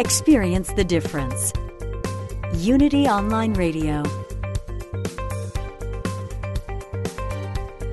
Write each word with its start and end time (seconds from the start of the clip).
Experience 0.00 0.72
the 0.72 0.82
difference. 0.82 1.52
Unity 2.54 3.06
Online 3.06 3.54
Radio. 3.54 4.02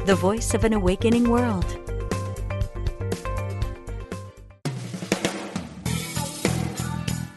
The 0.08 0.16
voice 0.16 0.56
of 0.56 0.64
an 0.64 0.73
awakening 0.73 1.30
world. 1.30 1.64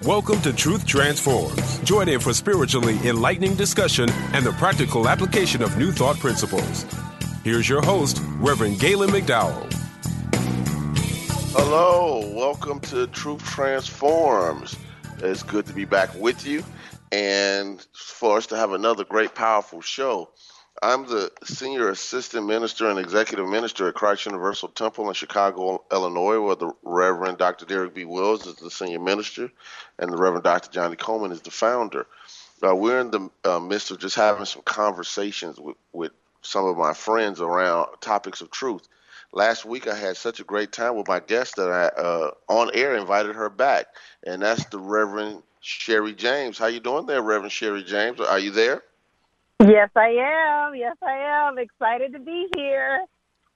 Welcome 0.03 0.41
to 0.41 0.53
Truth 0.55 0.87
Transforms. 0.87 1.79
Join 1.81 2.09
in 2.09 2.19
for 2.19 2.33
spiritually 2.33 2.97
enlightening 3.05 3.57
discussion 3.57 4.09
and 4.33 4.47
the 4.47 4.53
practical 4.53 5.11
application 5.11 5.63
of 5.63 5.77
new 5.77 5.93
thought 5.93 6.19
principles. 6.19 6.87
Here's 7.43 7.69
your 7.69 7.83
host, 7.83 8.23
Reverend 8.39 8.81
Galen 8.81 9.11
McDowell. 9.11 9.84
Hello, 11.57 12.19
welcome 12.35 12.81
to 12.81 13.07
Truth 13.07 13.45
Transforms. 13.45 14.75
It's 15.19 15.45
good 15.45 15.65
to 15.67 15.73
be 15.73 15.85
back 15.85 16.13
with 16.17 16.45
you 16.45 16.65
and 17.13 17.87
for 17.93 18.39
us 18.39 18.49
to 18.49 18.57
have 18.57 18.73
another 18.73 19.05
great, 19.05 19.37
powerful 19.37 19.81
show. 19.81 20.31
I'm 20.83 21.07
the 21.07 21.31
Senior 21.45 21.91
Assistant 21.91 22.49
Minister 22.49 22.91
and 22.91 22.99
Executive 22.99 23.49
Minister 23.49 23.87
at 23.87 23.95
Christ 23.95 24.27
Universal 24.27 24.71
Temple 24.71 25.07
in 25.07 25.15
Chicago, 25.15 25.85
Illinois, 25.93 26.41
where 26.41 26.57
the 26.57 26.73
Reverend 26.83 27.39
Dr. 27.39 27.67
Derrick 27.67 27.95
B. 27.95 28.05
Wells 28.05 28.49
is 28.49 28.57
the 28.57 28.69
Senior 28.69 28.99
Minister 28.99 29.49
and 30.01 30.13
the 30.13 30.17
Reverend 30.17 30.43
Dr. 30.43 30.73
Johnnie 30.73 30.97
Colemon 30.97 31.31
is 31.31 31.43
the 31.43 31.53
founder. 31.53 32.09
Uh, 32.67 32.75
we're 32.75 32.99
in 32.99 33.13
the 33.13 33.31
uh, 33.45 33.61
midst 33.61 33.93
of 33.93 34.01
just 34.01 34.17
having 34.17 34.45
some 34.45 34.63
conversations 34.63 35.61
with, 35.61 35.77
with 35.93 36.11
some 36.43 36.65
of 36.65 36.77
my 36.77 36.95
friends 36.95 37.41
around 37.41 37.87
topics 38.01 38.41
of 38.41 38.51
truth. 38.51 38.89
Last 39.35 39.65
week 39.65 39.89
I 39.89 39.97
had 39.97 40.17
such 40.17 40.39
a 40.39 40.45
great 40.45 40.71
time 40.71 40.95
with 40.95 41.09
my 41.09 41.19
guest 41.19 41.57
that 41.57 41.69
I 41.69 42.01
uh, 42.01 42.31
on 42.49 42.71
air 42.73 42.95
invited 42.95 43.35
her 43.35 43.51
back, 43.51 43.87
and 44.25 44.41
that's 44.41 44.65
the 44.67 44.79
Reverend 44.79 45.43
Sherry 45.61 46.13
James. 46.15 46.57
How 46.57 46.67
you 46.67 46.79
doing 46.79 47.07
there, 47.07 47.21
Reverend 47.21 47.51
Sherry 47.51 47.83
James? 47.83 48.21
Are 48.21 48.39
you 48.39 48.53
there? 48.53 48.85
Yes, 49.61 49.91
I 49.97 50.11
am. 50.11 50.77
Yes, 50.77 50.97
I 51.03 51.49
am. 51.49 51.59
Excited 51.59 52.13
to 52.13 52.21
be 52.21 52.47
here. 52.57 53.07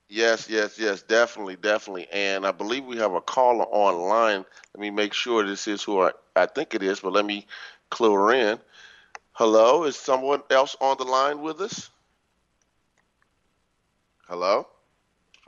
Yes, 0.08 0.50
yes, 0.50 0.80
yes, 0.80 1.03
definitely, 1.03 1.54
definitely. 1.54 2.08
And 2.12 2.44
I 2.44 2.50
believe 2.50 2.84
we 2.84 2.97
have 2.97 3.12
a 3.12 3.20
caller 3.20 3.66
online. 3.66 4.44
Let 4.74 4.80
me 4.80 4.91
make 4.91 5.14
sure 5.14 5.47
this 5.47 5.69
is 5.69 5.84
who 5.84 6.03
I, 6.03 6.10
I 6.34 6.47
think 6.47 6.74
it 6.74 6.82
is, 6.82 6.98
but 6.98 7.12
let 7.12 7.24
me 7.24 7.47
clue 7.88 8.14
her 8.14 8.32
in. 8.32 8.58
Hello, 9.30 9.84
is 9.84 9.94
someone 9.94 10.42
else 10.50 10.74
on 10.80 10.97
the 10.98 11.04
line 11.04 11.41
with 11.41 11.60
us? 11.60 11.88
Hello? 14.26 14.66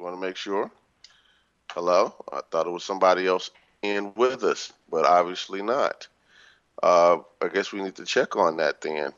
Want 0.01 0.15
to 0.15 0.21
make 0.21 0.37
sure. 0.37 0.71
Hello? 1.73 2.15
I 2.33 2.41
thought 2.51 2.67
it 2.67 2.71
was 2.71 2.85
somebody 2.85 3.27
else 3.27 3.51
in 3.83 4.15
with 4.15 4.43
us, 4.45 4.73
but 4.91 5.05
obviously 5.05 5.61
not. 5.61 6.09
Uh, 6.83 7.19
I 7.43 7.49
guess 7.49 7.71
we 7.71 7.83
need 7.83 7.97
to 7.97 8.07
check 8.07 8.35
on 8.35 8.57
that 8.57 8.81
then, 8.81 9.13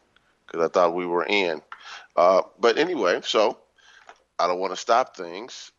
because 0.45 0.65
I 0.65 0.69
thought 0.69 0.97
we 0.97 1.07
were 1.07 1.25
in. 1.25 1.63
Uh, 2.17 2.43
but 2.59 2.79
anyway, 2.79 3.21
so 3.23 3.59
I 4.41 4.49
don't 4.49 4.59
want 4.59 4.73
to 4.73 4.77
stop 4.77 5.17
things. 5.17 5.71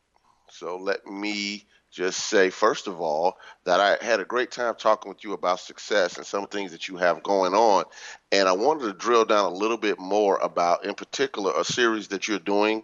So 0.49 0.77
let 0.77 1.05
me 1.05 1.65
just 1.91 2.21
say, 2.21 2.49
first 2.49 2.87
of 2.87 3.01
all, 3.01 3.37
that 3.65 3.81
I 3.81 4.03
had 4.03 4.21
a 4.21 4.25
great 4.25 4.51
time 4.51 4.75
talking 4.75 5.09
with 5.09 5.25
you 5.25 5.33
about 5.33 5.59
success 5.59 6.15
and 6.15 6.25
some 6.25 6.47
things 6.47 6.71
that 6.71 6.87
you 6.87 6.95
have 6.95 7.23
going 7.23 7.53
on. 7.53 7.83
And 8.31 8.47
I 8.47 8.53
wanted 8.53 8.85
to 8.85 8.93
drill 8.93 9.25
down 9.25 9.51
a 9.51 9.55
little 9.55 9.77
bit 9.77 9.99
more 9.99 10.37
about, 10.37 10.85
in 10.85 10.95
particular, 10.95 11.51
a 11.57 11.65
series 11.65 12.07
that 12.07 12.29
you're 12.29 12.39
doing 12.39 12.83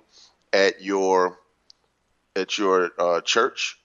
at 0.51 0.81
your 0.81 1.39
at 2.39 2.57
your 2.57 2.91
uh, 2.97 3.21
church 3.21 3.79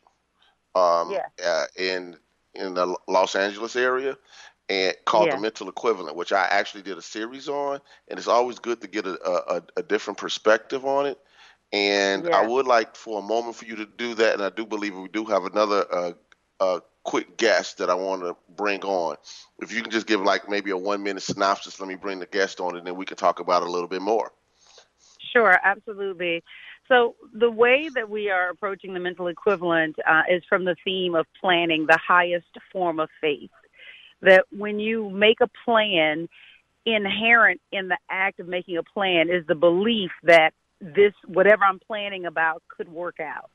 um, 0.74 1.12
Yeah. 1.12 1.26
uh, 1.44 1.66
in 1.76 2.16
in 2.54 2.74
the 2.74 2.96
Los 3.08 3.34
Angeles 3.34 3.74
area, 3.74 4.16
and 4.68 4.94
called 5.04 5.26
Yeah. 5.26 5.36
the 5.36 5.42
Mental 5.42 5.68
Equivalent, 5.68 6.16
which 6.16 6.32
I 6.32 6.44
actually 6.44 6.82
did 6.82 6.96
a 6.96 7.02
series 7.02 7.48
on, 7.48 7.80
and 8.08 8.18
it's 8.18 8.28
always 8.28 8.58
good 8.58 8.80
to 8.82 8.86
get 8.86 9.06
a, 9.06 9.20
a, 9.56 9.62
a 9.76 9.82
different 9.82 10.18
perspective 10.18 10.84
on 10.84 11.06
it. 11.06 11.18
And 11.72 12.28
I 12.28 12.46
would 12.46 12.66
like 12.66 12.94
for 12.94 13.18
a 13.18 13.22
moment 13.22 13.56
for 13.56 13.64
you 13.64 13.74
to 13.76 13.86
do 13.86 14.14
that, 14.14 14.34
and 14.34 14.42
I 14.42 14.50
do 14.50 14.64
believe 14.64 14.96
we 14.96 15.08
do 15.08 15.24
have 15.24 15.44
another 15.44 15.84
uh, 15.92 16.12
uh, 16.60 16.80
quick 17.02 17.36
guest 17.36 17.78
that 17.78 17.90
I 17.90 17.94
want 17.94 18.22
to 18.22 18.36
bring 18.56 18.84
on. 18.84 19.16
If 19.58 19.72
you 19.72 19.82
can 19.82 19.90
just 19.90 20.06
give 20.06 20.20
like 20.20 20.48
maybe 20.48 20.70
a 20.70 20.76
one 20.76 21.02
minute 21.02 21.24
synopsis, 21.24 21.80
let 21.80 21.88
me 21.88 21.96
bring 21.96 22.20
the 22.20 22.26
guest 22.26 22.60
on, 22.60 22.76
and 22.76 22.86
then 22.86 22.94
we 22.94 23.04
can 23.04 23.16
talk 23.16 23.40
about 23.40 23.62
it 23.62 23.68
a 23.68 23.70
little 23.72 23.88
bit 23.88 24.02
more. 24.02 24.30
Sure, 25.32 25.58
absolutely. 25.64 26.44
So, 26.88 27.16
the 27.32 27.50
way 27.50 27.88
that 27.94 28.10
we 28.10 28.30
are 28.30 28.50
approaching 28.50 28.92
the 28.92 29.00
mental 29.00 29.28
equivalent 29.28 29.96
uh, 30.06 30.22
is 30.30 30.42
from 30.48 30.64
the 30.64 30.76
theme 30.84 31.14
of 31.14 31.26
planning, 31.40 31.86
the 31.86 31.98
highest 32.06 32.46
form 32.72 33.00
of 33.00 33.08
faith. 33.20 33.50
That 34.20 34.44
when 34.50 34.78
you 34.78 35.08
make 35.10 35.40
a 35.40 35.48
plan, 35.64 36.28
inherent 36.86 37.60
in 37.72 37.88
the 37.88 37.98
act 38.10 38.40
of 38.40 38.48
making 38.48 38.76
a 38.76 38.82
plan 38.82 39.30
is 39.30 39.46
the 39.46 39.54
belief 39.54 40.10
that 40.24 40.52
this, 40.80 41.12
whatever 41.26 41.64
I'm 41.64 41.78
planning 41.78 42.26
about, 42.26 42.62
could 42.68 42.88
work 42.88 43.20
out. 43.20 43.50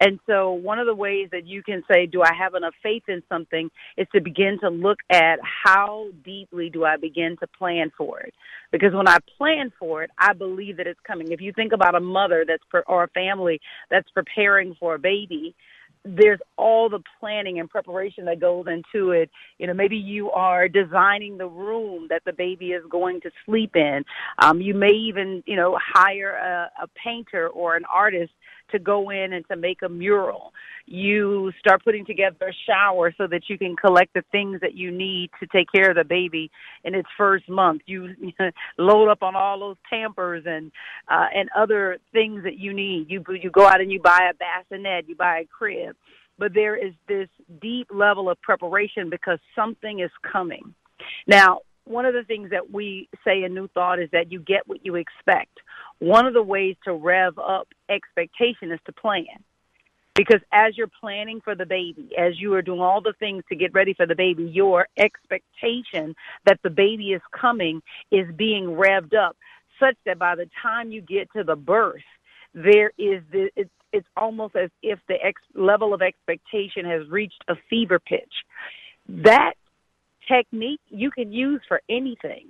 And 0.00 0.18
so, 0.26 0.52
one 0.52 0.78
of 0.78 0.86
the 0.86 0.94
ways 0.94 1.28
that 1.32 1.46
you 1.46 1.62
can 1.62 1.82
say, 1.90 2.06
Do 2.06 2.22
I 2.22 2.32
have 2.38 2.54
enough 2.54 2.74
faith 2.82 3.04
in 3.08 3.22
something? 3.28 3.70
is 3.96 4.06
to 4.14 4.20
begin 4.20 4.58
to 4.60 4.68
look 4.68 4.98
at 5.10 5.38
how 5.42 6.08
deeply 6.24 6.70
do 6.70 6.84
I 6.84 6.96
begin 6.96 7.36
to 7.40 7.46
plan 7.46 7.90
for 7.96 8.20
it. 8.20 8.34
Because 8.70 8.92
when 8.92 9.08
I 9.08 9.18
plan 9.36 9.72
for 9.78 10.02
it, 10.02 10.10
I 10.18 10.32
believe 10.32 10.76
that 10.76 10.86
it's 10.86 11.00
coming. 11.06 11.32
If 11.32 11.40
you 11.40 11.52
think 11.52 11.72
about 11.72 11.94
a 11.94 12.00
mother 12.00 12.44
that's, 12.46 12.62
pre- 12.68 12.82
or 12.86 13.04
a 13.04 13.08
family 13.08 13.60
that's 13.90 14.10
preparing 14.10 14.76
for 14.78 14.94
a 14.94 14.98
baby, 14.98 15.54
there's 16.04 16.40
all 16.56 16.88
the 16.88 17.02
planning 17.20 17.58
and 17.58 17.68
preparation 17.68 18.24
that 18.26 18.40
goes 18.40 18.66
into 18.66 19.10
it. 19.10 19.30
You 19.58 19.66
know, 19.66 19.74
maybe 19.74 19.96
you 19.96 20.30
are 20.30 20.68
designing 20.68 21.38
the 21.38 21.46
room 21.46 22.06
that 22.10 22.22
the 22.24 22.32
baby 22.32 22.68
is 22.68 22.82
going 22.90 23.20
to 23.22 23.30
sleep 23.44 23.76
in. 23.76 24.04
Um, 24.38 24.60
you 24.60 24.74
may 24.74 24.92
even, 24.92 25.42
you 25.46 25.56
know, 25.56 25.78
hire 25.82 26.32
a, 26.32 26.84
a 26.84 26.86
painter 27.02 27.48
or 27.48 27.76
an 27.76 27.84
artist 27.92 28.32
to 28.70 28.78
go 28.78 29.10
in 29.10 29.32
and 29.32 29.46
to 29.48 29.56
make 29.56 29.82
a 29.82 29.88
mural. 29.88 30.52
You 30.86 31.52
start 31.58 31.84
putting 31.84 32.06
together 32.06 32.36
a 32.48 32.52
shower 32.66 33.12
so 33.18 33.26
that 33.26 33.42
you 33.48 33.58
can 33.58 33.76
collect 33.76 34.14
the 34.14 34.22
things 34.32 34.60
that 34.60 34.74
you 34.74 34.90
need 34.90 35.30
to 35.40 35.46
take 35.46 35.70
care 35.70 35.90
of 35.90 35.96
the 35.96 36.04
baby 36.04 36.50
in 36.84 36.94
its 36.94 37.08
first 37.16 37.48
month. 37.48 37.82
You 37.86 38.14
load 38.78 39.10
up 39.10 39.22
on 39.22 39.36
all 39.36 39.58
those 39.60 39.76
Pampers 39.88 40.44
and 40.46 40.72
uh, 41.08 41.26
and 41.34 41.48
other 41.56 41.98
things 42.12 42.44
that 42.44 42.58
you 42.58 42.72
need. 42.72 43.10
You 43.10 43.22
you 43.40 43.50
go 43.50 43.66
out 43.66 43.80
and 43.80 43.92
you 43.92 44.00
buy 44.00 44.30
a 44.30 44.34
bassinet, 44.34 45.08
you 45.08 45.14
buy 45.14 45.40
a 45.40 45.44
crib, 45.46 45.96
but 46.38 46.54
there 46.54 46.76
is 46.76 46.94
this 47.06 47.28
deep 47.60 47.88
level 47.92 48.30
of 48.30 48.40
preparation 48.40 49.10
because 49.10 49.38
something 49.54 50.00
is 50.00 50.10
coming. 50.22 50.74
Now, 51.26 51.60
one 51.84 52.04
of 52.04 52.14
the 52.14 52.22
things 52.24 52.50
that 52.50 52.70
we 52.70 53.08
say 53.24 53.42
in 53.42 53.54
New 53.54 53.68
Thought 53.68 53.98
is 53.98 54.10
that 54.12 54.30
you 54.30 54.40
get 54.40 54.66
what 54.66 54.84
you 54.84 54.94
expect. 54.94 55.58
One 55.98 56.26
of 56.26 56.34
the 56.34 56.42
ways 56.42 56.76
to 56.84 56.92
rev 56.92 57.38
up 57.38 57.68
expectation 57.88 58.70
is 58.72 58.80
to 58.86 58.92
plan. 58.92 59.24
Because 60.14 60.40
as 60.52 60.76
you're 60.76 60.90
planning 61.00 61.40
for 61.40 61.54
the 61.54 61.64
baby, 61.64 62.10
as 62.18 62.40
you 62.40 62.52
are 62.54 62.62
doing 62.62 62.80
all 62.80 63.00
the 63.00 63.14
things 63.20 63.44
to 63.48 63.56
get 63.56 63.72
ready 63.72 63.94
for 63.94 64.04
the 64.04 64.16
baby, 64.16 64.42
your 64.42 64.88
expectation 64.96 66.16
that 66.44 66.58
the 66.64 66.70
baby 66.70 67.12
is 67.12 67.22
coming 67.30 67.80
is 68.10 68.26
being 68.36 68.64
revved 68.64 69.14
up 69.14 69.36
such 69.78 69.96
that 70.06 70.18
by 70.18 70.34
the 70.34 70.50
time 70.60 70.90
you 70.90 71.00
get 71.00 71.28
to 71.36 71.44
the 71.44 71.54
birth, 71.54 72.02
there 72.52 72.90
is 72.98 73.22
the, 73.30 73.50
it's 73.54 73.70
it's 73.92 74.06
almost 74.16 74.54
as 74.54 74.70
if 74.82 74.98
the 75.08 75.14
ex- 75.24 75.40
level 75.54 75.94
of 75.94 76.02
expectation 76.02 76.84
has 76.84 77.08
reached 77.08 77.42
a 77.48 77.54
fever 77.70 77.98
pitch. 77.98 78.44
That 79.08 79.54
technique 80.30 80.80
you 80.88 81.10
can 81.10 81.32
use 81.32 81.62
for 81.66 81.80
anything. 81.88 82.48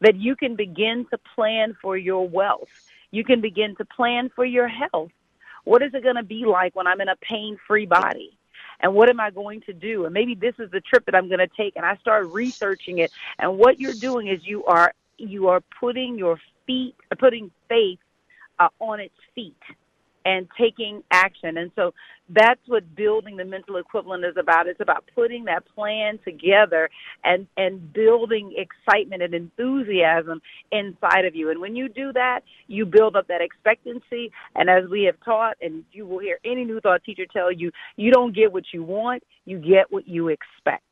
That 0.00 0.16
you 0.16 0.36
can 0.36 0.56
begin 0.56 1.06
to 1.10 1.18
plan 1.34 1.76
for 1.80 1.96
your 1.96 2.26
wealth. 2.28 2.68
You 3.10 3.24
can 3.24 3.40
begin 3.40 3.76
to 3.76 3.84
plan 3.84 4.30
for 4.34 4.44
your 4.44 4.68
health. 4.68 5.10
What 5.64 5.82
is 5.82 5.92
it 5.94 6.02
going 6.02 6.16
to 6.16 6.22
be 6.22 6.46
like 6.46 6.74
when 6.74 6.86
I'm 6.86 7.00
in 7.00 7.08
a 7.08 7.16
pain-free 7.16 7.86
body? 7.86 8.38
and 8.80 8.94
what 8.94 9.08
am 9.10 9.20
I 9.20 9.30
going 9.30 9.60
to 9.62 9.72
do? 9.72 10.04
And 10.04 10.14
maybe 10.14 10.34
this 10.34 10.54
is 10.58 10.70
the 10.70 10.80
trip 10.80 11.04
that 11.06 11.14
I'm 11.14 11.28
going 11.28 11.40
to 11.40 11.48
take. 11.48 11.76
And 11.76 11.84
I 11.84 11.96
start 11.96 12.28
researching 12.28 12.98
it. 12.98 13.12
And 13.38 13.58
what 13.58 13.78
you're 13.78 13.92
doing 13.92 14.28
is 14.28 14.40
you 14.46 14.64
are 14.64 14.92
you 15.18 15.48
are 15.48 15.60
putting 15.78 16.16
your 16.16 16.40
feet, 16.66 16.94
putting 17.18 17.50
faith 17.68 17.98
uh, 18.58 18.68
on 18.78 19.00
its 19.00 19.14
feet 19.34 19.56
and 20.24 20.48
taking 20.58 21.02
action. 21.10 21.56
And 21.56 21.70
so 21.76 21.94
that's 22.28 22.60
what 22.66 22.94
building 22.94 23.36
the 23.36 23.44
mental 23.44 23.76
equivalent 23.76 24.24
is 24.24 24.36
about. 24.36 24.66
It's 24.66 24.80
about 24.80 25.04
putting 25.14 25.44
that 25.46 25.64
plan 25.74 26.18
together 26.24 26.88
and, 27.24 27.46
and 27.56 27.92
building 27.92 28.54
excitement 28.56 29.22
and 29.22 29.34
enthusiasm 29.34 30.40
inside 30.70 31.24
of 31.24 31.34
you. 31.34 31.50
And 31.50 31.60
when 31.60 31.74
you 31.74 31.88
do 31.88 32.12
that, 32.12 32.40
you 32.68 32.86
build 32.86 33.16
up 33.16 33.28
that 33.28 33.40
expectancy. 33.40 34.30
And 34.54 34.70
as 34.70 34.88
we 34.88 35.04
have 35.04 35.16
taught, 35.24 35.56
and 35.60 35.84
you 35.92 36.06
will 36.06 36.20
hear 36.20 36.38
any 36.44 36.64
new 36.64 36.80
thought 36.80 37.02
teacher 37.04 37.26
tell 37.26 37.50
you, 37.50 37.72
you 37.96 38.12
don't 38.12 38.34
get 38.34 38.52
what 38.52 38.64
you 38.72 38.82
want, 38.82 39.22
you 39.44 39.58
get 39.58 39.90
what 39.90 40.06
you 40.06 40.28
expect. 40.28 40.84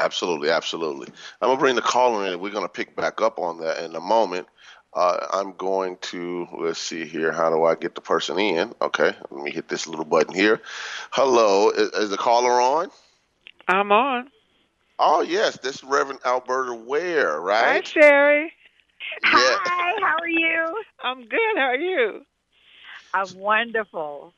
Absolutely, 0.00 0.50
absolutely. 0.50 1.08
I'm 1.40 1.48
gonna 1.48 1.58
bring 1.58 1.74
the 1.74 1.82
caller 1.82 2.24
in. 2.26 2.34
And 2.34 2.40
we're 2.40 2.52
gonna 2.52 2.68
pick 2.68 2.94
back 2.94 3.20
up 3.20 3.38
on 3.40 3.58
that 3.60 3.82
in 3.84 3.96
a 3.96 4.00
moment. 4.00 4.46
Uh, 4.94 5.26
I'm 5.32 5.52
going 5.52 5.98
to 6.00 6.48
let's 6.58 6.80
see 6.80 7.04
here. 7.04 7.30
How 7.30 7.50
do 7.50 7.64
I 7.64 7.74
get 7.74 7.94
the 7.94 8.00
person 8.00 8.38
in? 8.38 8.74
Okay, 8.80 9.14
let 9.30 9.44
me 9.44 9.50
hit 9.50 9.68
this 9.68 9.86
little 9.86 10.04
button 10.04 10.34
here. 10.34 10.60
Hello, 11.10 11.70
is, 11.70 11.90
is 11.90 12.10
the 12.10 12.16
caller 12.16 12.60
on? 12.60 12.88
I'm 13.68 13.92
on. 13.92 14.30
Oh 14.98 15.20
yes, 15.20 15.58
this 15.58 15.76
is 15.76 15.84
Reverend 15.84 16.20
Alberta 16.24 16.74
Ware, 16.74 17.40
right? 17.40 17.64
Hi, 17.64 17.80
Sherry. 17.82 18.52
Yeah. 19.22 19.30
Hi, 19.32 20.00
how 20.00 20.16
are 20.20 20.28
you? 20.28 20.82
I'm 21.02 21.28
good. 21.28 21.56
How 21.56 21.62
are 21.62 21.76
you? 21.76 22.22
I'm 23.14 23.38
wonderful. 23.38 24.32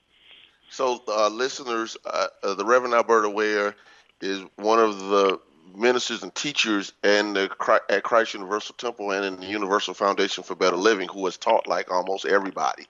So, 0.68 1.02
uh, 1.08 1.28
listeners, 1.28 1.96
uh, 2.04 2.28
uh, 2.42 2.54
the 2.54 2.64
Reverend 2.64 2.94
Alberta 2.94 3.28
Ware 3.28 3.74
is 4.20 4.42
one 4.56 4.78
of 4.78 4.98
the 5.00 5.40
ministers 5.74 6.22
and 6.22 6.34
teachers 6.34 6.92
and 7.02 7.36
the, 7.36 7.80
at 7.88 8.02
Christ 8.02 8.34
Universal 8.34 8.76
Temple 8.76 9.10
and 9.12 9.24
in 9.24 9.40
the 9.40 9.46
Universal 9.46 9.94
Foundation 9.94 10.44
for 10.44 10.54
Better 10.54 10.76
Living 10.76 11.08
who 11.08 11.24
has 11.24 11.36
taught 11.36 11.66
like 11.66 11.90
almost 11.90 12.26
everybody, 12.26 12.86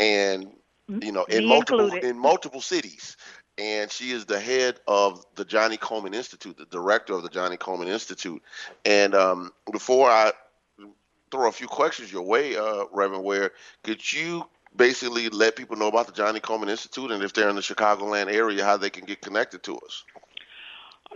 and 0.00 0.50
you 0.88 1.12
know 1.12 1.24
in 1.24 1.44
Me 1.44 1.48
multiple 1.48 1.80
included. 1.80 2.08
in 2.08 2.18
multiple 2.18 2.60
cities. 2.60 3.16
And 3.58 3.90
she 3.90 4.12
is 4.12 4.24
the 4.24 4.38
head 4.38 4.78
of 4.86 5.26
the 5.34 5.44
Johnnie 5.44 5.78
Colemon 5.78 6.14
Institute, 6.14 6.56
the 6.56 6.66
director 6.66 7.14
of 7.14 7.24
the 7.24 7.28
Johnnie 7.28 7.56
Colemon 7.56 7.88
Institute. 7.88 8.40
And 8.84 9.16
um, 9.16 9.50
before 9.72 10.08
I 10.08 10.30
throw 11.32 11.48
a 11.48 11.52
few 11.52 11.66
questions 11.66 12.12
your 12.12 12.22
way, 12.22 12.56
uh, 12.56 12.84
Reverend 12.92 13.24
Ware, 13.24 13.50
could 13.82 14.12
you 14.12 14.44
basically 14.76 15.28
let 15.28 15.56
people 15.56 15.76
know 15.76 15.88
about 15.88 16.06
the 16.06 16.12
Johnnie 16.12 16.38
Colemon 16.40 16.68
Institute 16.68 17.10
and 17.10 17.22
if 17.22 17.32
they're 17.32 17.48
in 17.48 17.56
the 17.56 17.62
Chicagoland 17.62 18.32
area, 18.32 18.64
how 18.64 18.76
they 18.76 18.90
can 18.90 19.04
get 19.04 19.20
connected 19.20 19.62
to 19.64 19.76
us? 19.78 20.04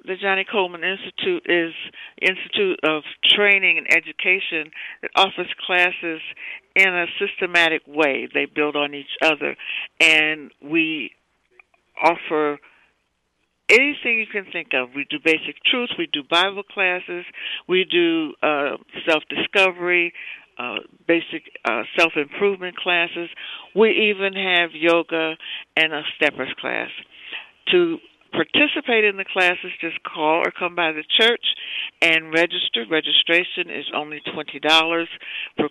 The 0.05 0.17
Johnnie 0.17 0.47
Colemon 0.53 0.83
Institute 0.83 1.47
is 1.47 1.73
Institute 2.21 2.81
of 2.83 3.03
Training 3.25 3.79
and 3.79 3.87
Education 3.89 4.73
that 5.03 5.11
offers 5.15 5.47
classes 5.65 6.21
in 6.75 6.89
a 6.89 7.07
systematic 7.21 7.83
way. 7.87 8.29
They 8.33 8.47
build 8.47 8.75
on 8.75 8.95
each 8.95 9.15
other, 9.23 9.57
and 10.01 10.51
we 10.61 11.13
offer 12.03 12.59
anything 13.69 14.19
you 14.19 14.27
can 14.27 14.47
think 14.51 14.69
of. 14.75 14.89
We 14.95 15.07
do 15.09 15.19
basic 15.25 15.63
truth, 15.71 15.91
we 15.97 16.09
do 16.13 16.23
Bible 16.29 16.63
classes, 16.65 17.25
we 17.69 17.85
do 17.85 18.35
uh, 18.43 18.79
self 19.09 19.23
discovery, 19.29 20.13
uh, 20.59 20.79
basic 21.07 21.43
uh, 21.65 21.83
self 21.97 22.13
improvement 22.17 22.77
classes. 22.77 23.29
We 23.75 24.11
even 24.11 24.35
have 24.35 24.71
yoga 24.75 25.35
and 25.77 25.93
a 25.93 26.03
steppers 26.17 26.53
class. 26.61 26.91
To 27.71 27.99
participate 28.33 29.05
in 29.05 29.17
the 29.17 29.25
classes, 29.25 29.73
just 29.81 30.03
call 30.03 30.43
or 30.45 30.51
come 30.51 30.75
by 30.75 30.93
the 30.93 31.05
church 31.19 31.55
and 32.01 32.33
register. 32.33 32.85
Registration 32.91 33.71
is 33.71 33.87
only 33.95 34.21
twenty 34.33 34.59
dollars 34.59 35.09
for 35.57 35.69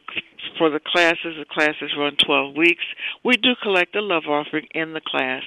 for 0.58 0.70
the 0.70 0.80
classes. 0.80 1.36
The 1.38 1.46
classes 1.46 1.92
run 1.98 2.16
twelve 2.16 2.56
weeks. 2.56 2.84
We 3.24 3.38
do 3.38 3.56
collect 3.62 3.96
a 3.96 4.02
love 4.02 4.24
offering 4.28 4.68
in 4.72 4.94
the 4.94 5.02
class, 5.02 5.44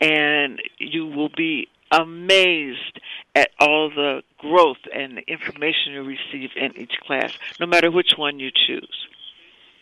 and 0.00 0.60
you 0.78 1.06
will 1.06 1.30
be 1.36 1.68
amazed 1.90 3.00
at 3.34 3.50
all 3.60 3.90
the 3.90 4.22
growth 4.38 4.78
and 4.92 5.18
the 5.18 5.22
information 5.22 5.92
you 5.92 6.02
receive 6.02 6.50
in 6.56 6.76
each 6.76 6.94
class, 7.06 7.32
no 7.60 7.66
matter 7.66 7.90
which 7.90 8.14
one 8.16 8.38
you 8.38 8.50
choose. 8.50 9.06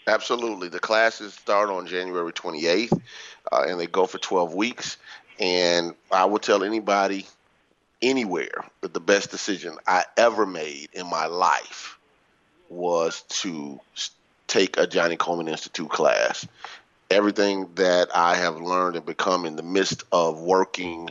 Absolutely. 0.07 0.69
The 0.69 0.81
classes 0.81 1.35
start 1.35 1.71
on 1.71 1.87
January 1.87 2.33
28th, 2.33 3.01
uh, 3.53 3.65
and 3.69 3.79
they 3.79 3.87
go 3.87 4.07
for 4.07 4.19
12 4.19 4.55
weeks. 4.55 4.97
And 5.43 5.97
I 6.13 6.25
would 6.25 6.43
tell 6.43 6.63
anybody 6.63 7.27
anywhere 8.01 8.65
that 8.81 8.95
the 8.95 9.01
best 9.01 9.33
decision 9.33 9.77
I 9.89 10.05
ever 10.17 10.47
made 10.47 10.91
in 10.93 11.11
my 11.11 11.27
life 11.27 11.99
was 12.69 13.23
to 13.23 13.81
take 14.47 14.79
a 14.79 14.87
Johnnie 14.87 15.17
Colemon 15.17 15.49
Institute 15.51 15.91
class. 15.91 16.47
Everything 17.11 17.69
that 17.75 18.09
I 18.15 18.37
have 18.37 18.61
learned 18.61 18.95
and 18.95 19.05
become 19.05 19.45
in 19.45 19.57
the 19.57 19.65
midst 19.65 20.05
of 20.13 20.41
working 20.41 21.11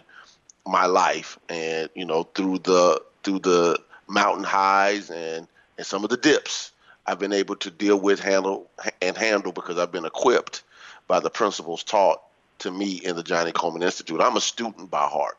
my 0.65 0.85
life 0.85 1.37
and 1.49 1.89
you 1.95 2.05
know 2.05 2.23
through 2.23 2.59
the 2.59 3.01
through 3.23 3.39
the 3.39 3.77
mountain 4.07 4.43
highs 4.43 5.09
and 5.09 5.47
and 5.77 5.85
some 5.85 6.03
of 6.03 6.09
the 6.09 6.17
dips 6.17 6.71
I've 7.05 7.19
been 7.19 7.33
able 7.33 7.55
to 7.57 7.71
deal 7.71 7.99
with 7.99 8.19
handle 8.19 8.69
and 9.01 9.17
handle 9.17 9.51
because 9.51 9.77
I've 9.77 9.91
been 9.91 10.05
equipped 10.05 10.63
by 11.07 11.19
the 11.19 11.31
principles 11.31 11.83
taught 11.83 12.21
to 12.61 12.71
me 12.71 12.95
in 12.95 13.15
the 13.15 13.23
Johnnie 13.23 13.51
Colemon 13.51 13.83
Institute. 13.83 14.21
I'm 14.21 14.37
a 14.37 14.41
student 14.41 14.89
by 14.89 15.05
heart. 15.05 15.37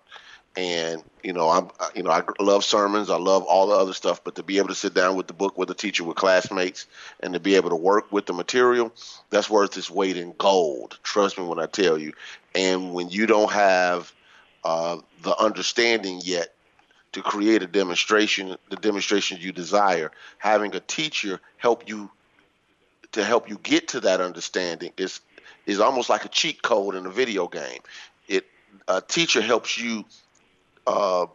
And 0.55 1.03
you 1.23 1.33
know, 1.33 1.49
I'm 1.49 1.71
you 1.95 2.03
know, 2.03 2.11
I 2.11 2.23
love 2.39 2.63
sermons, 2.63 3.09
I 3.09 3.17
love 3.17 3.45
all 3.45 3.69
the 3.69 3.75
other 3.75 3.95
stuff, 3.95 4.23
but 4.23 4.35
to 4.35 4.43
be 4.43 4.59
able 4.59 4.69
to 4.69 4.75
sit 4.75 4.93
down 4.93 5.17
with 5.17 5.27
the 5.27 5.33
book 5.33 5.57
with 5.57 5.71
a 5.71 5.75
teacher 5.75 6.05
with 6.05 6.17
classmates 6.17 6.87
and 7.21 7.33
to 7.33 7.41
be 7.41 7.55
able 7.55 7.71
to 7.71 7.77
work 7.77 8.13
with 8.13 8.27
the 8.27 8.35
material, 8.35 8.93
that's 9.31 9.49
worth 9.49 9.79
its 9.79 9.91
weight 9.91 10.19
in 10.19 10.35
gold. 10.37 10.99
Trust 11.03 11.39
me 11.39 11.45
when 11.47 11.59
I 11.59 11.67
tell 11.67 11.97
you. 11.97 12.13
And 12.55 12.93
when 12.93 13.09
you 13.09 13.25
don't 13.27 13.51
have 13.51 14.13
uh, 14.63 14.99
the 15.23 15.35
understanding 15.39 16.21
yet 16.23 16.53
to 17.13 17.23
create 17.23 17.63
a 17.63 17.67
demonstration, 17.67 18.57
the 18.71 18.77
demonstration 18.77 19.39
you 19.41 19.53
desire. 19.53 20.11
Having 20.39 20.75
a 20.75 20.81
teacher 20.81 21.41
help 21.57 21.89
you 21.89 22.11
to 23.13 23.25
help 23.25 23.49
you 23.49 23.59
get 23.63 23.89
to 23.89 24.01
that 24.01 24.21
understanding 24.21 24.93
is 24.97 25.21
is 25.67 25.81
almost 25.81 26.09
like 26.09 26.25
a 26.25 26.29
cheat 26.29 26.63
code 26.63 26.95
in 26.95 27.07
a 27.07 27.11
video 27.11 27.49
game. 27.49 27.81
It 28.29 28.47
a 28.89 29.01
teacher 29.01 29.41
helps 29.41 29.79
you 29.79 30.05
uh, 30.87 31.27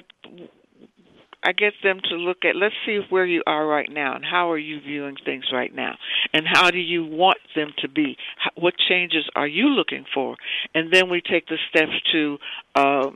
I 1.44 1.52
get 1.52 1.74
them 1.82 2.00
to 2.08 2.16
look 2.16 2.38
at 2.44 2.56
let's 2.56 2.74
see 2.86 3.00
where 3.10 3.26
you 3.26 3.42
are 3.46 3.66
right 3.66 3.88
now 3.90 4.16
and 4.16 4.24
how 4.24 4.50
are 4.50 4.58
you 4.58 4.80
viewing 4.80 5.16
things 5.24 5.44
right 5.52 5.74
now? 5.74 5.96
And 6.32 6.46
how 6.50 6.70
do 6.70 6.78
you 6.78 7.04
want 7.04 7.38
them 7.54 7.72
to 7.78 7.88
be? 7.88 8.16
What 8.56 8.74
changes 8.88 9.28
are 9.36 9.46
you 9.46 9.66
looking 9.66 10.06
for? 10.14 10.36
And 10.74 10.92
then 10.92 11.10
we 11.10 11.20
take 11.20 11.46
the 11.46 11.58
steps 11.68 11.92
to 12.12 12.38
uh, 12.74 13.10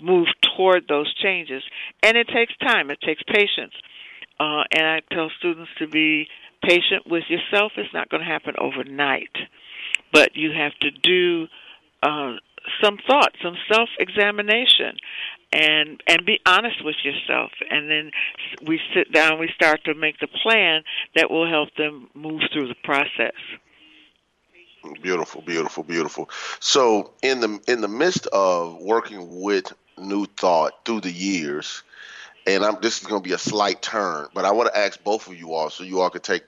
move 0.00 0.28
toward 0.56 0.88
those 0.88 1.12
changes. 1.22 1.62
And 2.02 2.16
it 2.16 2.28
takes 2.28 2.56
time. 2.56 2.90
It 2.90 3.00
takes 3.02 3.22
patience. 3.24 3.74
Uh, 4.40 4.64
and 4.72 4.86
I 4.86 5.00
tell 5.12 5.30
students 5.38 5.70
to 5.78 5.86
be 5.86 6.26
patient 6.62 7.06
with 7.06 7.24
yourself. 7.28 7.72
It's 7.76 7.92
not 7.92 8.08
going 8.08 8.22
to 8.22 8.26
happen 8.26 8.54
overnight. 8.58 9.36
But 10.10 10.30
you 10.34 10.52
have 10.52 10.72
to 10.80 10.90
do 10.90 11.46
uh, 12.02 12.36
some 12.82 12.98
thought, 13.06 13.32
some 13.42 13.56
self 13.70 13.88
examination, 13.98 14.96
and 15.52 16.02
and 16.06 16.24
be 16.24 16.40
honest 16.46 16.84
with 16.84 16.96
yourself. 17.04 17.52
And 17.70 17.90
then 17.90 18.10
we 18.66 18.80
sit 18.94 19.12
down, 19.12 19.38
we 19.38 19.50
start 19.54 19.84
to 19.84 19.94
make 19.94 20.18
the 20.20 20.26
plan 20.26 20.82
that 21.14 21.30
will 21.30 21.48
help 21.48 21.74
them 21.76 22.08
move 22.14 22.42
through 22.52 22.68
the 22.68 22.74
process. 22.82 23.34
Beautiful, 25.00 25.40
beautiful, 25.42 25.82
beautiful. 25.82 26.28
So 26.60 27.12
in 27.22 27.40
the 27.40 27.60
in 27.66 27.80
the 27.80 27.88
midst 27.88 28.26
of 28.28 28.80
working 28.80 29.40
with 29.42 29.72
New 29.98 30.26
Thought 30.26 30.84
through 30.84 31.00
the 31.00 31.12
years, 31.12 31.82
and 32.46 32.64
I'm 32.64 32.76
this 32.82 33.00
is 33.00 33.06
going 33.06 33.22
to 33.22 33.26
be 33.26 33.34
a 33.34 33.38
slight 33.38 33.80
turn, 33.80 34.26
but 34.34 34.44
I 34.44 34.52
want 34.52 34.72
to 34.72 34.78
ask 34.78 35.02
both 35.02 35.26
of 35.26 35.36
you 35.36 35.54
all 35.54 35.70
so 35.70 35.84
you 35.84 36.00
all 36.00 36.10
could 36.10 36.22
take 36.22 36.42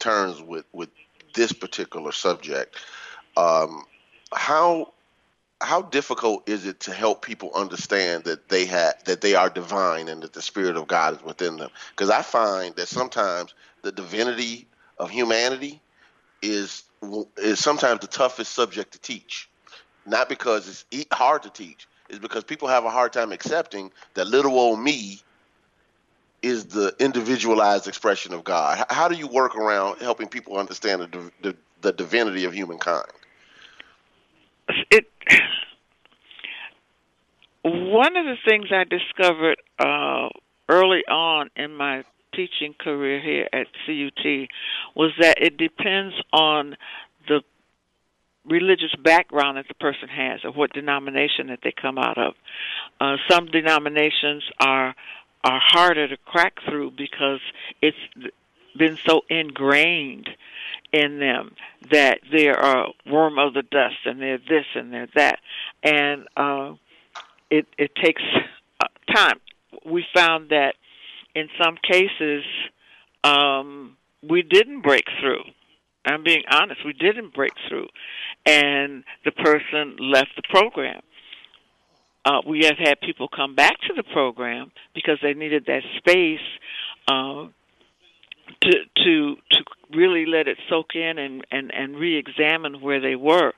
turns 0.00 0.40
with 0.40 0.64
with 0.72 0.88
this 1.34 1.52
particular 1.52 2.12
subject. 2.12 2.76
Um, 3.36 3.84
how 4.34 4.92
how 5.62 5.82
difficult 5.82 6.48
is 6.48 6.66
it 6.66 6.80
to 6.80 6.92
help 6.92 7.24
people 7.24 7.50
understand 7.54 8.24
that 8.24 8.48
they 8.48 8.66
have 8.66 9.02
that 9.04 9.20
they 9.20 9.34
are 9.34 9.48
divine 9.48 10.08
and 10.08 10.22
that 10.22 10.32
the 10.32 10.42
spirit 10.42 10.76
of 10.76 10.86
God 10.86 11.16
is 11.16 11.22
within 11.22 11.56
them? 11.56 11.70
Because 11.90 12.10
I 12.10 12.22
find 12.22 12.74
that 12.76 12.88
sometimes 12.88 13.54
the 13.82 13.92
divinity 13.92 14.66
of 14.98 15.10
humanity 15.10 15.80
is 16.42 16.84
is 17.36 17.58
sometimes 17.58 18.00
the 18.00 18.06
toughest 18.06 18.52
subject 18.52 18.92
to 18.92 18.98
teach. 19.00 19.48
Not 20.04 20.28
because 20.28 20.84
it's 20.90 21.14
hard 21.14 21.44
to 21.44 21.50
teach, 21.50 21.86
it's 22.08 22.18
because 22.18 22.44
people 22.44 22.68
have 22.68 22.84
a 22.84 22.90
hard 22.90 23.12
time 23.12 23.32
accepting 23.32 23.92
that 24.14 24.26
little 24.26 24.58
old 24.58 24.80
me 24.80 25.20
is 26.42 26.66
the 26.66 26.94
individualized 26.98 27.86
expression 27.86 28.34
of 28.34 28.42
God. 28.42 28.84
How 28.90 29.08
do 29.08 29.14
you 29.14 29.28
work 29.28 29.54
around 29.54 30.00
helping 30.00 30.26
people 30.26 30.58
understand 30.58 31.02
the, 31.02 31.30
the, 31.40 31.56
the 31.82 31.92
divinity 31.92 32.44
of 32.44 32.52
humankind? 32.52 33.06
It 34.90 35.06
one 37.64 38.16
of 38.16 38.24
the 38.26 38.36
things 38.48 38.66
I 38.72 38.84
discovered 38.84 39.56
uh, 39.78 40.28
early 40.68 41.02
on 41.08 41.50
in 41.56 41.74
my 41.74 42.02
teaching 42.34 42.74
career 42.78 43.20
here 43.20 43.48
at 43.52 43.66
CUT 43.86 44.48
was 44.96 45.12
that 45.20 45.36
it 45.40 45.56
depends 45.56 46.14
on 46.32 46.76
the 47.28 47.42
religious 48.44 48.94
background 49.04 49.58
that 49.58 49.66
the 49.68 49.74
person 49.74 50.08
has 50.08 50.40
or 50.44 50.50
what 50.52 50.72
denomination 50.72 51.48
that 51.48 51.60
they 51.62 51.72
come 51.80 51.98
out 51.98 52.18
of. 52.18 52.34
Uh, 53.00 53.16
some 53.30 53.46
denominations 53.46 54.42
are 54.60 54.94
are 55.44 55.60
harder 55.60 56.06
to 56.06 56.16
crack 56.24 56.54
through 56.68 56.92
because 56.92 57.40
it's 57.80 57.96
been 58.76 58.98
so 59.06 59.22
ingrained 59.28 60.28
in 60.92 61.18
them 61.18 61.54
that 61.90 62.20
they're 62.30 62.60
a 62.60 62.88
worm 63.06 63.38
of 63.38 63.54
the 63.54 63.62
dust 63.62 63.96
and 64.04 64.20
they're 64.20 64.38
this 64.38 64.66
and 64.74 64.92
they're 64.92 65.08
that, 65.14 65.38
and 65.82 66.26
uh, 66.36 66.74
it 67.50 67.66
it 67.78 67.94
takes 67.94 68.22
uh, 68.80 68.86
time. 69.14 69.40
We 69.84 70.04
found 70.14 70.50
that 70.50 70.74
in 71.34 71.48
some 71.62 71.76
cases 71.82 72.44
um, 73.24 73.96
we 74.22 74.42
didn't 74.42 74.82
break 74.82 75.04
through. 75.20 75.44
I'm 76.04 76.24
being 76.24 76.42
honest, 76.50 76.84
we 76.84 76.92
didn't 76.92 77.32
break 77.34 77.52
through, 77.68 77.88
and 78.44 79.04
the 79.24 79.30
person 79.30 79.96
left 79.98 80.30
the 80.36 80.42
program. 80.50 81.00
Uh, 82.24 82.40
we 82.46 82.64
have 82.64 82.78
had 82.78 83.00
people 83.00 83.28
come 83.28 83.54
back 83.54 83.80
to 83.88 83.94
the 83.96 84.04
program 84.04 84.70
because 84.94 85.18
they 85.22 85.34
needed 85.34 85.66
that 85.66 85.82
space 85.98 86.40
uh, 87.08 87.46
to 88.62 88.70
to 89.04 89.36
to 89.50 89.64
really 89.94 90.24
let 90.26 90.48
it 90.48 90.58
soak 90.68 90.94
in 90.94 91.18
and 91.18 91.44
and 91.50 91.70
and 91.72 91.96
re-examine 91.96 92.80
where 92.80 93.00
they 93.00 93.16
were. 93.16 93.52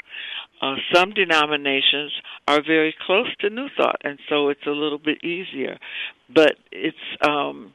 Uh, 0.63 0.77
some 0.95 1.11
denominations 1.11 2.13
are 2.49 2.63
very 2.65 2.95
close 3.07 3.29
to 3.41 3.51
New 3.51 3.69
Thought, 3.77 4.01
and 4.03 4.19
so 4.29 4.49
it's 4.49 4.67
a 4.67 4.71
little 4.71 4.99
bit 4.99 5.23
easier. 5.23 5.79
But 6.33 6.55
it's 6.73 6.97
um, 7.27 7.73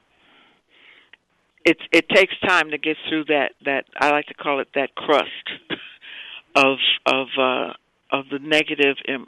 it's 1.65 1.81
it 1.91 2.09
takes 2.09 2.33
time 2.45 2.71
to 2.71 2.77
get 2.77 2.97
through 3.07 3.25
that 3.25 3.51
that 3.65 3.85
I 3.99 4.11
like 4.11 4.27
to 4.27 4.33
call 4.33 4.59
it 4.59 4.69
that 4.75 4.95
crust 4.95 5.29
of 6.55 6.77
of 7.05 7.27
uh, 7.37 7.73
of 8.11 8.25
the 8.31 8.39
negative 8.39 8.97
Im- 9.07 9.27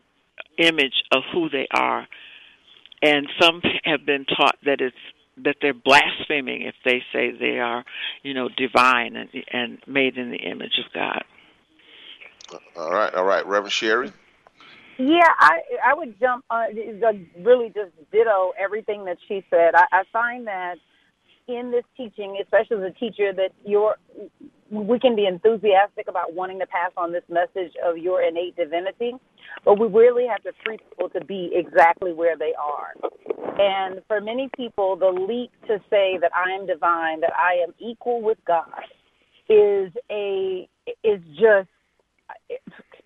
image 0.57 1.03
of 1.11 1.23
who 1.33 1.49
they 1.49 1.67
are, 1.71 2.07
and 3.01 3.27
some 3.39 3.61
have 3.83 4.05
been 4.05 4.25
taught 4.25 4.55
that 4.65 4.81
it's 4.81 4.95
that 5.43 5.57
they're 5.61 5.73
blaspheming 5.73 6.63
if 6.63 6.75
they 6.85 7.03
say 7.13 7.31
they 7.31 7.59
are, 7.59 7.83
you 8.23 8.33
know, 8.33 8.49
divine 8.49 9.15
and 9.15 9.29
and 9.51 9.77
made 9.87 10.17
in 10.17 10.31
the 10.31 10.37
image 10.37 10.79
of 10.83 10.91
God. 10.93 11.23
All 12.75 12.91
right, 12.91 13.13
all 13.13 13.25
right, 13.25 13.45
Reverend 13.45 13.71
Sherry. 13.71 14.11
Yeah, 14.97 15.29
I 15.39 15.61
I 15.83 15.93
would 15.93 16.19
jump 16.19 16.45
on 16.49 16.67
really 17.39 17.69
just 17.69 17.91
ditto 18.11 18.53
everything 18.59 19.05
that 19.05 19.17
she 19.27 19.43
said. 19.49 19.73
I, 19.73 19.85
I 19.91 20.03
find 20.11 20.47
that 20.47 20.75
in 21.47 21.71
this 21.71 21.83
teaching, 21.97 22.37
especially 22.41 22.77
as 22.85 22.91
a 22.91 22.99
teacher, 22.99 23.33
that 23.33 23.51
you're 23.65 23.95
we 24.71 24.99
can 24.99 25.15
be 25.15 25.25
enthusiastic 25.25 26.07
about 26.07 26.33
wanting 26.33 26.59
to 26.59 26.65
pass 26.65 26.91
on 26.95 27.11
this 27.11 27.23
message 27.29 27.73
of 27.85 27.97
your 27.97 28.21
innate 28.23 28.55
divinity, 28.55 29.11
but 29.65 29.77
we 29.77 29.87
really 29.87 30.25
have 30.25 30.41
to 30.43 30.51
free 30.63 30.77
people 30.77 31.09
to 31.09 31.23
be 31.25 31.51
exactly 31.53 32.13
where 32.13 32.37
they 32.37 32.53
are. 32.57 32.93
And 33.59 34.01
for 34.07 34.21
many 34.21 34.49
people, 34.55 34.95
the 34.95 35.09
leap 35.09 35.51
to 35.67 35.79
say 35.89 36.17
that 36.21 36.31
I 36.33 36.51
am 36.51 36.65
divine, 36.65 37.19
that 37.19 37.33
I 37.37 37.61
am 37.61 37.73
equal 37.79 38.21
with 38.21 38.37
God, 38.47 38.65
is 39.49 39.91
a 40.09 40.67
is 41.03 41.21
just 41.37 41.67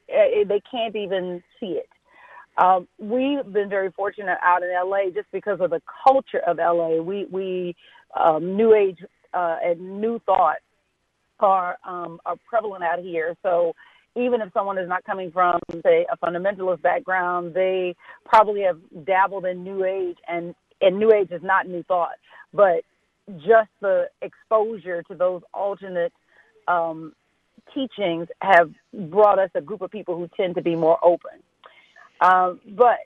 they 0.07 0.61
can't 0.69 0.95
even 0.95 1.41
see 1.59 1.79
it. 1.79 1.89
Um, 2.57 2.87
we've 2.99 3.51
been 3.51 3.69
very 3.69 3.91
fortunate 3.91 4.37
out 4.41 4.61
in 4.61 4.69
LA 4.71 5.09
just 5.13 5.29
because 5.31 5.59
of 5.59 5.71
the 5.71 5.81
culture 6.07 6.41
of 6.47 6.57
LA. 6.57 7.01
We 7.01 7.25
we 7.25 7.75
um, 8.17 8.55
New 8.55 8.75
Age 8.75 8.99
uh, 9.33 9.57
and 9.63 9.99
New 9.99 10.19
Thought 10.25 10.57
are 11.39 11.77
um, 11.85 12.19
are 12.25 12.35
prevalent 12.47 12.83
out 12.83 12.99
here. 12.99 13.35
So 13.43 13.73
even 14.15 14.41
if 14.41 14.53
someone 14.53 14.77
is 14.77 14.87
not 14.87 15.03
coming 15.03 15.31
from 15.31 15.59
say 15.83 16.05
a 16.11 16.17
fundamentalist 16.17 16.81
background, 16.81 17.53
they 17.53 17.95
probably 18.25 18.61
have 18.61 18.79
dabbled 19.05 19.45
in 19.45 19.63
New 19.63 19.83
Age, 19.85 20.17
and 20.27 20.55
and 20.81 20.97
New 20.99 21.11
Age 21.11 21.31
is 21.31 21.41
not 21.43 21.67
New 21.67 21.83
Thought, 21.83 22.15
but 22.53 22.83
just 23.37 23.69
the 23.81 24.05
exposure 24.21 25.03
to 25.03 25.15
those 25.15 25.41
alternate 25.53 26.13
um, 26.67 27.13
teachings 27.73 28.27
have 28.41 28.71
brought 29.09 29.39
us 29.39 29.49
a 29.55 29.61
group 29.61 29.81
of 29.81 29.91
people 29.91 30.17
who 30.17 30.29
tend 30.37 30.55
to 30.55 30.61
be 30.61 30.75
more 30.75 30.99
open. 31.03 31.31
Um, 32.21 32.59
but 32.77 32.99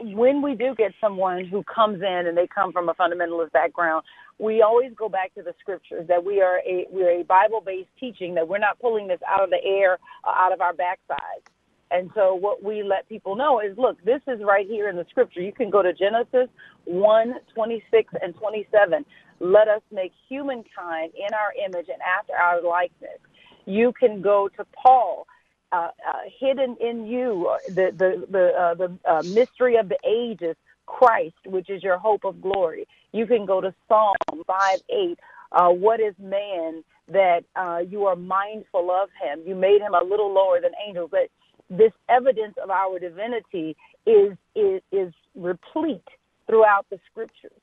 when 0.00 0.42
we 0.42 0.54
do 0.54 0.74
get 0.76 0.92
someone 1.00 1.44
who 1.44 1.62
comes 1.62 2.02
in 2.02 2.26
and 2.26 2.36
they 2.36 2.46
come 2.46 2.72
from 2.72 2.88
a 2.88 2.94
fundamentalist 2.94 3.52
background, 3.52 4.04
we 4.38 4.62
always 4.62 4.92
go 4.96 5.08
back 5.08 5.34
to 5.34 5.42
the 5.42 5.54
scriptures 5.60 6.06
that 6.08 6.24
we 6.24 6.40
are 6.40 6.58
a 6.66 6.86
we're 6.90 7.20
a 7.20 7.24
Bible 7.24 7.62
based 7.64 7.90
teaching 7.98 8.34
that 8.34 8.48
we're 8.48 8.58
not 8.58 8.78
pulling 8.80 9.06
this 9.06 9.20
out 9.28 9.42
of 9.42 9.50
the 9.50 9.62
air 9.64 9.98
or 10.24 10.36
out 10.36 10.52
of 10.52 10.60
our 10.60 10.72
backside. 10.74 11.42
And 11.90 12.10
so 12.14 12.34
what 12.34 12.62
we 12.62 12.82
let 12.82 13.08
people 13.08 13.36
know 13.36 13.60
is 13.60 13.76
look, 13.78 14.02
this 14.04 14.20
is 14.26 14.40
right 14.42 14.66
here 14.66 14.88
in 14.88 14.96
the 14.96 15.06
scripture. 15.10 15.40
You 15.40 15.52
can 15.52 15.70
go 15.70 15.82
to 15.82 15.92
Genesis 15.92 16.48
1, 16.84 17.34
26 17.54 18.14
and 18.20 18.34
27. 18.34 19.04
Let 19.40 19.68
us 19.68 19.82
make 19.92 20.12
humankind 20.28 21.12
in 21.14 21.32
our 21.34 21.52
image 21.64 21.88
and 21.88 22.02
after 22.02 22.34
our 22.34 22.62
likeness. 22.62 23.18
You 23.66 23.92
can 23.92 24.20
go 24.20 24.48
to 24.56 24.66
Paul 24.74 25.26
uh, 25.74 25.90
uh, 26.06 26.12
hidden 26.38 26.76
in 26.80 27.06
you, 27.06 27.48
uh, 27.48 27.58
the 27.68 27.92
the 27.96 28.26
the 28.30 28.46
uh, 28.54 28.74
the 28.74 28.98
uh, 29.04 29.22
mystery 29.34 29.76
of 29.76 29.88
the 29.88 29.98
ages, 30.06 30.56
Christ, 30.86 31.36
which 31.46 31.70
is 31.70 31.82
your 31.82 31.98
hope 31.98 32.24
of 32.24 32.40
glory. 32.40 32.86
You 33.12 33.26
can 33.26 33.46
go 33.46 33.60
to 33.60 33.74
Psalm 33.88 34.16
five 34.46 34.80
eight. 34.90 35.18
Uh, 35.52 35.68
what 35.68 36.00
is 36.00 36.14
man 36.18 36.82
that 37.08 37.44
uh, 37.54 37.78
you 37.88 38.06
are 38.06 38.16
mindful 38.16 38.90
of 38.90 39.08
him? 39.22 39.42
You 39.46 39.54
made 39.54 39.80
him 39.80 39.94
a 39.94 40.02
little 40.02 40.32
lower 40.32 40.60
than 40.60 40.72
angels. 40.86 41.10
But 41.10 41.28
this 41.70 41.92
evidence 42.08 42.54
of 42.62 42.70
our 42.70 42.98
divinity 42.98 43.76
is 44.06 44.36
is 44.54 44.82
is 44.92 45.12
replete 45.34 46.08
throughout 46.46 46.86
the 46.90 46.98
scriptures, 47.10 47.60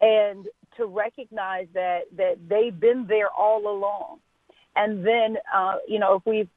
and 0.00 0.46
to 0.76 0.86
recognize 0.86 1.66
that 1.74 2.02
that 2.16 2.36
they've 2.48 2.78
been 2.78 3.06
there 3.08 3.30
all 3.30 3.68
along 3.68 4.18
and 4.76 5.06
then 5.06 5.36
uh, 5.54 5.74
you 5.86 5.98
know 5.98 6.16
if 6.16 6.26
we 6.26 6.48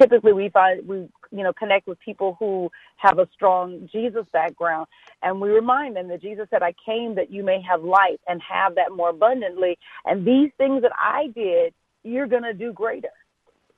typically 0.00 0.32
we 0.32 0.48
find 0.50 0.86
we 0.86 1.08
you 1.30 1.42
know 1.42 1.52
connect 1.52 1.86
with 1.86 1.98
people 2.00 2.36
who 2.38 2.70
have 2.96 3.18
a 3.18 3.28
strong 3.32 3.88
Jesus 3.92 4.24
background. 4.32 4.86
And 5.22 5.40
we 5.40 5.50
remind 5.50 5.96
them 5.96 6.08
that 6.08 6.22
Jesus 6.22 6.46
said 6.50 6.62
I 6.62 6.74
came 6.84 7.14
that 7.16 7.30
you 7.30 7.44
may 7.44 7.60
have 7.62 7.82
life 7.82 8.20
and 8.28 8.40
have 8.42 8.74
that 8.76 8.92
more 8.92 9.10
abundantly. 9.10 9.78
And 10.04 10.26
these 10.26 10.50
things 10.58 10.82
that 10.82 10.92
I 10.98 11.28
did 11.34 11.74
you're 12.02 12.26
going 12.26 12.42
to 12.42 12.54
do 12.54 12.72
greater. 12.72 13.10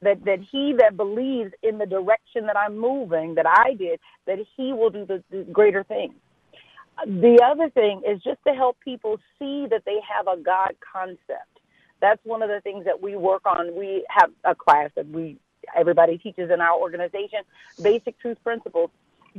That 0.03 0.25
that 0.25 0.39
he 0.51 0.75
that 0.79 0.97
believes 0.97 1.53
in 1.63 1.79
the 1.79 1.87
direction 1.87 2.47
that 2.47 2.57
I'm 2.57 2.77
moving 2.79 3.35
that 3.37 3.47
I 3.47 3.75
did 3.75 4.01
that 4.27 4.39
he 4.57 4.73
will 4.73 4.91
do 4.91 5.07
the, 5.07 5.23
the 5.31 5.45
greater 5.53 5.85
things. 5.85 6.15
The 7.07 7.41
other 7.45 7.71
thing 7.71 8.03
is 8.07 8.23
just 8.23 8.39
to 8.47 8.53
help 8.53 8.79
people 8.81 9.19
see 9.39 9.67
that 9.71 9.83
they 9.87 9.99
have 10.09 10.27
a 10.27 10.41
God 10.41 10.75
concept. 10.93 11.61
That's 12.01 12.21
one 12.25 12.43
of 12.43 12.49
the 12.49 12.61
things 12.63 12.85
that 12.85 13.01
we 13.01 13.17
work 13.17 13.43
on. 13.47 13.77
We 13.77 14.05
have 14.11 14.31
a 14.45 14.55
class 14.55 14.91
that 14.97 15.09
we 15.09 15.39
everybody 15.77 16.19
teaches 16.19 16.51
in 16.51 16.61
our 16.61 16.79
organization, 16.79 17.41
basic 17.83 18.19
truth 18.21 18.39
principles, 18.43 18.91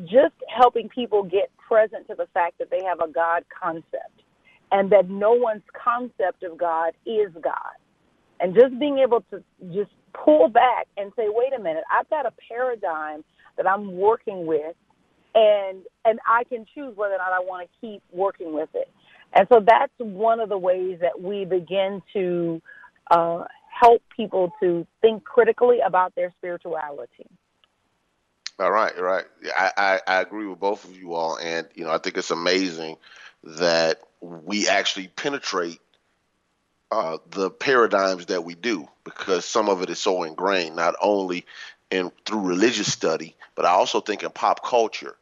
just 0.06 0.36
helping 0.48 0.90
people 0.90 1.24
get 1.24 1.52
present 1.58 2.08
to 2.08 2.16
the 2.16 2.28
fact 2.34 2.58
that 2.60 2.70
they 2.72 2.84
have 2.84 3.00
a 3.02 3.08
God 3.08 3.46
concept 3.62 4.24
and 4.72 4.90
that 4.92 5.10
no 5.10 5.34
one's 5.34 5.64
concept 5.74 6.44
of 6.44 6.58
God 6.58 6.94
is 7.06 7.32
God. 7.42 7.76
And 8.40 8.56
just 8.56 8.78
being 8.80 9.00
able 9.00 9.22
to 9.32 9.44
just 9.74 9.92
pull 10.14 10.50
back 10.50 10.88
and 10.98 11.12
say, 11.16 11.28
wait 11.28 11.54
a 11.54 11.62
minute, 11.62 11.84
I've 11.92 12.10
got 12.10 12.26
a 12.26 12.34
paradigm 12.50 13.24
that 13.58 13.68
I'm 13.68 13.96
working 13.96 14.46
with 14.46 14.76
and 15.36 15.84
and 16.06 16.20
I 16.28 16.44
can 16.44 16.66
choose 16.74 16.96
whether 16.96 17.16
or 17.16 17.18
not 17.18 17.34
I 17.34 17.40
want 17.40 17.68
to 17.68 17.88
keep 17.88 18.04
working 18.12 18.54
with 18.54 18.70
it. 18.74 18.90
And 19.34 19.48
so 19.52 19.64
that's 19.66 19.94
one 19.98 20.40
of 20.40 20.50
the 20.50 20.58
ways 20.58 21.00
that 21.02 21.20
we 21.20 21.46
begin 21.46 22.02
to 22.14 22.62
uh, 23.10 23.46
help 23.80 24.02
people 24.16 24.52
to 24.62 24.86
think 25.02 25.24
critically 25.24 25.80
about 25.80 26.14
their 26.16 26.32
spirituality. 26.38 27.28
All 28.60 28.72
right, 28.72 28.98
right. 29.00 29.26
I, 29.58 29.72
I, 29.76 30.02
I 30.08 30.22
agree 30.22 30.46
with 30.46 30.60
both 30.60 30.86
of 30.86 30.96
you 30.96 31.14
all, 31.14 31.38
and 31.38 31.68
you 31.74 31.86
know 31.86 31.92
I 31.92 31.98
think 31.98 32.18
it's 32.18 32.32
amazing 32.32 32.98
that 33.44 34.00
we 34.22 34.70
actually 34.70 35.08
penetrate 35.08 35.80
uh, 36.92 37.18
the 37.32 37.50
paradigms 37.50 38.28
that 38.28 38.46
we 38.46 38.54
do 38.54 38.88
because 39.04 39.46
some 39.46 39.70
of 39.70 39.82
it 39.82 39.90
is 39.90 40.00
so 40.00 40.24
ingrained, 40.24 40.76
not 40.76 40.96
only 41.02 41.46
in 41.90 42.12
through 42.26 42.48
religious 42.48 42.92
study, 42.92 43.36
but 43.56 43.66
I 43.66 43.70
also 43.70 44.00
think 44.00 44.24
in 44.24 44.30
pop 44.30 44.64
culture 44.64 45.16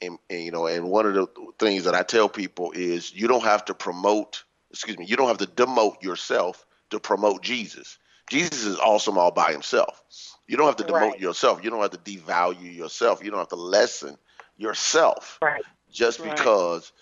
and, 0.00 0.18
and, 0.30 0.42
you 0.42 0.50
know, 0.50 0.66
and 0.66 0.88
one 0.88 1.06
of 1.06 1.14
the 1.14 1.26
things 1.58 1.84
that 1.84 1.94
I 1.94 2.02
tell 2.02 2.28
people 2.28 2.72
is 2.72 3.14
you 3.14 3.28
don't 3.28 3.44
have 3.44 3.64
to 3.66 3.74
promote, 3.74 4.44
excuse 4.70 4.98
me, 4.98 5.06
you 5.06 5.16
don't 5.16 5.28
have 5.28 5.38
to 5.38 5.46
demote 5.46 6.02
yourself 6.02 6.64
to 6.90 7.00
promote 7.00 7.42
Jesus. 7.42 7.98
Jesus 8.30 8.64
is 8.64 8.78
awesome 8.78 9.16
all 9.16 9.30
by 9.30 9.52
himself. 9.52 10.02
You 10.46 10.56
don't 10.56 10.66
have 10.66 10.76
to 10.76 10.84
demote 10.84 11.12
right. 11.12 11.20
yourself. 11.20 11.62
You 11.62 11.70
don't 11.70 11.80
have 11.80 11.90
to 11.90 11.98
devalue 11.98 12.74
yourself. 12.74 13.22
You 13.22 13.30
don't 13.30 13.38
have 13.38 13.48
to 13.48 13.56
lessen 13.56 14.16
yourself 14.56 15.38
right. 15.42 15.62
just 15.90 16.20
right. 16.20 16.36
because 16.36 16.92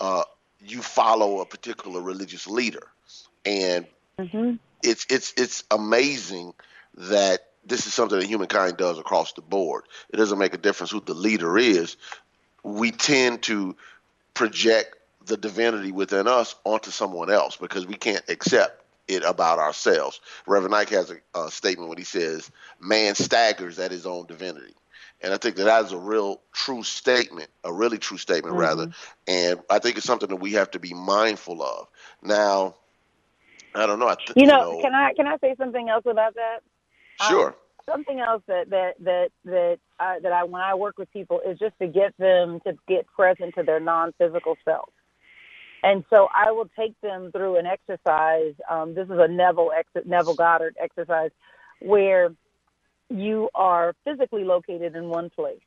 uh, 0.00 0.22
you 0.60 0.82
follow 0.82 1.40
a 1.40 1.46
particular 1.46 2.00
religious 2.00 2.46
leader. 2.46 2.86
And 3.44 3.86
mm-hmm. 4.18 4.54
it's 4.82 5.06
it's 5.10 5.32
it's 5.36 5.64
amazing 5.70 6.54
that 6.96 7.48
this 7.64 7.86
is 7.86 7.94
something 7.94 8.18
that 8.18 8.26
humankind 8.26 8.76
does 8.76 8.98
across 8.98 9.32
the 9.32 9.42
board. 9.42 9.84
It 10.10 10.16
doesn't 10.16 10.38
make 10.38 10.54
a 10.54 10.58
difference 10.58 10.90
who 10.90 11.00
the 11.00 11.14
leader 11.14 11.58
is 11.58 11.96
we 12.62 12.90
tend 12.90 13.42
to 13.42 13.76
project 14.34 14.96
the 15.26 15.36
divinity 15.36 15.92
within 15.92 16.26
us 16.26 16.54
onto 16.64 16.90
someone 16.90 17.30
else 17.30 17.56
because 17.56 17.86
we 17.86 17.94
can't 17.94 18.24
accept 18.28 18.81
it 19.12 19.22
about 19.24 19.58
ourselves. 19.58 20.20
Reverend 20.46 20.74
Ike 20.74 20.90
has 20.90 21.10
a, 21.10 21.38
a 21.38 21.50
statement 21.50 21.88
when 21.88 21.98
he 21.98 22.04
says, 22.04 22.50
"Man 22.80 23.14
staggers 23.14 23.78
at 23.78 23.90
his 23.90 24.06
own 24.06 24.26
divinity," 24.26 24.74
and 25.20 25.32
I 25.32 25.36
think 25.36 25.56
that 25.56 25.64
that 25.64 25.84
is 25.84 25.92
a 25.92 25.98
real 25.98 26.40
true 26.52 26.82
statement, 26.82 27.48
a 27.64 27.72
really 27.72 27.98
true 27.98 28.18
statement 28.18 28.54
mm-hmm. 28.54 28.62
rather. 28.62 28.90
And 29.28 29.60
I 29.70 29.78
think 29.78 29.96
it's 29.96 30.06
something 30.06 30.28
that 30.28 30.36
we 30.36 30.52
have 30.52 30.70
to 30.72 30.78
be 30.78 30.94
mindful 30.94 31.62
of. 31.62 31.88
Now, 32.22 32.74
I 33.74 33.86
don't 33.86 33.98
know. 33.98 34.08
I 34.08 34.16
th- 34.16 34.36
you, 34.36 34.46
know, 34.46 34.72
you 34.72 34.76
know, 34.76 34.82
can 34.82 34.94
I 34.94 35.12
can 35.14 35.26
I 35.26 35.36
say 35.38 35.54
something 35.56 35.88
else 35.88 36.04
about 36.06 36.34
that? 36.34 36.60
Sure. 37.28 37.48
Um, 37.48 37.54
something 37.88 38.20
else 38.20 38.42
that 38.46 38.70
that 38.70 38.94
that 39.00 39.28
that 39.44 39.78
uh, 40.00 40.14
that 40.22 40.32
I 40.32 40.44
when 40.44 40.62
I 40.62 40.74
work 40.74 40.98
with 40.98 41.12
people 41.12 41.40
is 41.46 41.58
just 41.58 41.78
to 41.80 41.86
get 41.86 42.16
them 42.18 42.60
to 42.66 42.76
get 42.88 43.06
present 43.06 43.54
to 43.56 43.62
their 43.62 43.80
non-physical 43.80 44.56
self. 44.64 44.90
And 45.82 46.04
so 46.10 46.28
I 46.34 46.52
will 46.52 46.70
take 46.78 47.00
them 47.00 47.30
through 47.32 47.58
an 47.58 47.66
exercise. 47.66 48.54
Um, 48.70 48.94
this 48.94 49.06
is 49.06 49.18
a 49.18 49.28
Neville 49.28 49.72
ex- 49.76 50.06
Neville 50.06 50.34
Goddard 50.34 50.76
exercise, 50.80 51.30
where 51.80 52.30
you 53.10 53.48
are 53.54 53.94
physically 54.04 54.44
located 54.44 54.96
in 54.96 55.08
one 55.08 55.30
place, 55.30 55.60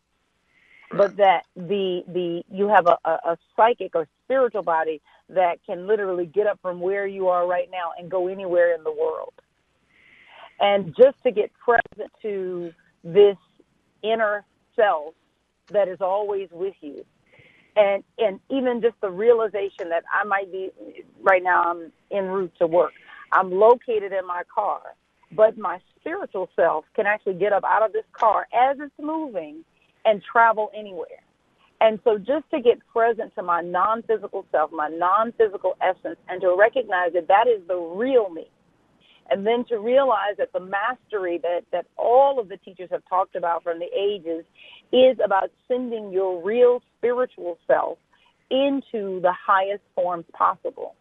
but 0.92 1.18
that 1.18 1.44
the 1.56 2.04
the 2.08 2.44
you 2.52 2.68
have 2.70 2.88
a, 2.88 2.98
a, 3.06 3.32
a 3.32 3.38
psychic 3.56 3.96
or 3.96 4.08
spiritual 4.24 4.64
body 4.64 5.02
that 5.30 5.60
can 5.66 5.88
literally 5.88 6.26
get 6.26 6.48
up 6.48 6.60
from 6.62 6.80
where 6.80 7.08
you 7.08 7.28
are 7.28 7.48
right 7.48 7.70
now 7.72 7.92
and 8.00 8.10
go 8.12 8.28
anywhere 8.28 8.74
in 8.76 8.84
the 8.84 8.92
world 8.92 9.34
and 10.60 10.96
just 10.96 11.22
to 11.24 11.32
get 11.32 11.52
present 11.54 12.12
to 12.22 12.72
this 13.04 13.38
inner 14.04 14.46
self 14.76 15.14
that 15.72 15.88
is 15.88 16.00
always 16.02 16.50
with 16.52 16.76
you 16.82 17.04
and 17.76 18.04
and 18.18 18.40
even 18.50 18.82
just 18.82 18.96
the 19.02 19.10
realization 19.10 19.90
that 19.90 20.04
I 20.12 20.24
might 20.26 20.52
be 20.52 20.72
right 21.22 21.44
now 21.44 21.64
I'm 21.64 21.92
en 22.12 22.26
route 22.26 22.54
to 22.60 22.68
work. 22.68 22.94
I'm 23.32 23.52
located 23.52 24.14
in 24.14 24.26
my 24.26 24.44
car, 24.54 24.82
but 25.32 25.58
my 25.58 25.80
spiritual 26.00 26.50
self 26.56 26.86
can 26.96 27.06
actually 27.06 27.36
get 27.36 27.54
up 27.54 27.64
out 27.64 27.84
of 27.84 27.94
this 27.94 28.06
car 28.14 28.48
as 28.54 28.78
it's 28.80 28.94
moving 29.00 29.64
and 30.06 30.22
travel 30.24 30.72
anywhere. 30.78 31.22
And 31.82 32.00
so 32.04 32.18
just 32.18 32.50
to 32.52 32.62
get 32.62 32.80
present 32.88 33.36
to 33.36 33.44
my 33.44 33.62
non-physical 33.62 34.46
self, 34.52 34.72
my 34.72 34.88
non-physical 34.88 35.76
essence 35.82 36.18
and 36.30 36.40
to 36.42 36.56
recognize 36.58 37.14
that 37.14 37.28
that 37.28 37.48
is 37.48 37.62
the 37.68 37.76
real 37.76 38.30
me 38.30 38.48
and 39.30 39.46
then 39.46 39.66
to 39.66 39.80
realize 39.80 40.36
that 40.38 40.54
the 40.54 40.60
mastery 40.60 41.40
that, 41.40 41.62
that 41.72 41.86
all 41.98 42.40
of 42.40 42.48
the 42.48 42.58
teachers 42.58 42.90
have 42.92 43.02
talked 43.10 43.36
about 43.36 43.64
from 43.64 43.80
the 43.80 43.90
ages 43.98 44.46
is 44.92 45.18
about 45.24 45.52
sending 45.68 46.12
your 46.12 46.44
real 46.44 46.82
spiritual 46.98 47.58
self 47.66 47.98
into 48.52 49.20
the 49.22 49.34
highest 49.34 49.82
forms 49.96 50.26
possible. 50.34 50.96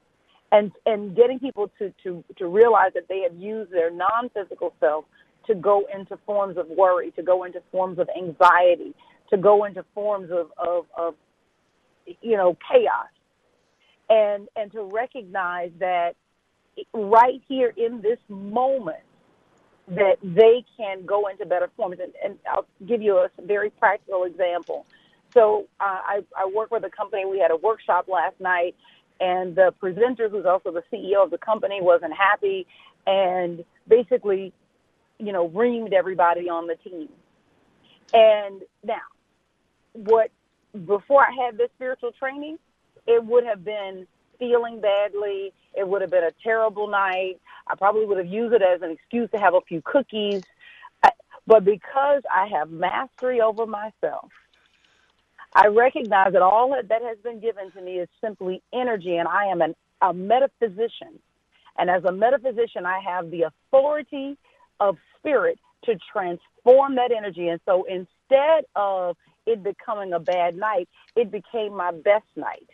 And, 0.53 0.73
and 0.87 1.17
getting 1.17 1.39
people 1.39 1.71
to, 1.79 1.93
to, 2.05 2.25
to 2.39 2.47
realize 2.47 2.93
that 2.95 3.09
they 3.09 3.21
have 3.21 3.35
used 3.35 3.73
their 3.73 3.91
non 3.91 4.31
physical 4.33 4.73
self 4.81 5.05
to 5.47 5.55
go 5.55 5.87
into 5.95 6.17
forms 6.25 6.57
of 6.57 6.69
worry, 6.69 7.11
to 7.13 7.23
go 7.23 7.45
into 7.45 7.61
forms 7.71 7.99
of 7.99 8.09
anxiety, 8.17 8.95
to 9.31 9.37
go 9.37 9.65
into 9.65 9.85
forms 9.95 10.31
of, 10.31 10.51
of, 10.57 10.87
of 10.97 11.15
you 12.23 12.37
know, 12.37 12.57
chaos. 12.71 13.09
And, 14.09 14.49
and 14.55 14.71
to 14.73 14.83
recognize 14.83 15.71
that 15.81 16.15
right 16.93 17.41
here 17.49 17.73
in 17.77 18.01
this 18.01 18.19
moment 18.29 19.03
that 19.89 20.17
they 20.23 20.65
can 20.77 21.05
go 21.05 21.29
into 21.29 21.45
better 21.45 21.71
forms. 21.77 21.99
And, 22.03 22.13
and 22.23 22.39
I'll 22.51 22.67
give 22.87 23.03
you 23.03 23.19
a 23.19 23.29
very 23.43 23.71
practical 23.71 24.25
example. 24.25 24.87
So 25.33 25.67
uh, 25.81 25.85
I, 25.85 26.21
I 26.37 26.51
work 26.55 26.71
with 26.71 26.85
a 26.85 26.91
company. 26.91 27.25
We 27.27 27.39
had 27.39 27.51
a 27.51 27.57
workshop 27.57 28.07
last 28.09 28.41
night, 28.41 28.75
and 29.21 29.55
the 29.55 29.75
presenter, 29.79 30.29
who's 30.29 30.47
also 30.47 30.71
the 30.71 30.83
CEO 30.93 31.23
of 31.23 31.31
the 31.31 31.39
company, 31.39 31.81
wasn't 31.83 32.15
happy, 32.15 32.67
and 33.07 33.65
basically, 33.89 34.53
you 35.19 35.33
know, 35.33 35.49
reamed 35.49 35.93
everybody 35.93 36.49
on 36.49 36.67
the 36.67 36.77
team. 36.77 37.09
And 38.13 38.63
now, 38.85 39.01
what 39.93 40.31
before 40.87 41.23
I 41.23 41.45
had 41.45 41.59
this 41.59 41.69
spiritual 41.77 42.13
training, 42.13 42.59
it 43.07 43.25
would 43.25 43.45
have 43.45 43.65
been 43.65 44.07
feeling 44.39 44.81
badly. 44.81 45.53
It 45.75 45.87
would 45.87 46.03
have 46.03 46.11
been 46.11 46.25
a 46.25 46.33
terrible 46.43 46.87
night. 46.89 47.41
I 47.67 47.75
probably 47.77 48.07
would 48.07 48.19
have 48.19 48.27
used 48.27 48.55
it 48.55 48.63
as 48.63 48.83
an 48.83 48.91
excuse 48.91 49.31
to 49.33 49.39
have 49.39 49.55
a 49.55 49.61
few 49.63 49.83
cookies. 49.83 50.43
but 51.47 51.65
because 51.65 52.23
I 52.33 52.47
have 52.49 52.71
mastery 52.71 53.41
over 53.41 53.67
myself, 53.67 54.31
I 55.55 55.69
recognize 55.69 56.33
that 56.33 56.43
all 56.43 56.71
that 56.71 57.03
has 57.03 57.19
been 57.23 57.41
given 57.41 57.71
to 57.73 57.81
me 57.81 57.99
is 57.99 58.09
simply 58.21 58.63
energy, 58.73 59.17
and 59.17 59.29
I 59.29 59.47
am 59.47 59.63
an, 59.63 59.75
a 60.01 60.13
metaphysician. 60.13 61.21
And 61.79 61.89
as 61.91 62.05
a 62.05 62.13
metaphysician, 62.13 62.87
I 62.87 63.01
have 63.01 63.31
the 63.31 63.43
authority 63.43 64.37
of 64.81 64.97
spirit 65.19 65.59
to 65.85 65.97
transform 66.13 66.97
that 66.97 67.11
energy. 67.17 67.49
And 67.49 67.61
so 67.67 67.85
instead 67.85 68.65
of 68.75 69.17
it 69.47 69.63
becoming 69.63 70.13
a 70.13 70.21
bad 70.21 70.57
night, 70.57 70.89
it 71.17 71.31
became 71.31 71.77
my 71.77 71.93
best 71.93 72.27
night. 72.37 72.69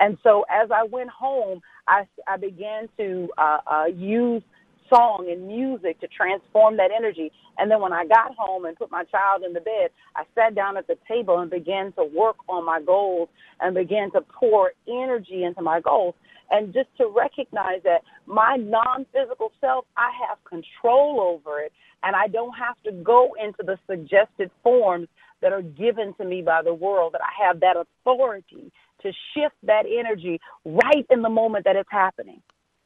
And 0.00 0.18
so 0.22 0.44
as 0.50 0.70
I 0.70 0.84
went 0.84 1.10
home, 1.10 1.60
I, 1.86 2.06
I 2.26 2.36
began 2.36 2.88
to 2.98 3.28
uh, 3.38 3.58
uh, 3.66 3.84
use 3.86 4.42
song 4.90 5.28
and 5.30 5.46
music 5.46 6.00
to 6.00 6.08
transform 6.08 6.76
that 6.76 6.90
energy. 6.96 7.32
And 7.58 7.70
then 7.70 7.80
when 7.80 7.92
I 7.92 8.06
got 8.06 8.34
home 8.36 8.64
and 8.64 8.76
put 8.76 8.90
my 8.90 9.04
child 9.04 9.42
in 9.46 9.52
the 9.52 9.60
bed, 9.60 9.90
I 10.16 10.24
sat 10.34 10.54
down 10.54 10.76
at 10.76 10.86
the 10.86 10.98
table 11.08 11.38
and 11.38 11.50
began 11.50 11.92
to 11.92 12.04
work 12.04 12.36
on 12.48 12.64
my 12.64 12.80
goals 12.82 13.28
and 13.60 13.74
began 13.74 14.10
to 14.12 14.20
pour 14.20 14.72
energy 14.88 15.44
into 15.44 15.62
my 15.62 15.80
goals. 15.80 16.14
And 16.50 16.74
just 16.74 16.88
to 16.98 17.06
recognize 17.06 17.82
that 17.84 18.02
my 18.26 18.56
non 18.56 19.06
physical 19.12 19.52
self, 19.60 19.86
I 19.96 20.10
have 20.28 20.38
control 20.44 21.20
over 21.20 21.60
it 21.60 21.72
and 22.02 22.14
I 22.14 22.28
don't 22.28 22.52
have 22.52 22.76
to 22.84 22.92
go 22.92 23.34
into 23.42 23.62
the 23.62 23.78
suggested 23.86 24.50
forms 24.62 25.08
that 25.40 25.52
are 25.52 25.62
given 25.62 26.14
to 26.14 26.24
me 26.24 26.42
by 26.42 26.62
the 26.62 26.74
world, 26.74 27.14
that 27.14 27.22
I 27.22 27.46
have 27.46 27.60
that 27.60 27.76
authority 27.76 28.70
to 29.04 29.12
shift 29.34 29.54
that 29.62 29.86
energy 29.86 30.40
right 30.64 31.06
in 31.10 31.22
the 31.22 31.28
moment 31.28 31.64
that 31.64 31.76
it's 31.76 31.90
happening. 31.90 32.42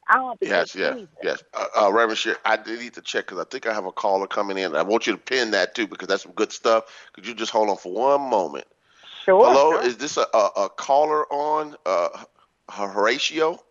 I 0.07 0.15
don't 0.15 0.39
yes, 0.41 0.73
yes, 0.73 0.99
yes. 1.21 1.43
Uh, 1.53 1.65
uh, 1.83 1.91
Reverend 1.93 2.17
Sher, 2.17 2.35
I 2.43 2.57
did 2.57 2.79
need 2.79 2.93
to 2.95 3.01
check 3.01 3.27
because 3.27 3.39
I 3.39 3.43
think 3.43 3.67
I 3.67 3.73
have 3.73 3.85
a 3.85 3.91
caller 3.91 4.25
coming 4.25 4.57
in. 4.57 4.75
I 4.75 4.81
want 4.81 5.05
you 5.05 5.13
to 5.13 5.19
pin 5.19 5.51
that 5.51 5.75
too 5.75 5.87
because 5.87 6.07
that's 6.07 6.23
some 6.23 6.31
good 6.31 6.51
stuff. 6.51 6.85
Could 7.13 7.27
you 7.27 7.35
just 7.35 7.51
hold 7.51 7.69
on 7.69 7.77
for 7.77 7.93
one 7.93 8.21
moment? 8.21 8.65
Sure. 9.23 9.45
Hello, 9.45 9.73
sure. 9.73 9.85
is 9.85 9.97
this 9.97 10.17
a, 10.17 10.25
a, 10.33 10.51
a 10.57 10.69
caller 10.69 11.31
on 11.31 11.75
uh, 11.85 12.09
Horatio? 12.69 13.63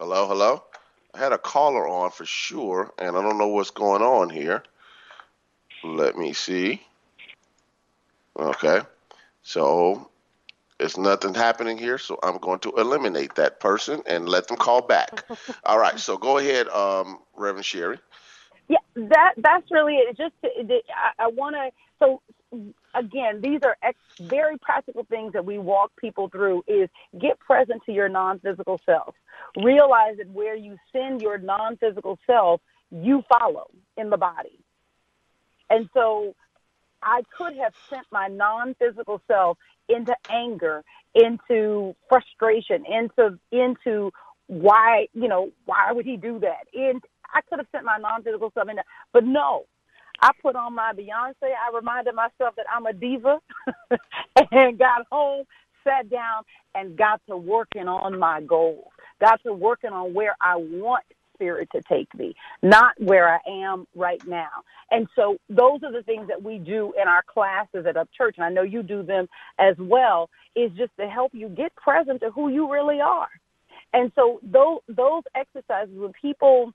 Hello, 0.00 0.26
hello. 0.26 0.64
I 1.14 1.18
had 1.18 1.32
a 1.32 1.38
caller 1.38 1.86
on 1.86 2.10
for 2.10 2.24
sure, 2.24 2.92
and 2.98 3.16
I 3.16 3.22
don't 3.22 3.38
know 3.38 3.48
what's 3.48 3.70
going 3.70 4.02
on 4.02 4.30
here. 4.30 4.64
Let 5.84 6.16
me 6.16 6.32
see. 6.32 6.82
Okay, 8.36 8.80
so 9.42 10.10
there's 10.78 10.98
nothing 10.98 11.34
happening 11.34 11.78
here, 11.78 11.98
so 11.98 12.18
I'm 12.22 12.38
going 12.38 12.58
to 12.60 12.72
eliminate 12.72 13.36
that 13.36 13.60
person 13.60 14.02
and 14.06 14.28
let 14.28 14.48
them 14.48 14.56
call 14.56 14.82
back. 14.82 15.24
All 15.64 15.78
right, 15.78 15.98
so 15.98 16.16
go 16.16 16.38
ahead, 16.38 16.68
um, 16.68 17.20
Reverend 17.36 17.64
Sherry. 17.64 17.98
Yeah, 18.68 18.78
that 18.96 19.34
that's 19.36 19.70
really 19.70 19.94
it. 19.94 20.16
Just 20.16 20.34
to, 20.42 20.48
I, 20.94 21.24
I 21.24 21.28
want 21.28 21.56
to. 21.56 21.70
So 21.98 22.22
again, 22.94 23.40
these 23.40 23.60
are 23.64 23.76
ex, 23.82 23.98
very 24.20 24.58
practical 24.58 25.04
things 25.04 25.32
that 25.34 25.44
we 25.44 25.58
walk 25.58 25.92
people 25.96 26.28
through. 26.28 26.64
Is 26.66 26.88
get 27.20 27.38
present 27.38 27.82
to 27.86 27.92
your 27.92 28.08
non-physical 28.08 28.80
self. 28.84 29.14
Realize 29.62 30.16
that 30.18 30.30
where 30.30 30.56
you 30.56 30.76
send 30.92 31.22
your 31.22 31.38
non-physical 31.38 32.18
self, 32.26 32.60
you 32.90 33.22
follow 33.28 33.68
in 33.96 34.10
the 34.10 34.16
body. 34.16 34.58
And 35.70 35.88
so 35.94 36.34
I 37.02 37.22
could 37.36 37.56
have 37.56 37.74
sent 37.90 38.06
my 38.12 38.28
non 38.28 38.74
physical 38.78 39.20
self 39.28 39.58
into 39.88 40.14
anger, 40.30 40.84
into 41.14 41.94
frustration, 42.08 42.84
into 42.86 43.38
into 43.52 44.12
why 44.48 45.08
you 45.14 45.28
know 45.28 45.50
why 45.66 45.92
would 45.92 46.06
he 46.06 46.16
do 46.16 46.38
that? 46.40 46.66
And 46.74 47.02
I 47.32 47.40
could 47.42 47.58
have 47.58 47.68
sent 47.72 47.84
my 47.84 47.98
non-physical 47.98 48.52
self 48.54 48.68
into, 48.68 48.82
but 49.12 49.24
no. 49.24 49.64
I 50.20 50.30
put 50.40 50.54
on 50.56 50.74
my 50.74 50.92
Beyonce. 50.92 51.34
I 51.42 51.74
reminded 51.74 52.14
myself 52.14 52.54
that 52.56 52.66
I'm 52.72 52.86
a 52.86 52.92
diva, 52.92 53.40
and 54.52 54.78
got 54.78 55.06
home, 55.10 55.44
sat 55.82 56.10
down, 56.10 56.44
and 56.74 56.96
got 56.96 57.20
to 57.28 57.36
working 57.36 57.88
on 57.88 58.18
my 58.18 58.40
goals. 58.42 58.86
Got 59.20 59.42
to 59.44 59.52
working 59.52 59.90
on 59.90 60.14
where 60.14 60.36
I 60.40 60.56
want 60.56 61.04
Spirit 61.42 61.68
to 61.72 61.82
take 61.82 62.14
me, 62.14 62.34
not 62.62 62.94
where 63.00 63.28
I 63.28 63.40
am 63.48 63.86
right 63.96 64.24
now. 64.28 64.50
And 64.92 65.08
so 65.16 65.38
those 65.48 65.82
are 65.82 65.90
the 65.90 66.04
things 66.04 66.28
that 66.28 66.40
we 66.40 66.58
do 66.58 66.92
in 67.00 67.08
our 67.08 67.22
classes 67.26 67.84
at 67.84 67.96
Up 67.96 68.08
Church, 68.16 68.36
and 68.38 68.44
I 68.44 68.50
know 68.50 68.62
you 68.62 68.84
do 68.84 69.02
them 69.02 69.26
as 69.58 69.74
well, 69.78 70.30
is 70.54 70.70
just 70.72 70.92
to 71.00 71.08
help 71.08 71.34
you 71.34 71.48
get 71.48 71.74
present 71.74 72.20
to 72.20 72.30
who 72.30 72.48
you 72.48 72.72
really 72.72 73.00
are. 73.00 73.28
And 73.92 74.12
so 74.14 74.38
those 74.42 74.78
those 74.88 75.24
exercises 75.34 75.94
when 75.94 76.12
people 76.12 76.72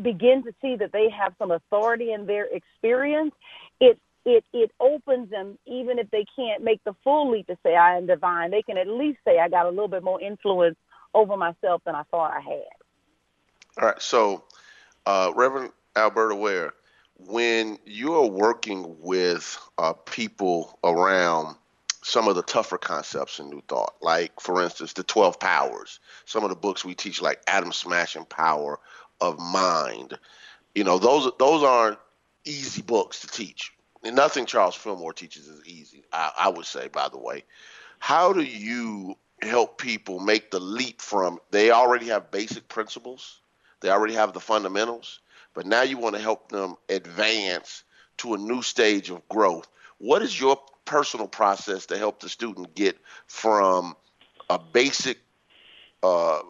begin 0.00 0.42
to 0.44 0.52
see 0.62 0.76
that 0.76 0.92
they 0.92 1.08
have 1.10 1.34
some 1.38 1.50
authority 1.50 2.12
in 2.12 2.26
their 2.26 2.46
experience, 2.46 3.34
it 3.80 3.98
it 4.24 4.44
it 4.52 4.70
opens 4.80 5.30
them 5.30 5.58
even 5.66 5.98
if 5.98 6.10
they 6.10 6.24
can't 6.34 6.64
make 6.64 6.82
the 6.84 6.94
full 7.04 7.30
leap 7.30 7.46
to 7.48 7.58
say 7.62 7.76
I 7.76 7.96
am 7.98 8.06
divine, 8.06 8.50
they 8.50 8.62
can 8.62 8.78
at 8.78 8.88
least 8.88 9.18
say 9.24 9.38
I 9.38 9.48
got 9.48 9.66
a 9.66 9.70
little 9.70 9.88
bit 9.88 10.02
more 10.02 10.20
influence 10.20 10.76
over 11.14 11.36
myself 11.36 11.82
than 11.84 11.94
I 11.94 12.02
thought 12.10 12.32
I 12.32 12.40
had. 12.40 12.77
All 13.80 13.86
right. 13.86 14.02
So, 14.02 14.44
uh, 15.06 15.32
Reverend 15.36 15.72
Alberta 15.94 16.34
Ware, 16.34 16.72
when 17.16 17.78
you're 17.84 18.26
working 18.26 18.96
with 19.00 19.56
uh, 19.78 19.92
people 19.92 20.78
around 20.82 21.56
some 22.02 22.26
of 22.26 22.34
the 22.34 22.42
tougher 22.42 22.78
concepts 22.78 23.38
in 23.38 23.50
New 23.50 23.62
Thought, 23.68 23.94
like, 24.00 24.40
for 24.40 24.62
instance, 24.62 24.94
the 24.94 25.04
12 25.04 25.38
Powers, 25.38 26.00
some 26.24 26.42
of 26.42 26.50
the 26.50 26.56
books 26.56 26.84
we 26.84 26.94
teach, 26.94 27.22
like 27.22 27.40
Atom 27.46 27.72
Smashing 27.72 28.24
Power 28.24 28.80
of 29.20 29.38
Mind, 29.38 30.18
you 30.74 30.82
know, 30.82 30.98
those, 30.98 31.30
those 31.38 31.62
aren't 31.62 31.98
easy 32.44 32.82
books 32.82 33.20
to 33.20 33.28
teach. 33.28 33.72
And 34.02 34.16
nothing 34.16 34.46
Charles 34.46 34.74
Fillmore 34.74 35.12
teaches 35.12 35.46
is 35.46 35.64
easy, 35.66 36.04
I, 36.12 36.32
I 36.36 36.48
would 36.48 36.66
say, 36.66 36.88
by 36.88 37.08
the 37.08 37.18
way. 37.18 37.44
How 38.00 38.32
do 38.32 38.42
you 38.42 39.16
help 39.40 39.78
people 39.78 40.18
make 40.18 40.50
the 40.50 40.60
leap 40.60 41.00
from 41.00 41.38
they 41.50 41.70
already 41.70 42.06
have 42.06 42.30
basic 42.30 42.68
principles 42.68 43.40
they 43.80 43.90
already 43.90 44.14
have 44.14 44.32
the 44.32 44.40
fundamentals, 44.40 45.20
but 45.54 45.66
now 45.66 45.82
you 45.82 45.98
want 45.98 46.16
to 46.16 46.22
help 46.22 46.48
them 46.50 46.76
advance 46.88 47.84
to 48.18 48.34
a 48.34 48.38
new 48.38 48.62
stage 48.62 49.10
of 49.10 49.26
growth. 49.28 49.68
What 49.98 50.22
is 50.22 50.38
your 50.38 50.60
personal 50.84 51.28
process 51.28 51.86
to 51.86 51.98
help 51.98 52.20
the 52.20 52.28
student 52.28 52.74
get 52.74 52.98
from 53.26 53.94
a 54.48 54.58
basic 54.58 55.18
uh, 56.02 56.40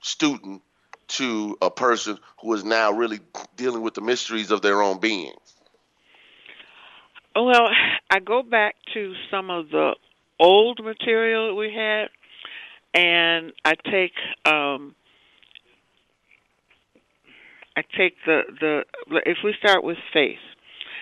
student 0.00 0.62
to 1.08 1.58
a 1.60 1.70
person 1.70 2.18
who 2.40 2.54
is 2.54 2.64
now 2.64 2.92
really 2.92 3.20
dealing 3.56 3.82
with 3.82 3.94
the 3.94 4.00
mysteries 4.00 4.50
of 4.50 4.62
their 4.62 4.82
own 4.82 4.98
being? 4.98 5.34
Well, 7.34 7.68
I 8.10 8.20
go 8.20 8.42
back 8.42 8.76
to 8.94 9.14
some 9.30 9.50
of 9.50 9.70
the 9.70 9.94
old 10.38 10.82
material 10.84 11.56
we 11.56 11.72
had, 11.74 12.08
and 12.94 13.52
I 13.64 13.74
take 13.74 14.12
um, 14.44 14.94
I 17.76 17.82
take 17.96 18.14
the 18.26 18.42
the 18.60 18.84
if 19.26 19.38
we 19.44 19.54
start 19.58 19.82
with 19.82 19.96
faith, 20.12 20.38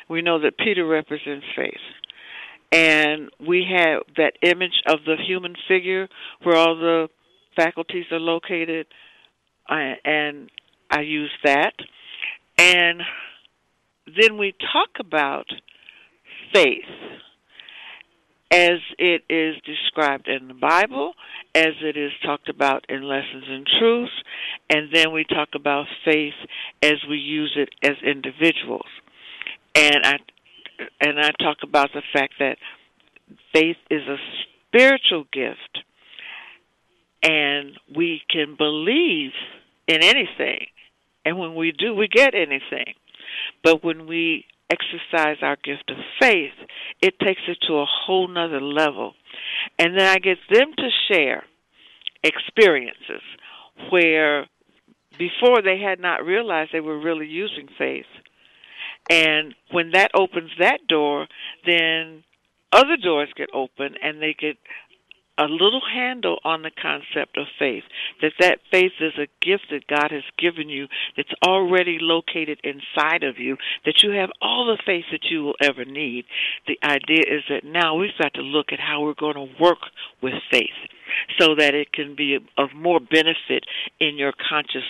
we 0.09 0.23
know 0.23 0.41
that 0.41 0.59
Peter 0.59 0.87
represents 0.87 1.47
faith. 1.57 1.81
And 2.73 3.31
we 3.45 3.67
have 3.69 4.03
that 4.17 4.35
image 4.43 4.83
of 4.87 5.01
the 5.05 5.17
human 5.17 5.57
figure 5.67 6.09
where 6.45 6.57
all 6.57 6.77
the 6.77 7.09
faculties 7.57 8.05
are 8.13 8.21
located, 8.21 8.87
and 9.69 10.51
I 10.89 11.01
use 11.01 11.33
that. 11.43 11.73
And 12.59 13.01
then 14.07 14.39
we 14.39 14.55
talk 14.73 14.91
about 15.01 15.47
faith 16.53 16.85
as 18.51 18.81
it 18.99 19.23
is 19.29 19.57
described 19.65 20.29
in 20.29 20.49
the 20.49 20.55
Bible, 20.55 21.13
as 21.55 21.75
it 21.83 21.97
is 21.97 22.11
talked 22.25 22.49
about 22.49 22.85
in 22.89 23.03
Lessons 23.03 23.45
in 23.49 23.65
Truth, 23.79 24.11
and 24.69 24.89
then 24.93 25.13
we 25.13 25.25
talk 25.25 25.51
about 25.55 25.87
faith 26.05 26.35
as 26.83 26.97
we 27.09 27.17
use 27.17 27.57
it 27.57 27.71
as 27.83 27.97
individuals. 28.05 28.89
And 29.75 30.05
I 30.05 30.17
and 31.01 31.21
I 31.21 31.31
talk 31.43 31.59
about 31.63 31.91
the 31.93 32.03
fact 32.13 32.35
that 32.39 32.57
faith 33.53 33.77
is 33.91 34.03
a 34.09 34.17
spiritual 34.71 35.27
gift 35.31 35.85
and 37.23 37.79
we 37.95 38.23
can 38.31 38.57
believe 38.57 39.33
in 39.87 40.03
anything. 40.03 40.67
And 41.25 41.39
when 41.39 41.55
we 41.55 41.73
do, 41.73 41.95
we 41.95 42.09
get 42.09 42.35
anything. 42.35 42.95
But 43.63 43.85
when 43.85 44.07
we 44.07 44.47
exercise 44.71 45.39
our 45.43 45.57
gift 45.57 45.91
of 45.91 45.97
faith, 46.21 46.53
it 47.03 47.19
takes 47.19 47.43
it 47.49 47.59
to 47.67 47.75
a 47.75 47.87
whole 47.87 48.29
nother 48.29 48.61
level. 48.61 49.15
And 49.79 49.99
then 49.99 50.07
I 50.07 50.19
get 50.19 50.39
them 50.51 50.73
to 50.77 50.89
share 51.09 51.45
experiences 52.23 53.23
where 53.91 54.47
before 55.19 55.63
they 55.63 55.79
had 55.79 56.01
not 56.01 56.25
realized 56.25 56.71
they 56.73 56.81
were 56.81 56.99
really 56.99 57.27
using 57.27 57.69
faith. 57.79 58.07
And 59.09 59.55
when 59.71 59.91
that 59.93 60.11
opens 60.15 60.51
that 60.59 60.87
door, 60.89 61.27
then 61.67 62.23
other 62.73 62.97
doors 62.97 63.29
get 63.37 63.49
open 63.53 63.95
and 64.03 64.23
they 64.23 64.35
get 64.39 64.57
a 65.41 65.45
little 65.45 65.81
handle 65.81 66.39
on 66.45 66.63
the 66.63 66.71
concept 66.71 67.39
of 67.39 67.47
faith 67.59 67.85
that 68.21 68.33
that 68.39 68.59
faith 68.71 68.93
is 69.01 69.15
a 69.17 69.27
gift 69.45 69.65
that 69.71 69.87
God 69.87 70.11
has 70.11 70.23
given 70.39 70.69
you 70.69 70.87
that's 71.17 71.33
already 71.43 71.97
located 72.01 72.61
inside 72.63 73.23
of 73.23 73.39
you 73.39 73.57
that 73.87 74.03
you 74.03 74.11
have 74.11 74.29
all 74.43 74.67
the 74.67 74.83
faith 74.85 75.07
that 75.11 75.31
you 75.31 75.43
will 75.43 75.57
ever 75.63 75.85
need 75.87 76.27
the 76.67 76.79
idea 76.85 77.25
is 77.27 77.43
that 77.49 77.65
now 77.65 77.95
we've 77.95 78.11
got 78.21 78.35
to 78.35 78.43
look 78.43 78.67
at 78.71 78.79
how 78.79 79.03
we're 79.03 79.15
going 79.15 79.35
to 79.35 79.63
work 79.63 79.79
with 80.23 80.35
faith 80.51 80.77
so 81.39 81.55
that 81.57 81.75
it 81.75 81.93
can 81.93 82.15
be 82.15 82.39
of 82.59 82.69
more 82.75 83.01
benefit 83.01 83.65
in 83.99 84.19
your 84.19 84.33
conscious 84.49 84.85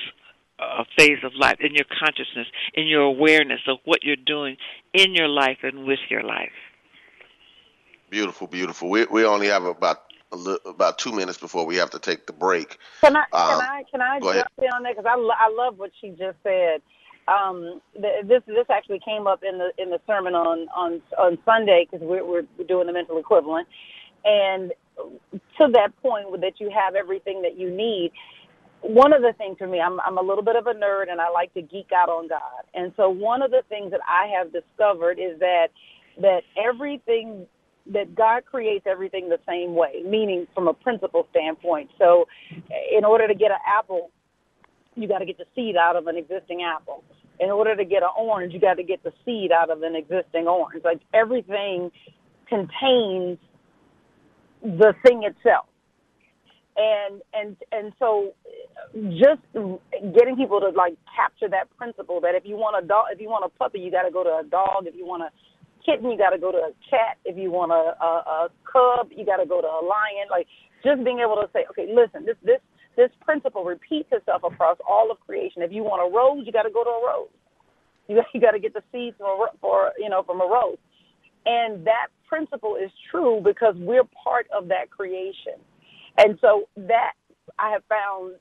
uh, 0.59 0.85
phase 0.99 1.19
of 1.25 1.33
life, 1.39 1.57
in 1.61 1.75
your 1.75 1.87
consciousness, 1.99 2.47
in 2.75 2.87
your 2.87 3.03
awareness 3.03 3.61
of 3.67 3.79
what 3.85 4.01
you're 4.03 4.17
doing 4.17 4.57
in 4.93 5.15
your 5.15 5.29
life 5.29 5.59
and 5.63 5.87
with 5.87 6.01
your 6.11 6.23
life. 6.23 6.51
Beautiful, 8.11 8.47
beautiful. 8.47 8.91
We 8.91 9.07
we 9.07 9.25
only 9.25 9.47
have 9.47 9.65
about 9.65 10.10
about 10.33 10.99
two 10.99 11.12
minutes 11.12 11.38
before 11.38 11.66
we 11.66 11.77
have 11.77 11.90
to 11.90 11.99
take 11.99 12.27
the 12.27 12.33
break. 12.33 12.79
Can 13.03 13.16
I 13.16 13.25
um, 13.33 13.49
can 13.49 13.61
I 13.61 13.83
can 13.90 14.01
I 14.01 14.21
jump 14.21 14.49
in 14.59 14.71
on 14.73 14.83
that 14.85 14.97
because 14.97 15.07
I 15.09 15.16
lo- 15.16 15.35
I 15.38 15.51
love 15.51 15.79
what 15.79 15.90
she 16.01 16.11
just 16.11 16.37
said. 16.43 16.83
Um, 17.29 17.81
this 17.95 18.43
this 18.47 18.66
actually 18.71 19.01
came 19.05 19.27
up 19.27 19.43
in 19.43 19.59
the 19.59 19.71
in 19.79 19.90
the 19.90 20.01
sermon 20.07 20.35
on 20.35 20.69
on 20.75 21.03
on 21.19 21.38
Sunday 21.45 21.87
because 21.90 22.07
we're 22.07 22.25
we're 22.25 22.47
doing 22.66 22.87
the 22.87 22.93
mental 22.93 23.19
equivalent, 23.19 23.69
and 24.25 24.73
to 25.59 25.69
that 25.73 25.90
point 26.03 26.40
that 26.40 26.55
you 26.59 26.71
have 26.71 26.95
everything 26.95 27.43
that 27.43 27.59
you 27.59 27.71
need. 27.71 28.12
One 28.83 29.12
of 29.12 29.21
the 29.21 29.35
things 29.37 29.59
for 29.59 29.66
me, 29.66 29.81
I'm 29.81 30.01
I'm 30.01 30.16
a 30.16 30.23
little 30.23 30.43
bit 30.45 30.57
of 30.57 30.66
a 30.66 30.73
nerd 30.73 31.11
and 31.11 31.21
I 31.21 31.29
like 31.31 31.53
to 31.55 31.62
geek 31.62 31.90
out 31.95 32.09
on 32.09 32.29
God, 32.29 32.64
and 32.75 32.93
so 32.97 33.11
one 33.11 33.43
of 33.43 33.51
the 33.51 33.62
things 33.69 33.90
that 33.90 34.01
I 34.09 34.31
have 34.38 34.53
discovered 34.53 35.19
is 35.19 35.38
that 35.40 35.69
that 36.21 36.43
everything 36.57 37.47
that 37.87 38.14
God 38.14 38.45
creates 38.45 38.87
everything 38.87 39.29
the 39.29 39.40
same 39.49 39.75
way, 39.75 40.03
meaning 40.05 40.47
from 40.55 40.69
a 40.69 40.75
principle 40.75 41.27
standpoint. 41.31 41.90
So, 41.99 42.27
in 42.97 43.05
order 43.05 43.27
to 43.27 43.35
get 43.35 43.51
an 43.51 43.59
apple, 43.66 44.11
you 44.95 45.09
got 45.09 45.19
to 45.19 45.27
get 45.27 45.38
the 45.38 45.47
seed 45.55 45.77
out 45.77 45.97
of 45.97 46.07
an 46.07 46.16
existing 46.16 46.62
apple. 46.62 47.05
In 47.38 47.51
order 47.51 47.75
to 47.75 47.85
get 47.85 48.03
an 48.03 48.11
orange, 48.19 48.53
you 48.53 48.61
got 48.61 48.75
to 48.75 48.83
get 48.83 49.03
the 49.03 49.12
seed 49.25 49.51
out 49.51 49.71
of 49.71 49.83
an 49.83 49.97
existing 49.97 50.47
orange. 50.47 50.85
Like 50.85 51.01
everything 51.14 51.90
contains 52.49 53.38
the 54.62 54.95
thing 55.07 55.23
itself. 55.25 55.66
And 56.77 57.23
and 57.35 57.57
and 57.73 57.93
so 57.99 58.33
just 59.11 59.43
getting 60.14 60.37
people 60.37 60.61
to 60.61 60.69
like 60.69 60.95
capture 61.14 61.49
that 61.49 61.69
principle 61.77 62.21
that 62.21 62.35
if 62.35 62.45
you 62.45 62.57
want 62.57 62.83
a 62.83 62.87
dog 62.87 63.07
if 63.12 63.21
you 63.21 63.29
want 63.29 63.45
a 63.45 63.49
puppy 63.59 63.81
you 63.81 63.90
got 63.90 64.03
to 64.03 64.11
go 64.11 64.23
to 64.25 64.31
a 64.31 64.45
dog 64.49 64.87
if 64.87 64.95
you 64.95 65.05
want 65.05 65.23
a 65.23 65.29
kitten, 65.85 66.11
you 66.11 66.19
got 66.19 66.31
to 66.31 66.38
go 66.38 66.53
to 66.53 66.59
a 66.59 66.73
cat. 66.88 67.19
If 67.25 67.37
you 67.37 67.51
want 67.51 67.73
a, 67.73 67.97
a, 68.03 68.12
a 68.47 68.49
cub, 68.64 69.11
you 69.14 69.25
got 69.25 69.38
to 69.38 69.47
go 69.47 69.61
to 69.61 69.66
a 69.66 69.83
lion. 69.83 70.29
Like 70.31 70.47
just 70.85 71.05
being 71.05 71.21
able 71.21 71.37
to 71.37 71.49
say, 71.53 71.66
okay, 71.71 71.87
listen, 71.93 72.25
this 72.27 72.37
this 72.43 72.61
this 72.97 73.11
principle 73.21 73.64
repeats 73.64 74.09
itself 74.12 74.43
across 74.45 74.79
all 74.88 75.11
of 75.11 75.21
creation. 75.21 75.62
If 75.62 75.73
you 75.73 75.83
want 75.83 76.03
a 76.03 76.09
rose, 76.11 76.45
you 76.47 76.53
got 76.53 76.64
to 76.64 76.71
go 76.71 76.85
to 76.85 76.90
a 76.90 77.03
rose. 77.07 77.35
You 78.09 78.23
you 78.35 78.40
got 78.40 78.53
to 78.53 78.61
get 78.61 78.75
the 78.75 78.83
seeds 78.93 79.16
from 79.19 79.27
a, 79.27 79.47
for 79.61 79.93
you 79.99 80.09
know 80.09 80.23
from 80.23 80.40
a 80.40 80.47
rose, 80.47 80.79
and 81.47 81.87
that 81.87 82.09
principle 82.29 82.77
is 82.77 82.90
true 83.11 83.40
because 83.45 83.75
we're 83.79 84.09
part 84.25 84.47
of 84.57 84.69
that 84.69 84.90
creation, 84.90 85.59
and 86.19 86.38
so 86.40 86.69
that 86.77 87.12
I 87.59 87.71
have 87.71 87.83
found 87.88 88.35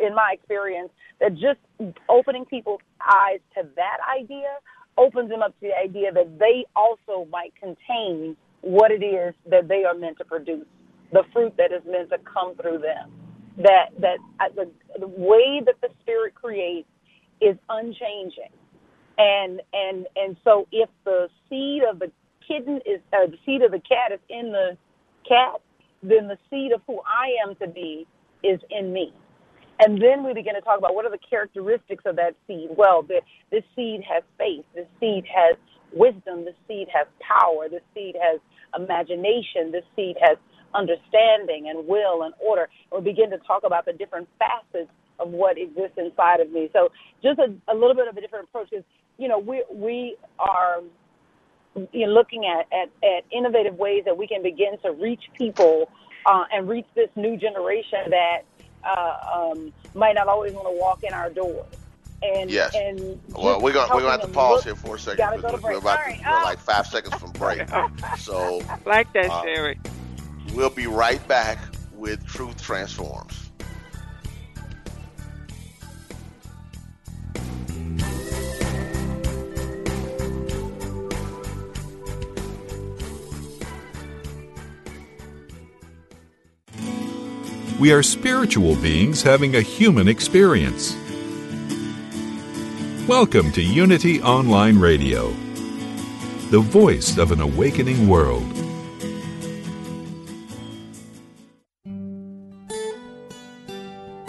in 0.00 0.14
my 0.14 0.32
experience 0.32 0.90
that 1.20 1.34
just 1.34 1.60
opening 2.08 2.44
people's 2.44 2.80
eyes 3.00 3.40
to 3.54 3.68
that 3.76 3.98
idea 4.18 4.58
opens 4.98 5.30
them 5.30 5.42
up 5.42 5.58
to 5.60 5.68
the 5.68 5.76
idea 5.76 6.12
that 6.12 6.38
they 6.38 6.66
also 6.76 7.28
might 7.30 7.54
contain 7.60 8.36
what 8.62 8.90
it 8.90 9.04
is 9.04 9.34
that 9.50 9.68
they 9.68 9.84
are 9.84 9.94
meant 9.94 10.18
to 10.18 10.24
produce, 10.24 10.66
the 11.12 11.22
fruit 11.32 11.54
that 11.58 11.72
is 11.72 11.82
meant 11.86 12.10
to 12.10 12.18
come 12.20 12.56
through 12.56 12.78
them. 12.78 13.12
That 13.58 13.90
that 14.00 14.18
the, 14.56 14.70
the 14.98 15.08
way 15.08 15.62
that 15.66 15.76
the 15.82 15.88
Spirit 16.02 16.34
creates 16.34 16.88
is 17.40 17.56
unchanging, 17.68 18.50
and 19.18 19.62
and 19.72 20.06
and 20.16 20.36
so 20.44 20.66
if 20.72 20.88
the 21.04 21.28
seed 21.48 21.82
of 21.88 22.00
the 22.00 22.10
kitten 22.48 22.78
is 22.86 23.00
uh, 23.12 23.26
the 23.26 23.38
seed 23.46 23.62
of 23.62 23.72
the 23.72 23.80
cat 23.80 24.12
is 24.12 24.20
in 24.30 24.52
the 24.52 24.76
cat, 25.28 25.60
then 26.02 26.28
the 26.28 26.38
seed 26.50 26.72
of 26.72 26.82
who 26.86 27.00
I 27.06 27.48
am 27.48 27.56
to 27.56 27.68
be 27.68 28.06
is 28.42 28.60
in 28.70 28.92
me. 28.92 29.12
And 29.80 30.00
then 30.00 30.24
we 30.24 30.32
begin 30.34 30.54
to 30.54 30.60
talk 30.60 30.78
about 30.78 30.94
what 30.94 31.04
are 31.04 31.10
the 31.10 31.18
characteristics 31.18 32.04
of 32.06 32.16
that 32.16 32.34
seed. 32.46 32.68
Well, 32.76 33.02
the, 33.02 33.20
this 33.50 33.64
seed 33.74 34.02
has 34.08 34.22
faith. 34.38 34.64
This 34.74 34.86
seed 35.00 35.24
has 35.26 35.56
wisdom. 35.92 36.44
This 36.44 36.54
seed 36.68 36.88
has 36.94 37.06
power. 37.20 37.68
This 37.68 37.82
seed 37.94 38.16
has 38.20 38.40
imagination. 38.76 39.72
This 39.72 39.84
seed 39.96 40.16
has 40.20 40.38
understanding 40.74 41.68
and 41.68 41.86
will 41.86 42.22
and 42.22 42.34
order. 42.40 42.68
And 42.92 43.04
we 43.04 43.12
begin 43.12 43.30
to 43.30 43.38
talk 43.38 43.62
about 43.64 43.84
the 43.84 43.92
different 43.92 44.28
facets 44.38 44.90
of 45.18 45.30
what 45.30 45.58
exists 45.58 45.96
inside 45.96 46.40
of 46.40 46.50
me. 46.50 46.68
So 46.72 46.90
just 47.22 47.38
a, 47.38 47.54
a 47.68 47.74
little 47.74 47.94
bit 47.94 48.08
of 48.08 48.16
a 48.16 48.20
different 48.20 48.48
approach 48.48 48.72
is, 48.72 48.84
you 49.18 49.28
know, 49.28 49.38
we 49.38 49.64
we 49.72 50.16
are 50.38 50.80
you 51.92 52.06
know, 52.06 52.12
looking 52.12 52.44
at, 52.46 52.66
at, 52.72 52.88
at 53.04 53.24
innovative 53.32 53.76
ways 53.76 54.02
that 54.04 54.16
we 54.16 54.26
can 54.26 54.42
begin 54.42 54.78
to 54.82 54.92
reach 54.92 55.22
people 55.36 55.88
uh, 56.26 56.44
and 56.52 56.68
reach 56.68 56.86
this 56.94 57.08
new 57.16 57.36
generation 57.36 58.10
that 58.10 58.42
uh, 58.84 59.52
um, 59.52 59.72
might 59.94 60.14
not 60.14 60.28
always 60.28 60.52
want 60.52 60.66
to 60.66 60.78
walk 60.78 61.02
in 61.04 61.12
our 61.12 61.30
doors. 61.30 61.66
And, 62.22 62.50
yes. 62.50 62.74
And 62.74 63.20
well, 63.32 63.60
we're 63.60 63.72
gonna 63.72 63.94
we're 63.94 64.00
gonna 64.00 64.12
have 64.12 64.22
to 64.22 64.28
pause 64.28 64.58
look, 64.58 64.64
here 64.64 64.76
for 64.76 64.96
a 64.96 64.98
second. 64.98 65.18
Gotta 65.18 65.42
go. 65.42 65.60
We're, 65.62 65.76
about 65.76 65.98
right. 65.98 66.18
to, 66.22 66.30
we're 66.30 66.42
like 66.44 66.58
five 66.58 66.86
seconds 66.86 67.14
from 67.16 67.32
break. 67.32 67.68
So 68.18 68.62
like 68.86 69.12
that, 69.12 69.30
uh, 69.30 69.42
Sherry. 69.42 69.78
We'll 70.54 70.70
be 70.70 70.86
right 70.86 71.26
back 71.28 71.58
with 71.92 72.24
Truth 72.26 72.62
Transforms. 72.62 73.43
We 87.80 87.92
are 87.92 88.04
spiritual 88.04 88.76
beings 88.76 89.20
having 89.20 89.56
a 89.56 89.60
human 89.60 90.06
experience. 90.06 90.96
Welcome 93.08 93.50
to 93.50 93.62
Unity 93.62 94.22
Online 94.22 94.78
Radio, 94.78 95.30
the 96.50 96.60
voice 96.60 97.18
of 97.18 97.32
an 97.32 97.40
awakening 97.40 98.06
world. 98.06 98.44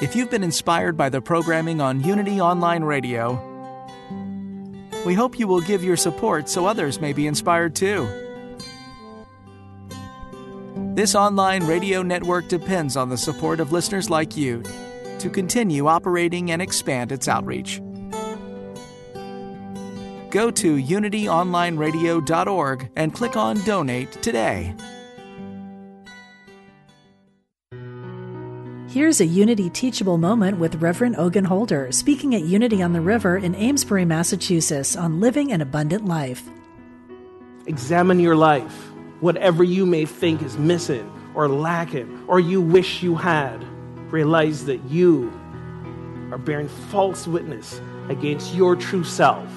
If 0.01 0.15
you've 0.15 0.31
been 0.31 0.43
inspired 0.43 0.97
by 0.97 1.09
the 1.09 1.21
programming 1.21 1.81
on 1.81 2.03
Unity 2.03 2.41
Online 2.41 2.83
Radio, 2.83 3.39
we 5.05 5.13
hope 5.13 5.37
you 5.37 5.47
will 5.47 5.61
give 5.61 5.83
your 5.83 5.97
support 5.97 6.49
so 6.49 6.65
others 6.65 6.99
may 6.99 7.13
be 7.13 7.27
inspired 7.27 7.75
too. 7.75 8.24
This 10.95 11.13
online 11.13 11.67
radio 11.67 12.01
network 12.03 12.47
depends 12.47 12.95
on 12.95 13.09
the 13.09 13.17
support 13.17 13.59
of 13.59 13.73
listeners 13.73 14.09
like 14.09 14.37
you 14.37 14.63
to 15.19 15.29
continue 15.29 15.87
operating 15.87 16.51
and 16.51 16.61
expand 16.61 17.11
its 17.11 17.27
outreach. 17.27 17.81
Go 20.29 20.49
to 20.51 20.77
unityonlineradio.org 20.77 22.89
and 22.95 23.13
click 23.13 23.35
on 23.35 23.59
Donate 23.65 24.09
today. 24.21 24.73
Here's 28.87 29.19
a 29.19 29.25
Unity 29.25 29.69
teachable 29.71 30.17
moment 30.17 30.59
with 30.59 30.75
Reverend 30.75 31.17
Ogun 31.17 31.43
Holder 31.43 31.91
speaking 31.91 32.35
at 32.35 32.43
Unity 32.43 32.81
on 32.81 32.93
the 32.93 33.01
River 33.01 33.35
in 33.35 33.53
Amesbury, 33.55 34.05
Massachusetts 34.05 34.95
on 34.95 35.19
living 35.19 35.51
an 35.51 35.59
abundant 35.59 36.05
life. 36.05 36.43
Examine 37.65 38.21
your 38.21 38.37
life 38.37 38.94
whatever 39.25 39.63
you 39.63 39.87
may 39.87 40.05
think 40.05 40.43
is 40.43 40.55
missing 40.59 41.11
or 41.33 41.47
lacking 41.47 42.23
or 42.27 42.39
you 42.39 42.61
wish 42.61 43.01
you 43.01 43.15
had, 43.15 43.57
realize 44.11 44.65
that 44.65 44.79
you 44.83 45.33
are 46.31 46.37
bearing 46.37 46.67
false 46.67 47.25
witness 47.25 47.81
against 48.07 48.53
your 48.53 48.75
true 48.75 49.03
self 49.03 49.49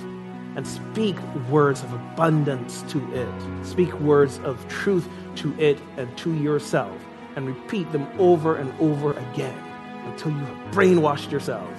and 0.57 0.67
speak 0.67 1.21
words 1.51 1.83
of 1.83 1.93
abundance 1.93 2.81
to 2.89 2.99
it. 3.13 3.67
Speak 3.67 3.93
words 4.01 4.39
of 4.39 4.67
truth 4.69 5.07
to 5.37 5.55
it 5.61 5.79
and 5.99 6.17
to 6.17 6.33
yourself 6.33 6.99
and 7.37 7.47
repeat 7.47 7.93
them 7.93 8.09
over 8.19 8.57
and 8.57 8.73
over 8.81 9.13
again 9.13 9.59
until 10.07 10.33
you 10.33 10.39
have 10.39 10.75
brainwashed 10.75 11.31
yourself 11.31 11.71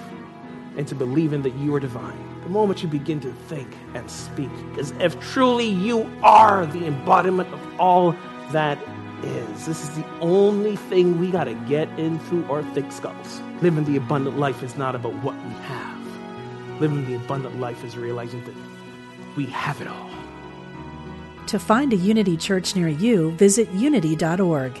into 0.76 0.94
believing 0.94 1.42
that 1.42 1.56
you 1.56 1.74
are 1.74 1.80
divine 1.80 2.29
moment 2.50 2.82
you 2.82 2.88
begin 2.88 3.20
to 3.20 3.32
think 3.48 3.74
and 3.94 4.10
speak, 4.10 4.50
as 4.78 4.90
if 5.00 5.18
truly 5.20 5.68
you 5.68 6.10
are 6.22 6.66
the 6.66 6.86
embodiment 6.86 7.48
of 7.52 7.80
all 7.80 8.14
that 8.52 8.78
is. 9.22 9.66
This 9.66 9.82
is 9.82 9.90
the 9.90 10.06
only 10.20 10.76
thing 10.76 11.18
we 11.18 11.30
got 11.30 11.44
to 11.44 11.54
get 11.54 11.88
in 11.98 12.18
through 12.20 12.44
our 12.50 12.62
thick 12.74 12.90
skulls. 12.92 13.40
Living 13.62 13.84
the 13.84 13.96
abundant 13.96 14.38
life 14.38 14.62
is 14.62 14.76
not 14.76 14.94
about 14.94 15.14
what 15.22 15.34
we 15.34 15.50
have. 15.50 16.80
Living 16.80 17.04
the 17.06 17.14
abundant 17.14 17.60
life 17.60 17.84
is 17.84 17.96
realizing 17.96 18.42
that 18.44 18.54
we 19.36 19.46
have 19.46 19.80
it 19.80 19.86
all. 19.86 20.10
To 21.46 21.58
find 21.58 21.92
a 21.92 21.96
Unity 21.96 22.36
church 22.36 22.76
near 22.76 22.88
you, 22.88 23.32
visit 23.32 23.68
unity.org. 23.70 24.80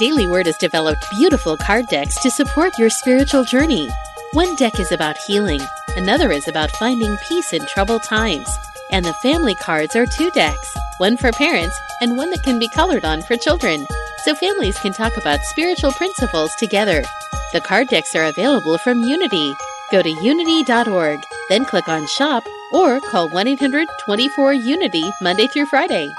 Daily 0.00 0.26
Word 0.26 0.46
has 0.46 0.56
developed 0.56 1.10
beautiful 1.10 1.58
card 1.58 1.86
decks 1.88 2.18
to 2.22 2.30
support 2.30 2.78
your 2.78 2.88
spiritual 2.88 3.44
journey. 3.44 3.90
One 4.32 4.56
deck 4.56 4.80
is 4.80 4.92
about 4.92 5.18
healing, 5.18 5.60
another 5.94 6.32
is 6.32 6.48
about 6.48 6.70
finding 6.70 7.18
peace 7.28 7.52
in 7.52 7.66
troubled 7.66 8.02
times. 8.04 8.48
And 8.90 9.04
the 9.04 9.12
family 9.12 9.54
cards 9.54 9.94
are 9.94 10.06
two 10.06 10.30
decks 10.30 10.74
one 10.96 11.18
for 11.18 11.32
parents 11.32 11.78
and 12.00 12.16
one 12.16 12.30
that 12.30 12.42
can 12.42 12.58
be 12.58 12.66
colored 12.70 13.04
on 13.04 13.20
for 13.20 13.36
children, 13.36 13.86
so 14.24 14.34
families 14.34 14.78
can 14.78 14.94
talk 14.94 15.18
about 15.18 15.40
spiritual 15.42 15.92
principles 15.92 16.54
together. 16.54 17.04
The 17.52 17.60
card 17.60 17.88
decks 17.88 18.16
are 18.16 18.24
available 18.24 18.78
from 18.78 19.04
Unity. 19.04 19.52
Go 19.92 20.00
to 20.00 20.08
unity.org, 20.08 21.20
then 21.50 21.66
click 21.66 21.88
on 21.90 22.06
Shop 22.06 22.42
or 22.72 23.00
call 23.00 23.28
1 23.28 23.48
800 23.48 23.86
24 24.00 24.54
Unity 24.54 25.10
Monday 25.20 25.46
through 25.46 25.66
Friday. 25.66 26.10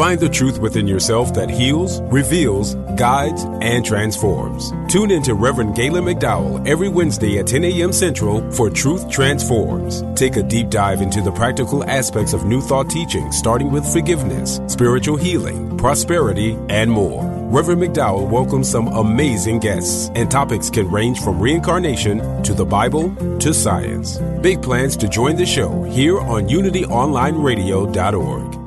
Find 0.00 0.18
the 0.18 0.30
truth 0.30 0.58
within 0.58 0.88
yourself 0.88 1.34
that 1.34 1.50
heals, 1.50 2.00
reveals, 2.04 2.74
guides, 2.96 3.44
and 3.60 3.84
transforms. 3.84 4.72
Tune 4.90 5.10
in 5.10 5.22
to 5.24 5.34
Reverend 5.34 5.76
Galen 5.76 6.06
McDowell 6.06 6.66
every 6.66 6.88
Wednesday 6.88 7.38
at 7.38 7.46
10 7.46 7.64
a.m. 7.64 7.92
Central 7.92 8.50
for 8.50 8.70
Truth 8.70 9.10
Transforms. 9.10 10.02
Take 10.18 10.36
a 10.36 10.42
deep 10.42 10.70
dive 10.70 11.02
into 11.02 11.20
the 11.20 11.32
practical 11.32 11.84
aspects 11.84 12.32
of 12.32 12.46
New 12.46 12.62
Thought 12.62 12.88
teaching, 12.88 13.30
starting 13.30 13.70
with 13.70 13.84
forgiveness, 13.92 14.58
spiritual 14.68 15.18
healing, 15.18 15.76
prosperity, 15.76 16.56
and 16.70 16.90
more. 16.90 17.22
Reverend 17.50 17.82
McDowell 17.82 18.26
welcomes 18.26 18.70
some 18.70 18.88
amazing 18.88 19.58
guests, 19.58 20.10
and 20.14 20.30
topics 20.30 20.70
can 20.70 20.90
range 20.90 21.20
from 21.20 21.38
reincarnation 21.38 22.42
to 22.42 22.54
the 22.54 22.64
Bible 22.64 23.14
to 23.40 23.52
science. 23.52 24.16
Big 24.40 24.62
plans 24.62 24.96
to 24.96 25.08
join 25.08 25.36
the 25.36 25.44
show 25.44 25.82
here 25.82 26.18
on 26.18 26.48
UnityOnlineRadio.org. 26.48 28.59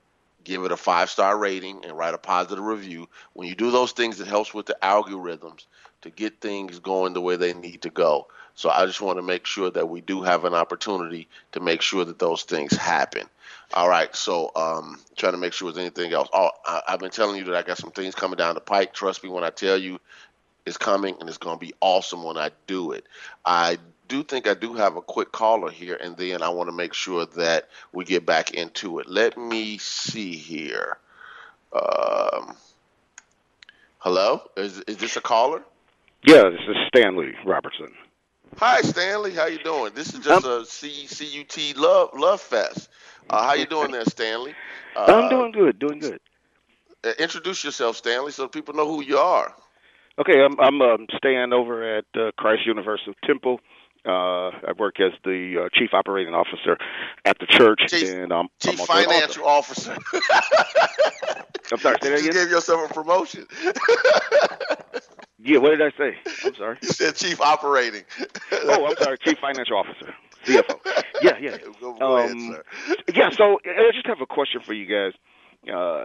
give 0.44 0.64
it 0.64 0.72
a 0.72 0.76
five 0.76 1.08
star 1.08 1.38
rating 1.38 1.84
and 1.84 1.96
write 1.96 2.14
a 2.14 2.18
positive 2.18 2.62
review. 2.62 3.08
When 3.32 3.48
you 3.48 3.54
do 3.54 3.70
those 3.70 3.92
things, 3.92 4.20
it 4.20 4.26
helps 4.26 4.52
with 4.52 4.66
the 4.66 4.76
algorithms 4.82 5.66
to 6.02 6.10
get 6.10 6.40
things 6.40 6.78
going 6.78 7.14
the 7.14 7.20
way 7.20 7.36
they 7.36 7.54
need 7.54 7.82
to 7.82 7.90
go. 7.90 8.28
So 8.54 8.68
I 8.68 8.84
just 8.84 9.00
want 9.00 9.18
to 9.18 9.22
make 9.22 9.46
sure 9.46 9.70
that 9.70 9.88
we 9.88 10.00
do 10.02 10.22
have 10.22 10.44
an 10.44 10.52
opportunity 10.52 11.28
to 11.52 11.60
make 11.60 11.80
sure 11.80 12.04
that 12.04 12.18
those 12.18 12.42
things 12.42 12.76
happen. 12.76 13.26
All 13.72 13.88
right, 13.88 14.14
so 14.14 14.50
um, 14.54 15.00
trying 15.16 15.32
to 15.32 15.38
make 15.38 15.54
sure 15.54 15.72
there's 15.72 15.82
anything 15.82 16.12
else. 16.12 16.28
Oh, 16.32 16.50
I, 16.66 16.82
I've 16.88 17.00
been 17.00 17.10
telling 17.10 17.36
you 17.36 17.44
that 17.44 17.54
I 17.54 17.62
got 17.62 17.78
some 17.78 17.92
things 17.92 18.14
coming 18.14 18.36
down 18.36 18.54
the 18.54 18.60
pike. 18.60 18.92
Trust 18.92 19.24
me 19.24 19.30
when 19.30 19.44
I 19.44 19.50
tell 19.50 19.78
you 19.78 19.98
it's 20.66 20.76
coming, 20.76 21.16
and 21.18 21.28
it's 21.28 21.38
going 21.38 21.58
to 21.58 21.64
be 21.64 21.72
awesome 21.80 22.22
when 22.22 22.36
I 22.36 22.50
do 22.66 22.92
it. 22.92 23.06
I 23.44 23.78
do 24.12 24.22
think 24.22 24.46
I 24.46 24.52
do 24.52 24.74
have 24.74 24.96
a 24.96 25.00
quick 25.00 25.32
caller 25.32 25.70
here, 25.70 25.96
and 25.98 26.14
then 26.18 26.42
I 26.42 26.50
want 26.50 26.68
to 26.68 26.76
make 26.76 26.92
sure 26.92 27.24
that 27.24 27.70
we 27.94 28.04
get 28.04 28.26
back 28.26 28.50
into 28.50 28.98
it. 28.98 29.08
Let 29.08 29.38
me 29.38 29.78
see 29.78 30.36
here. 30.36 30.98
Um, 31.72 32.54
hello, 34.00 34.42
is 34.54 34.80
is 34.80 34.98
this 34.98 35.16
a 35.16 35.22
caller? 35.22 35.62
Yeah, 36.24 36.42
this 36.50 36.60
is 36.68 36.76
Stanley 36.88 37.32
Robertson. 37.46 37.94
Hi, 38.58 38.82
Stanley. 38.82 39.32
How 39.32 39.46
you 39.46 39.60
doing? 39.64 39.92
This 39.94 40.12
is 40.12 40.20
just 40.20 40.44
um, 40.44 40.60
a 40.60 40.66
C- 40.66 41.06
CUT 41.08 41.78
Love 41.78 42.10
Love 42.12 42.42
Fest. 42.42 42.90
Uh, 43.30 43.42
how 43.42 43.54
you 43.54 43.64
doing 43.64 43.92
there, 43.92 44.04
Stanley? 44.04 44.54
Uh, 44.94 45.06
I'm 45.08 45.30
doing 45.30 45.52
good. 45.52 45.78
Doing 45.78 46.00
good. 46.00 46.20
Uh, 47.02 47.12
introduce 47.18 47.64
yourself, 47.64 47.96
Stanley, 47.96 48.32
so 48.32 48.46
people 48.46 48.74
know 48.74 48.86
who 48.86 49.02
you 49.02 49.16
are. 49.16 49.54
Okay, 50.18 50.44
I'm 50.44 50.60
I'm 50.60 50.82
um, 50.82 51.06
staying 51.16 51.54
over 51.54 51.96
at 51.96 52.04
uh, 52.14 52.30
Christ 52.36 52.66
Universal 52.66 53.14
Temple. 53.26 53.58
Uh, 54.04 54.48
I 54.66 54.72
work 54.76 54.98
as 55.00 55.12
the 55.24 55.64
uh, 55.64 55.68
chief 55.72 55.90
operating 55.92 56.34
officer 56.34 56.76
at 57.24 57.38
the 57.38 57.46
church, 57.46 57.82
chief, 57.88 58.08
and 58.08 58.32
um, 58.32 58.48
chief 58.60 58.72
I'm 58.72 58.78
chief 58.78 58.86
financial 58.86 59.46
officer. 59.46 59.96
I'm 61.72 61.78
sorry. 61.78 61.96
Say 62.02 62.10
that 62.10 62.22
you 62.22 62.32
gave 62.32 62.50
yourself 62.50 62.90
a 62.90 62.94
promotion. 62.94 63.46
yeah. 65.38 65.58
What 65.58 65.70
did 65.70 65.82
I 65.82 65.90
say? 65.96 66.16
I'm 66.44 66.54
sorry. 66.56 66.78
You 66.82 66.88
said 66.88 67.14
chief 67.14 67.40
operating. 67.40 68.02
oh, 68.52 68.86
I'm 68.86 68.96
sorry. 68.96 69.18
Chief 69.18 69.38
financial 69.38 69.76
officer. 69.76 70.12
CFO. 70.44 70.80
Yeah, 71.22 71.38
yeah. 71.38 71.56
Um, 71.82 72.16
ahead, 72.16 72.62
yeah. 73.14 73.30
So 73.30 73.60
I 73.64 73.90
just 73.92 74.06
have 74.06 74.20
a 74.20 74.26
question 74.26 74.60
for 74.64 74.72
you 74.72 74.86
guys. 74.86 75.12
Uh, 75.70 76.04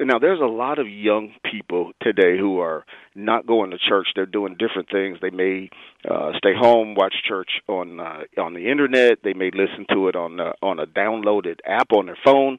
now, 0.00 0.18
there's 0.18 0.40
a 0.40 0.44
lot 0.44 0.80
of 0.80 0.88
young 0.88 1.32
people 1.48 1.92
today 2.02 2.36
who 2.36 2.58
are 2.58 2.84
not 3.14 3.46
going 3.46 3.70
to 3.70 3.78
church. 3.78 4.08
They're 4.14 4.26
doing 4.26 4.56
different 4.58 4.90
things. 4.90 5.18
They 5.22 5.30
may 5.30 5.70
uh, 6.08 6.32
stay 6.36 6.52
home, 6.58 6.94
watch 6.96 7.14
church 7.26 7.50
on 7.68 8.00
uh, 8.00 8.22
on 8.40 8.54
the 8.54 8.68
internet. 8.68 9.18
They 9.22 9.34
may 9.34 9.50
listen 9.52 9.86
to 9.92 10.08
it 10.08 10.16
on 10.16 10.40
uh, 10.40 10.52
on 10.62 10.80
a 10.80 10.86
downloaded 10.86 11.58
app 11.64 11.92
on 11.92 12.06
their 12.06 12.18
phone 12.24 12.58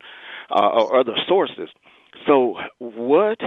uh, 0.50 0.70
or 0.70 1.00
other 1.00 1.16
sources. 1.28 1.70
So, 2.26 2.56
what 2.78 3.40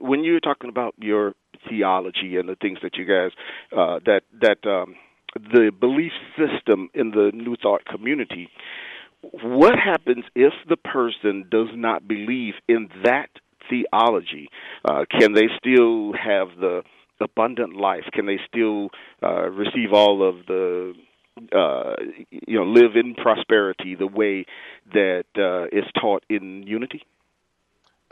when 0.00 0.24
you're 0.24 0.40
talking 0.40 0.70
about 0.70 0.94
your 0.98 1.34
theology 1.68 2.36
and 2.36 2.48
the 2.48 2.56
things 2.56 2.78
that 2.82 2.96
you 2.96 3.04
guys 3.04 3.30
uh, 3.76 4.00
that 4.06 4.22
that 4.40 4.68
um, 4.68 4.96
the 5.34 5.70
belief 5.78 6.12
system 6.36 6.88
in 6.94 7.10
the 7.12 7.30
New 7.32 7.56
Thought 7.56 7.84
community 7.84 8.48
what 9.22 9.74
happens 9.78 10.24
if 10.34 10.52
the 10.68 10.76
person 10.76 11.46
does 11.50 11.68
not 11.74 12.06
believe 12.06 12.54
in 12.68 12.88
that 13.04 13.28
theology? 13.68 14.48
Uh, 14.84 15.04
can 15.10 15.34
they 15.34 15.48
still 15.58 16.12
have 16.12 16.48
the 16.58 16.82
abundant 17.20 17.76
life? 17.76 18.04
Can 18.12 18.26
they 18.26 18.38
still 18.46 18.90
uh, 19.22 19.50
receive 19.50 19.92
all 19.92 20.26
of 20.26 20.46
the 20.46 20.94
uh, 21.56 21.94
you 22.30 22.58
know 22.58 22.64
live 22.64 22.96
in 22.96 23.14
prosperity 23.14 23.94
the 23.94 24.06
way 24.06 24.44
that 24.92 25.24
uh, 25.36 25.64
is 25.66 25.84
taught 26.00 26.24
in 26.28 26.64
unity? 26.66 27.02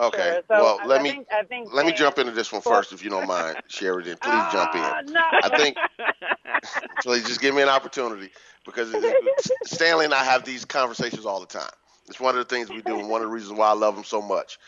Okay. 0.00 0.40
So 0.48 0.54
well, 0.54 0.78
I, 0.80 0.86
let 0.86 1.00
I 1.00 1.02
me 1.02 1.12
think, 1.12 1.28
let 1.74 1.86
me 1.86 1.92
jump 1.92 2.18
into 2.18 2.32
this 2.32 2.52
one 2.52 2.62
first, 2.62 2.92
if 2.92 3.02
you 3.02 3.10
don't 3.10 3.26
mind, 3.26 3.58
Sheridan. 3.68 4.16
Please 4.18 4.46
jump 4.46 4.74
Ah, 4.74 5.00
in. 5.02 5.12
no. 5.12 5.20
I 5.42 5.48
think 5.48 5.76
please 7.02 7.26
just 7.26 7.40
give 7.40 7.54
me 7.54 7.62
an 7.62 7.68
opportunity 7.68 8.30
because 8.64 8.94
Stanley 9.64 10.04
and 10.06 10.14
I 10.14 10.24
have 10.24 10.44
these 10.44 10.64
conversations 10.64 11.26
all 11.26 11.40
the 11.40 11.46
time. 11.46 11.70
It's 12.08 12.20
one 12.20 12.36
of 12.38 12.48
the 12.48 12.54
things 12.54 12.70
we 12.70 12.82
do, 12.82 12.98
and 12.98 13.08
one 13.10 13.22
of 13.22 13.28
the 13.28 13.34
reasons 13.34 13.58
why 13.58 13.68
I 13.68 13.74
love 13.74 13.96
him 13.96 14.04
so 14.04 14.22
much. 14.22 14.58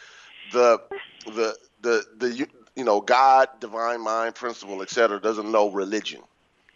The 0.52 0.80
the 1.26 1.56
the 1.82 2.04
the 2.18 2.32
you, 2.32 2.46
you 2.76 2.84
know 2.84 3.00
God, 3.00 3.48
divine 3.60 4.02
mind, 4.02 4.34
principle, 4.34 4.82
etc. 4.82 5.20
doesn't 5.20 5.50
know 5.50 5.70
religion. 5.70 6.20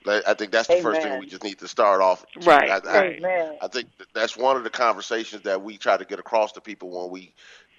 Like, 0.06 0.22
I 0.26 0.34
think 0.34 0.52
that's 0.52 0.68
the 0.68 0.76
first 0.76 1.02
thing 1.02 1.18
we 1.18 1.26
just 1.26 1.44
need 1.44 1.58
to 1.60 1.68
start 1.68 2.00
off. 2.02 2.24
Right, 2.44 2.70
I, 2.70 2.80
I. 2.88 3.04
Amen. 3.04 3.56
I 3.62 3.68
think 3.68 3.88
that's 4.14 4.36
one 4.36 4.56
of 4.56 4.64
the 4.64 4.70
conversations 4.70 5.42
that 5.42 5.62
we 5.62 5.78
try 5.78 5.96
to 5.96 6.04
get 6.04 6.18
across 6.18 6.52
to 6.52 6.60
people 6.60 6.90
when 6.90 7.10
we 7.10 7.34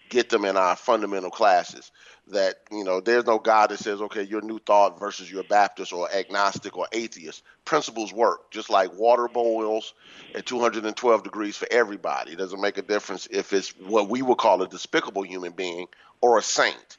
get 0.10 0.30
them 0.30 0.46
in 0.46 0.58
our 0.58 0.76
fundamental 0.76 1.30
classes. 1.30 1.92
That 2.30 2.56
you 2.72 2.84
know, 2.84 3.02
there's 3.02 3.26
no 3.26 3.38
God 3.38 3.70
that 3.70 3.78
says, 3.78 4.02
okay, 4.02 4.24
you're 4.24 4.42
New 4.42 4.58
Thought 4.60 5.00
versus 5.00 5.32
you're 5.32 5.44
Baptist 5.44 5.94
or 5.94 6.12
agnostic 6.12 6.76
or 6.76 6.88
atheist. 6.92 7.44
Principles 7.66 8.12
work 8.12 8.50
just 8.50 8.72
like 8.72 8.98
water 8.98 9.28
boils 9.28 9.94
at 10.34 10.48
212 10.48 11.24
degrees 11.24 11.56
for 11.56 11.68
everybody. 11.70 12.32
It 12.32 12.38
doesn't 12.38 12.62
make 12.62 12.80
a 12.80 12.82
difference 12.82 13.28
if 13.30 13.54
it's 13.54 13.78
what 13.78 14.10
we 14.10 14.24
would 14.24 14.40
call 14.40 14.62
a 14.64 14.68
despicable 14.68 15.22
human 15.22 15.52
being 15.52 15.88
or 16.22 16.40
a 16.40 16.42
saint, 16.42 16.98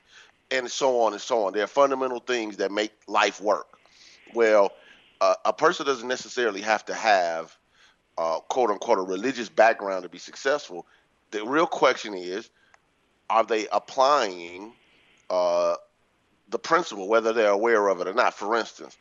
and 0.52 0.70
so 0.70 1.00
on 1.00 1.12
and 1.12 1.20
so 1.20 1.46
on. 1.46 1.52
There 1.52 1.64
are 1.64 1.68
fundamental 1.68 2.20
things 2.20 2.58
that 2.58 2.70
make 2.70 2.92
life 3.08 3.40
work. 3.40 3.66
Well, 4.32 4.72
uh, 5.20 5.34
a 5.44 5.52
person 5.52 5.86
doesn't 5.86 6.06
necessarily 6.06 6.60
have 6.60 6.84
to 6.86 6.94
have 6.94 7.56
uh, 8.18 8.40
quote 8.40 8.70
unquote 8.70 8.98
a 8.98 9.02
religious 9.02 9.48
background 9.48 10.02
to 10.04 10.08
be 10.08 10.18
successful. 10.18 10.86
The 11.30 11.44
real 11.44 11.66
question 11.66 12.14
is, 12.14 12.48
are 13.28 13.44
they 13.44 13.66
applying 13.72 14.72
uh, 15.30 15.76
the 16.48 16.58
principle, 16.58 17.08
whether 17.08 17.32
they're 17.32 17.50
aware 17.50 17.88
of 17.88 18.00
it 18.00 18.08
or 18.08 18.14
not? 18.14 18.34
For 18.34 18.56
instance, 18.56 18.96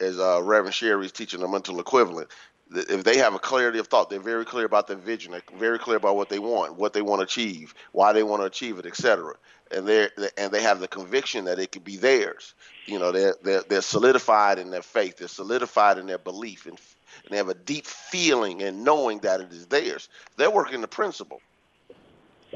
as 0.00 0.18
uh, 0.18 0.40
Reverend 0.42 0.74
Sherry 0.74 1.04
is 1.04 1.12
teaching 1.12 1.40
the 1.40 1.48
mental 1.48 1.80
equivalent, 1.80 2.28
if 2.74 3.04
they 3.04 3.16
have 3.18 3.34
a 3.34 3.38
clarity 3.38 3.78
of 3.78 3.86
thought, 3.86 4.10
they're 4.10 4.18
very 4.18 4.44
clear 4.44 4.66
about 4.66 4.88
their 4.88 4.96
vision, 4.96 5.32
they're 5.32 5.42
very 5.58 5.78
clear 5.78 5.96
about 5.96 6.16
what 6.16 6.28
they 6.28 6.38
want, 6.38 6.76
what 6.76 6.92
they 6.92 7.02
want 7.02 7.20
to 7.20 7.24
achieve, 7.24 7.74
why 7.92 8.12
they 8.12 8.22
want 8.22 8.42
to 8.42 8.46
achieve 8.46 8.78
it, 8.78 8.86
etc. 8.86 9.34
And 9.70 9.86
they 9.86 10.08
and 10.36 10.52
they 10.52 10.62
have 10.62 10.80
the 10.80 10.88
conviction 10.88 11.44
that 11.44 11.58
it 11.58 11.72
could 11.72 11.84
be 11.84 11.96
theirs. 11.96 12.54
You 12.86 12.98
know, 12.98 13.12
they're 13.12 13.36
they're, 13.42 13.62
they're 13.68 13.82
solidified 13.82 14.58
in 14.58 14.70
their 14.70 14.82
faith, 14.82 15.18
they're 15.18 15.28
solidified 15.28 15.98
in 15.98 16.06
their 16.06 16.18
belief, 16.18 16.66
and, 16.66 16.78
and 17.24 17.30
they 17.30 17.36
have 17.36 17.48
a 17.48 17.54
deep 17.54 17.86
feeling 17.86 18.62
and 18.62 18.84
knowing 18.84 19.20
that 19.20 19.40
it 19.40 19.52
is 19.52 19.66
theirs. 19.66 20.08
They're 20.36 20.50
working 20.50 20.80
the 20.80 20.88
principle. 20.88 21.40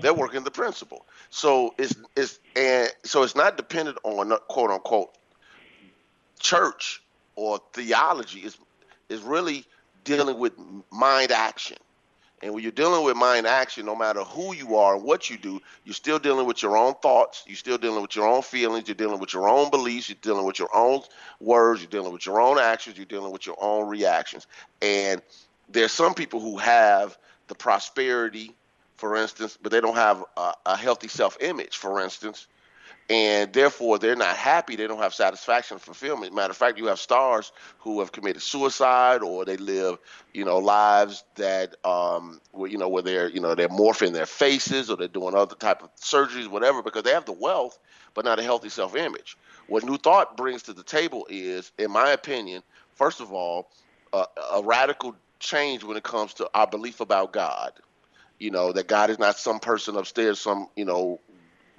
They're 0.03 0.15
working 0.15 0.45
the 0.45 0.51
principle. 0.51 1.07
So 1.31 1.75
it's 1.79 1.95
it's 2.17 2.39
and 2.57 2.91
so 3.05 3.23
it's 3.23 3.37
not 3.37 3.57
dependent 3.57 3.99
on 4.05 4.37
quote 4.49 4.71
unquote 4.71 5.11
church 6.39 7.03
or 7.37 7.61
theology. 7.73 8.41
It's 8.41 8.59
is 9.09 9.23
really 9.23 9.65
dealing 10.05 10.39
with 10.39 10.53
mind 10.91 11.33
action. 11.33 11.77
And 12.43 12.55
when 12.55 12.63
you're 12.63 12.73
dealing 12.73 13.05
with 13.05 13.17
mind 13.17 13.47
action, 13.47 13.85
no 13.85 13.95
matter 13.95 14.25
who 14.25 14.55
you 14.55 14.77
are 14.77 14.95
and 14.95 15.05
what 15.05 15.29
you 15.29 15.37
do, 15.37 15.61
you're 15.85 15.93
still 15.93 16.19
dealing 16.19 16.47
with 16.47 16.63
your 16.63 16.75
own 16.75 16.95
thoughts. 17.03 17.45
You're 17.47 17.57
still 17.57 17.77
dealing 17.77 18.01
with 18.01 18.17
your 18.17 18.27
own 18.27 18.41
feelings. 18.41 18.89
You're 18.89 18.95
dealing 18.95 19.21
with 19.21 19.35
your 19.35 19.47
own 19.47 19.69
beliefs. 19.71 20.09
You're 20.09 20.17
dealing 20.23 20.47
with 20.47 20.59
your 20.59 20.75
own 20.75 21.03
words. 21.39 21.83
You're 21.83 21.91
dealing 21.91 22.15
with 22.15 22.25
your 22.25 22.41
own 22.41 22.59
actions. 22.59 22.97
You're 22.97 23.05
dealing 23.05 23.31
with 23.31 23.45
your 23.45 23.57
own 23.61 23.89
reactions. 23.89 24.47
And 24.81 25.21
there's 25.69 25.93
some 25.93 26.15
people 26.15 26.41
who 26.41 26.57
have 26.57 27.19
the 27.49 27.55
prosperity, 27.55 28.55
for 29.01 29.17
instance, 29.17 29.59
but 29.61 29.73
they 29.73 29.81
don't 29.81 29.97
have 29.97 30.23
a, 30.37 30.53
a 30.67 30.77
healthy 30.77 31.09
self-image, 31.09 31.77
for 31.79 32.01
instance, 32.01 32.47
and 33.09 33.53
therefore 33.53 33.99
they're 33.99 34.15
not 34.15 34.37
happy. 34.37 34.77
They 34.77 34.87
don't 34.87 34.99
have 34.99 35.15
satisfaction, 35.15 35.79
fulfillment. 35.79 36.35
Matter 36.35 36.51
of 36.51 36.57
fact, 36.57 36.79
you 36.79 36.87
have 36.87 37.01
stars 37.01 37.51
who 37.79 37.99
have 38.01 38.13
committed 38.13 38.43
suicide, 38.43 39.23
or 39.23 39.45
they 39.45 39.57
live, 39.57 39.99
you 40.35 40.45
know, 40.45 40.59
lives 40.59 41.25
that, 41.37 41.75
um, 41.85 42.41
where, 42.53 42.71
you 42.71 42.79
know, 42.79 42.89
where 42.89 43.03
they're, 43.03 43.29
you 43.29 43.41
know, 43.41 43.55
they're 43.55 43.69
morphing 43.69 44.13
their 44.13 44.27
faces, 44.27 44.91
or 44.91 44.97
they're 44.97 45.09
doing 45.09 45.35
other 45.35 45.57
type 45.57 45.83
of 45.83 45.91
surgeries, 45.97 46.49
whatever, 46.49 46.83
because 46.83 47.03
they 47.03 47.11
have 47.13 47.25
the 47.25 47.33
wealth, 47.33 47.79
but 48.15 48.25
not 48.25 48.39
a 48.39 48.43
healthy 48.43 48.69
self-image. 48.69 49.37
What 49.67 49.83
New 49.83 49.97
Thought 49.97 50.37
brings 50.37 50.63
to 50.65 50.73
the 50.73 50.85
table 50.85 51.27
is, 51.31 51.73
in 51.79 51.91
my 51.91 52.11
opinion, 52.11 52.63
first 52.95 53.21
of 53.21 53.33
all, 53.33 53.71
uh, 54.13 54.27
a 54.53 54.63
radical 54.63 55.17
change 55.39 55.83
when 55.85 55.97
it 55.97 56.03
comes 56.03 56.35
to 56.35 56.51
our 56.55 56.67
belief 56.67 57.01
about 57.01 57.33
God. 57.33 57.73
You 58.41 58.51
know 58.51 58.73
that 58.73 58.89
God 58.89 59.11
is 59.11 59.19
not 59.21 59.39
some 59.39 59.61
person 59.61 59.97
upstairs, 59.97 60.41
some 60.41 60.69
you 60.75 60.85
know 60.85 61.21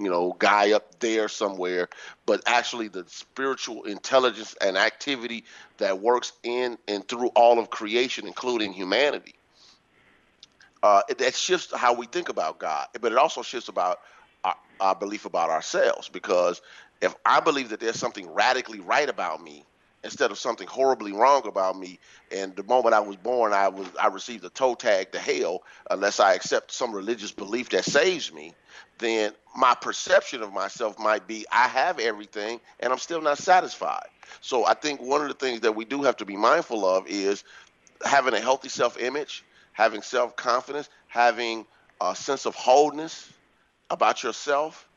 you 0.02 0.10
know, 0.10 0.36
guy 0.38 0.72
up 0.72 1.00
there 1.00 1.28
somewhere, 1.28 1.88
but 2.26 2.42
actually 2.48 2.88
the 2.88 3.06
spiritual 3.08 3.84
intelligence 3.84 4.56
and 4.60 4.78
activity 4.78 5.44
that 5.78 6.00
works 6.02 6.34
in 6.44 6.78
and 6.88 7.08
through 7.08 7.28
all 7.30 7.60
of 7.60 7.70
creation, 7.70 8.28
including 8.28 8.74
humanity. 8.74 9.36
Uh, 10.82 11.02
that 11.16 11.36
shifts 11.36 11.72
how 11.76 11.94
we 11.94 12.08
think 12.08 12.30
about 12.30 12.58
God, 12.58 12.88
but 13.00 13.12
it 13.12 13.18
also 13.18 13.44
shifts 13.44 13.70
about 13.70 14.00
our, 14.44 14.56
our 14.80 14.96
belief 14.96 15.26
about 15.26 15.52
ourselves. 15.52 16.10
Because 16.10 16.62
if 17.02 17.14
I 17.24 17.40
believe 17.40 17.70
that 17.70 17.80
there's 17.80 18.00
something 18.00 18.28
radically 18.32 18.80
right 18.80 19.08
about 19.08 19.44
me, 19.44 19.64
instead 20.04 20.32
of 20.32 20.38
something 20.38 20.68
horribly 20.68 21.14
wrong 21.14 21.48
about 21.48 21.78
me. 21.78 22.00
And 22.32 22.56
the 22.56 22.64
moment 22.64 22.96
I 22.96 23.00
was 23.00 23.16
born, 23.18 23.54
I 23.54 23.68
was 23.68 23.88
I 24.00 24.08
received 24.08 24.44
a 24.46 24.50
toe 24.50 24.76
tag 24.76 25.12
to 25.12 25.20
hell 25.20 25.64
unless 25.90 26.20
I 26.20 26.34
accept 26.34 26.72
some 26.72 26.94
religious 26.94 27.32
belief 27.32 27.70
that 27.70 27.86
saves 27.86 28.34
me. 28.34 28.54
Then 29.00 29.34
my 29.56 29.76
perception 29.76 30.42
of 30.44 30.54
myself 30.54 30.98
might 31.00 31.28
be 31.28 31.46
I 31.52 31.68
have 31.68 32.00
everything 32.00 32.60
and 32.80 32.92
I'm 32.92 33.00
still 33.00 33.22
not 33.22 33.38
satisfied. 33.38 34.08
So 34.42 34.66
I 34.66 34.74
think 34.74 35.02
one 35.02 35.22
of 35.22 35.28
the 35.28 35.34
things 35.34 35.62
that 35.62 35.76
we 35.76 35.86
do 35.86 36.04
have 36.04 36.18
to 36.18 36.26
be 36.26 36.38
mindful 36.38 36.86
of 36.86 37.08
is 37.08 37.44
having 38.04 38.34
a 38.34 38.40
healthy 38.40 38.70
self-image, 38.70 39.44
having 39.74 40.02
self-confidence, 40.02 40.90
having 41.08 41.66
a 42.00 42.16
sense 42.16 42.46
of 42.46 42.56
wholeness 42.56 43.32
about 43.90 44.24
yourself 44.24 44.88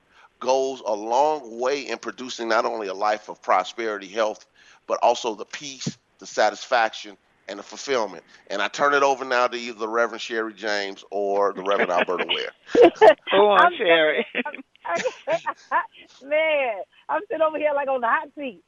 goes 0.41 0.83
a 0.85 0.93
long 0.93 1.59
way 1.59 1.83
in 1.83 1.99
producing 1.99 2.49
not 2.49 2.65
only 2.65 2.89
a 2.89 2.95
life 2.95 3.29
of 3.29 3.43
prosperity, 3.43 4.09
health, 4.09 4.47
but 4.87 4.99
also 5.03 5.35
the 5.35 5.45
peace, 5.45 5.97
the 6.19 6.27
satisfaction, 6.27 7.17
and 7.49 7.59
the 7.59 7.63
fulfillment. 7.63 8.25
And 8.49 8.63
I 8.63 8.69
turn 8.69 8.95
it 8.95 9.03
over 9.03 9.25
now 9.25 9.47
to 9.49 9.57
either 9.57 9.79
the 9.79 9.89
Reverend 9.89 10.21
Sherry 10.23 10.55
James 10.55 11.05
or 11.11 11.53
the 11.53 11.63
Reverend 11.63 11.91
Alberta 11.91 12.27
Ware. 12.29 12.53
Go 13.31 13.49
on, 13.51 13.61
I'm- 13.61 13.73
Sherry. 13.77 14.27
Man, 16.25 16.75
I'm 17.09 17.23
sitting 17.29 17.43
over 17.43 17.59
here 17.59 17.73
like 17.75 17.89
on 17.89 18.01
the 18.01 18.07
hot 18.09 18.29
seat. 18.37 18.63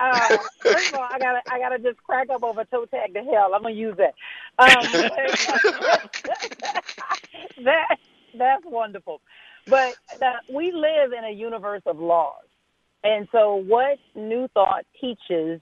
Uh, 0.00 0.36
first 0.60 0.92
of 0.94 1.00
all, 1.00 1.08
I 1.10 1.18
gotta 1.18 1.40
I 1.50 1.58
gotta 1.58 1.78
just 1.78 1.98
crack 2.04 2.30
up 2.30 2.42
over 2.44 2.64
toe 2.64 2.86
tag 2.86 3.14
to 3.14 3.22
hell. 3.22 3.52
I'm 3.54 3.62
gonna 3.62 3.74
use 3.74 3.96
that. 3.96 4.14
Um, 4.58 4.68
that 7.64 7.98
that's 8.34 8.64
wonderful. 8.64 9.20
But 9.66 9.96
uh, 10.22 10.32
we 10.52 10.72
live 10.72 11.12
in 11.12 11.24
a 11.24 11.30
universe 11.32 11.82
of 11.86 11.98
laws, 11.98 12.44
and 13.04 13.28
so 13.32 13.56
what 13.66 13.98
New 14.14 14.48
Thought 14.54 14.84
teaches 15.00 15.60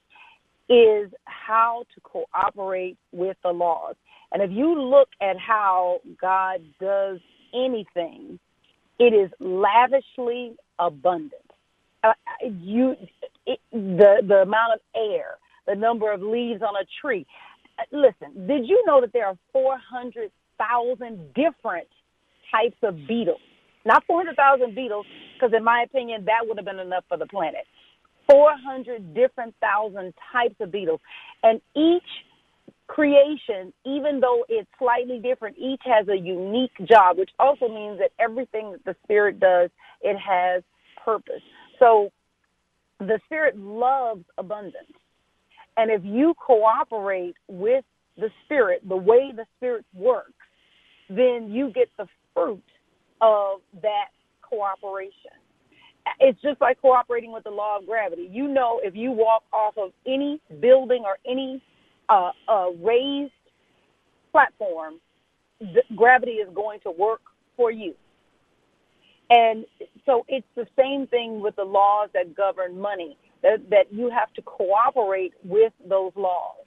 is 0.68 1.10
how 1.26 1.84
to 1.94 2.00
cooperate 2.00 2.96
with 3.12 3.36
the 3.42 3.50
laws. 3.50 3.94
And 4.32 4.42
if 4.42 4.50
you 4.50 4.80
look 4.80 5.08
at 5.20 5.36
how 5.38 6.00
God 6.20 6.60
does 6.80 7.20
anything, 7.54 8.38
it 8.98 9.14
is 9.14 9.30
lavishly 9.38 10.56
abundant. 10.78 11.32
Uh, 12.02 12.12
you, 12.42 12.96
it, 13.46 13.60
the 13.72 14.22
the 14.26 14.42
amount 14.42 14.74
of 14.74 14.80
air, 14.94 15.36
the 15.66 15.74
number 15.74 16.12
of 16.12 16.22
leaves 16.22 16.62
on 16.62 16.74
a 16.76 16.86
tree. 17.00 17.26
Uh, 17.78 17.82
Listen, 17.92 18.46
did 18.46 18.66
you 18.66 18.82
know 18.86 19.00
that 19.00 19.12
there 19.12 19.26
are 19.26 19.36
four 19.52 19.76
hundred 19.78 20.30
thousand 20.58 21.34
different 21.34 21.88
types 22.50 22.76
of 22.82 22.96
beetles? 23.06 23.40
Not 23.86 24.04
four 24.06 24.18
hundred 24.18 24.36
thousand 24.36 24.74
beetles, 24.74 25.06
because 25.34 25.54
in 25.56 25.64
my 25.64 25.82
opinion, 25.82 26.24
that 26.26 26.40
would 26.42 26.58
have 26.58 26.66
been 26.66 26.80
enough 26.80 27.04
for 27.08 27.16
the 27.16 27.26
planet. 27.26 27.64
400 28.28 29.14
different 29.14 29.54
thousand 29.60 30.12
types 30.32 30.56
of 30.60 30.72
beetles. 30.72 31.00
And 31.42 31.60
each 31.76 32.02
creation, 32.88 33.72
even 33.84 34.20
though 34.20 34.44
it's 34.48 34.68
slightly 34.78 35.18
different, 35.18 35.56
each 35.58 35.80
has 35.84 36.08
a 36.08 36.16
unique 36.16 36.72
job, 36.84 37.18
which 37.18 37.30
also 37.38 37.68
means 37.68 37.98
that 37.98 38.10
everything 38.18 38.72
that 38.72 38.84
the 38.84 38.96
Spirit 39.04 39.38
does, 39.40 39.70
it 40.02 40.16
has 40.18 40.62
purpose. 41.04 41.42
So 41.78 42.10
the 42.98 43.20
Spirit 43.26 43.56
loves 43.56 44.24
abundance. 44.38 44.92
And 45.76 45.90
if 45.90 46.02
you 46.04 46.34
cooperate 46.44 47.34
with 47.48 47.84
the 48.16 48.30
Spirit, 48.44 48.82
the 48.88 48.96
way 48.96 49.32
the 49.34 49.44
Spirit 49.58 49.84
works, 49.94 50.32
then 51.08 51.50
you 51.50 51.70
get 51.70 51.90
the 51.98 52.06
fruit 52.34 52.62
of 53.20 53.60
that 53.82 54.08
cooperation 54.42 55.32
it's 56.20 56.40
just 56.40 56.60
like 56.60 56.80
cooperating 56.80 57.32
with 57.32 57.44
the 57.44 57.50
law 57.50 57.78
of 57.78 57.86
gravity. 57.86 58.28
You 58.30 58.48
know, 58.48 58.80
if 58.82 58.94
you 58.94 59.12
walk 59.12 59.42
off 59.52 59.74
of 59.76 59.92
any 60.06 60.40
building 60.60 61.02
or 61.04 61.18
any 61.28 61.62
uh, 62.08 62.30
uh, 62.48 62.70
raised 62.80 63.32
platform, 64.32 64.94
gravity 65.94 66.32
is 66.32 66.48
going 66.54 66.80
to 66.80 66.90
work 66.90 67.22
for 67.56 67.70
you. 67.70 67.94
And 69.30 69.66
so 70.04 70.24
it's 70.28 70.46
the 70.54 70.66
same 70.78 71.06
thing 71.08 71.40
with 71.40 71.56
the 71.56 71.64
laws 71.64 72.10
that 72.14 72.36
govern 72.36 72.78
money, 72.78 73.18
that, 73.42 73.68
that 73.70 73.92
you 73.92 74.08
have 74.10 74.32
to 74.34 74.42
cooperate 74.42 75.32
with 75.42 75.72
those 75.88 76.12
laws. 76.14 76.64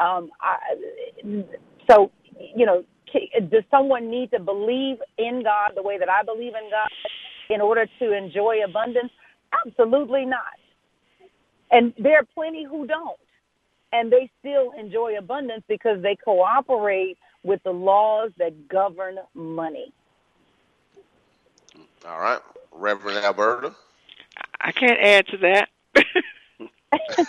Um, 0.00 0.30
I, 0.40 0.56
so, 1.90 2.10
you 2.54 2.64
know, 2.64 2.84
does 3.50 3.64
someone 3.70 4.10
need 4.10 4.30
to 4.32 4.40
believe 4.40 4.98
in 5.18 5.42
God 5.42 5.72
the 5.74 5.82
way 5.82 5.98
that 5.98 6.08
I 6.08 6.22
believe 6.22 6.54
in 6.54 6.70
God 6.70 6.88
in 7.50 7.60
order 7.60 7.86
to 7.98 8.12
enjoy 8.16 8.64
abundance? 8.64 9.10
Absolutely 9.66 10.24
not. 10.24 10.58
And 11.70 11.92
there 11.98 12.18
are 12.18 12.26
plenty 12.34 12.64
who 12.64 12.86
don't. 12.86 13.18
And 13.92 14.10
they 14.10 14.30
still 14.40 14.72
enjoy 14.78 15.16
abundance 15.18 15.62
because 15.68 16.02
they 16.02 16.16
cooperate 16.16 17.16
with 17.44 17.62
the 17.62 17.70
laws 17.70 18.32
that 18.38 18.68
govern 18.68 19.18
money. 19.34 19.92
All 22.06 22.18
right. 22.18 22.40
Reverend 22.72 23.24
Alberta? 23.24 23.74
I 24.60 24.72
can't 24.72 24.98
add 25.00 25.26
to 25.28 25.36
that. 25.38 25.68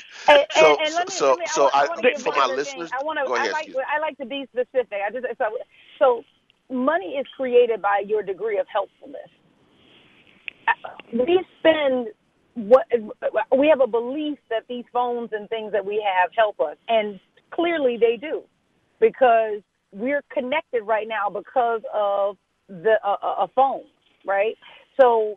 And, 0.28 0.46
so, 0.50 0.76
and, 0.76 0.88
and 0.88 0.94
let 0.94 1.08
me, 1.08 1.14
so, 1.16 1.28
let 1.28 1.38
me, 1.38 1.46
so 1.46 1.70
I, 1.74 1.80
I, 1.82 1.84
I 1.84 2.02
for 2.18 2.32
my 2.36 2.46
listeners, 2.46 2.90
I 2.92 3.04
want 3.04 3.18
to. 3.18 3.26
I 3.34 3.46
like. 3.52 3.68
I 3.88 4.00
like 4.00 4.18
to 4.18 4.26
be 4.26 4.46
specific. 4.52 4.98
I 5.06 5.10
just 5.12 5.26
so 5.38 5.44
so 5.98 6.24
money 6.74 7.16
is 7.20 7.26
created 7.36 7.82
by 7.82 8.02
your 8.06 8.22
degree 8.22 8.58
of 8.58 8.66
helpfulness. 8.72 9.28
We 11.12 11.44
spend 11.60 12.08
what 12.54 12.86
we 13.56 13.68
have 13.68 13.80
a 13.82 13.86
belief 13.88 14.38
that 14.50 14.64
these 14.68 14.84
phones 14.92 15.30
and 15.32 15.48
things 15.50 15.72
that 15.72 15.84
we 15.84 16.04
have 16.04 16.30
help 16.36 16.60
us, 16.60 16.76
and 16.88 17.20
clearly 17.52 17.98
they 18.00 18.16
do, 18.16 18.42
because 19.00 19.62
we're 19.92 20.22
connected 20.32 20.82
right 20.84 21.08
now 21.08 21.30
because 21.30 21.82
of 21.94 22.36
the 22.68 22.94
uh, 23.06 23.44
a 23.44 23.48
phone, 23.54 23.84
right? 24.26 24.56
So 25.00 25.36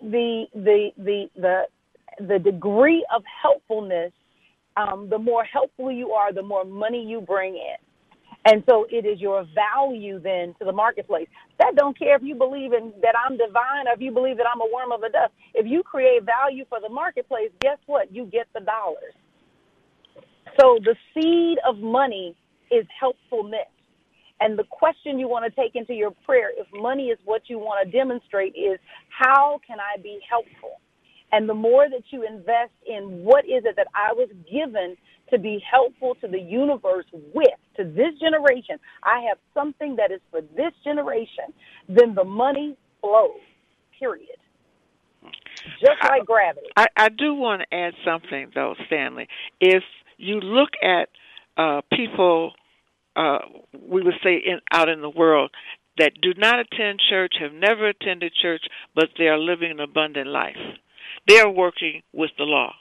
the 0.00 0.46
the 0.54 0.90
the 0.98 1.26
the 1.36 1.62
the 2.18 2.38
degree 2.38 3.04
of 3.14 3.22
helpfulness, 3.42 4.12
um, 4.76 5.08
the 5.10 5.18
more 5.18 5.44
helpful 5.44 5.90
you 5.92 6.12
are, 6.12 6.32
the 6.32 6.42
more 6.42 6.64
money 6.64 7.04
you 7.04 7.20
bring 7.20 7.54
in. 7.54 7.76
And 8.46 8.62
so 8.68 8.86
it 8.90 9.06
is 9.06 9.20
your 9.20 9.46
value 9.54 10.20
then 10.20 10.54
to 10.58 10.64
the 10.66 10.72
marketplace. 10.72 11.28
That 11.58 11.74
don't 11.76 11.98
care 11.98 12.16
if 12.16 12.22
you 12.22 12.34
believe 12.34 12.72
in 12.72 12.92
that 13.02 13.14
I'm 13.16 13.38
divine 13.38 13.88
or 13.88 13.94
if 13.94 14.00
you 14.00 14.12
believe 14.12 14.36
that 14.36 14.46
I'm 14.52 14.60
a 14.60 14.68
worm 14.72 14.92
of 14.92 15.02
a 15.02 15.10
dust. 15.10 15.32
If 15.54 15.66
you 15.66 15.82
create 15.82 16.24
value 16.24 16.64
for 16.68 16.78
the 16.80 16.90
marketplace, 16.90 17.50
guess 17.60 17.78
what? 17.86 18.14
You 18.14 18.26
get 18.26 18.46
the 18.54 18.60
dollars. 18.60 19.14
So 20.60 20.78
the 20.84 20.94
seed 21.14 21.58
of 21.66 21.78
money 21.78 22.36
is 22.70 22.86
helpfulness. 23.00 23.68
And 24.40 24.58
the 24.58 24.64
question 24.64 25.18
you 25.18 25.28
want 25.28 25.44
to 25.46 25.60
take 25.60 25.76
into 25.76 25.94
your 25.94 26.10
prayer, 26.26 26.50
if 26.56 26.66
money 26.74 27.06
is 27.08 27.18
what 27.24 27.42
you 27.48 27.58
want 27.58 27.86
to 27.86 27.96
demonstrate, 27.96 28.54
is 28.56 28.78
how 29.08 29.60
can 29.66 29.78
I 29.80 30.00
be 30.02 30.18
helpful? 30.28 30.80
And 31.34 31.48
the 31.48 31.54
more 31.54 31.88
that 31.90 32.04
you 32.10 32.24
invest 32.24 32.70
in 32.86 33.24
what 33.24 33.44
is 33.44 33.64
it 33.64 33.74
that 33.74 33.88
I 33.92 34.12
was 34.12 34.28
given 34.48 34.96
to 35.30 35.38
be 35.38 35.60
helpful 35.68 36.14
to 36.20 36.28
the 36.28 36.38
universe 36.38 37.06
with, 37.12 37.58
to 37.76 37.82
this 37.82 38.14
generation, 38.20 38.78
I 39.02 39.24
have 39.28 39.38
something 39.52 39.96
that 39.96 40.12
is 40.12 40.20
for 40.30 40.42
this 40.42 40.72
generation, 40.84 41.52
then 41.88 42.14
the 42.14 42.22
money 42.22 42.76
flows, 43.00 43.40
period. 43.98 44.28
Just 45.80 46.08
like 46.08 46.24
gravity. 46.24 46.68
I, 46.76 46.86
I 46.96 47.08
do 47.08 47.34
want 47.34 47.62
to 47.62 47.76
add 47.76 47.94
something, 48.04 48.52
though, 48.54 48.76
Stanley. 48.86 49.26
If 49.58 49.82
you 50.18 50.36
look 50.36 50.70
at 50.84 51.08
uh, 51.56 51.80
people, 51.92 52.52
uh, 53.16 53.38
we 53.72 54.02
would 54.02 54.14
say 54.22 54.36
in, 54.36 54.60
out 54.70 54.88
in 54.88 55.00
the 55.00 55.10
world, 55.10 55.50
that 55.98 56.12
do 56.22 56.32
not 56.36 56.60
attend 56.60 57.00
church, 57.10 57.34
have 57.40 57.52
never 57.52 57.88
attended 57.88 58.32
church, 58.40 58.62
but 58.94 59.08
they 59.18 59.24
are 59.24 59.38
living 59.38 59.72
an 59.72 59.80
abundant 59.80 60.28
life 60.28 60.54
they're 61.26 61.50
working 61.50 62.02
with 62.12 62.30
the 62.38 62.44
law. 62.44 62.72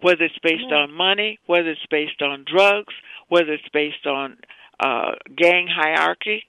Whether 0.00 0.24
it's 0.24 0.38
based 0.42 0.72
on 0.72 0.92
money, 0.92 1.38
whether 1.46 1.70
it's 1.70 1.86
based 1.90 2.22
on 2.22 2.44
drugs, 2.46 2.94
whether 3.28 3.52
it's 3.52 3.68
based 3.72 4.06
on 4.06 4.36
uh, 4.78 5.12
gang 5.36 5.66
hierarchy, 5.68 6.44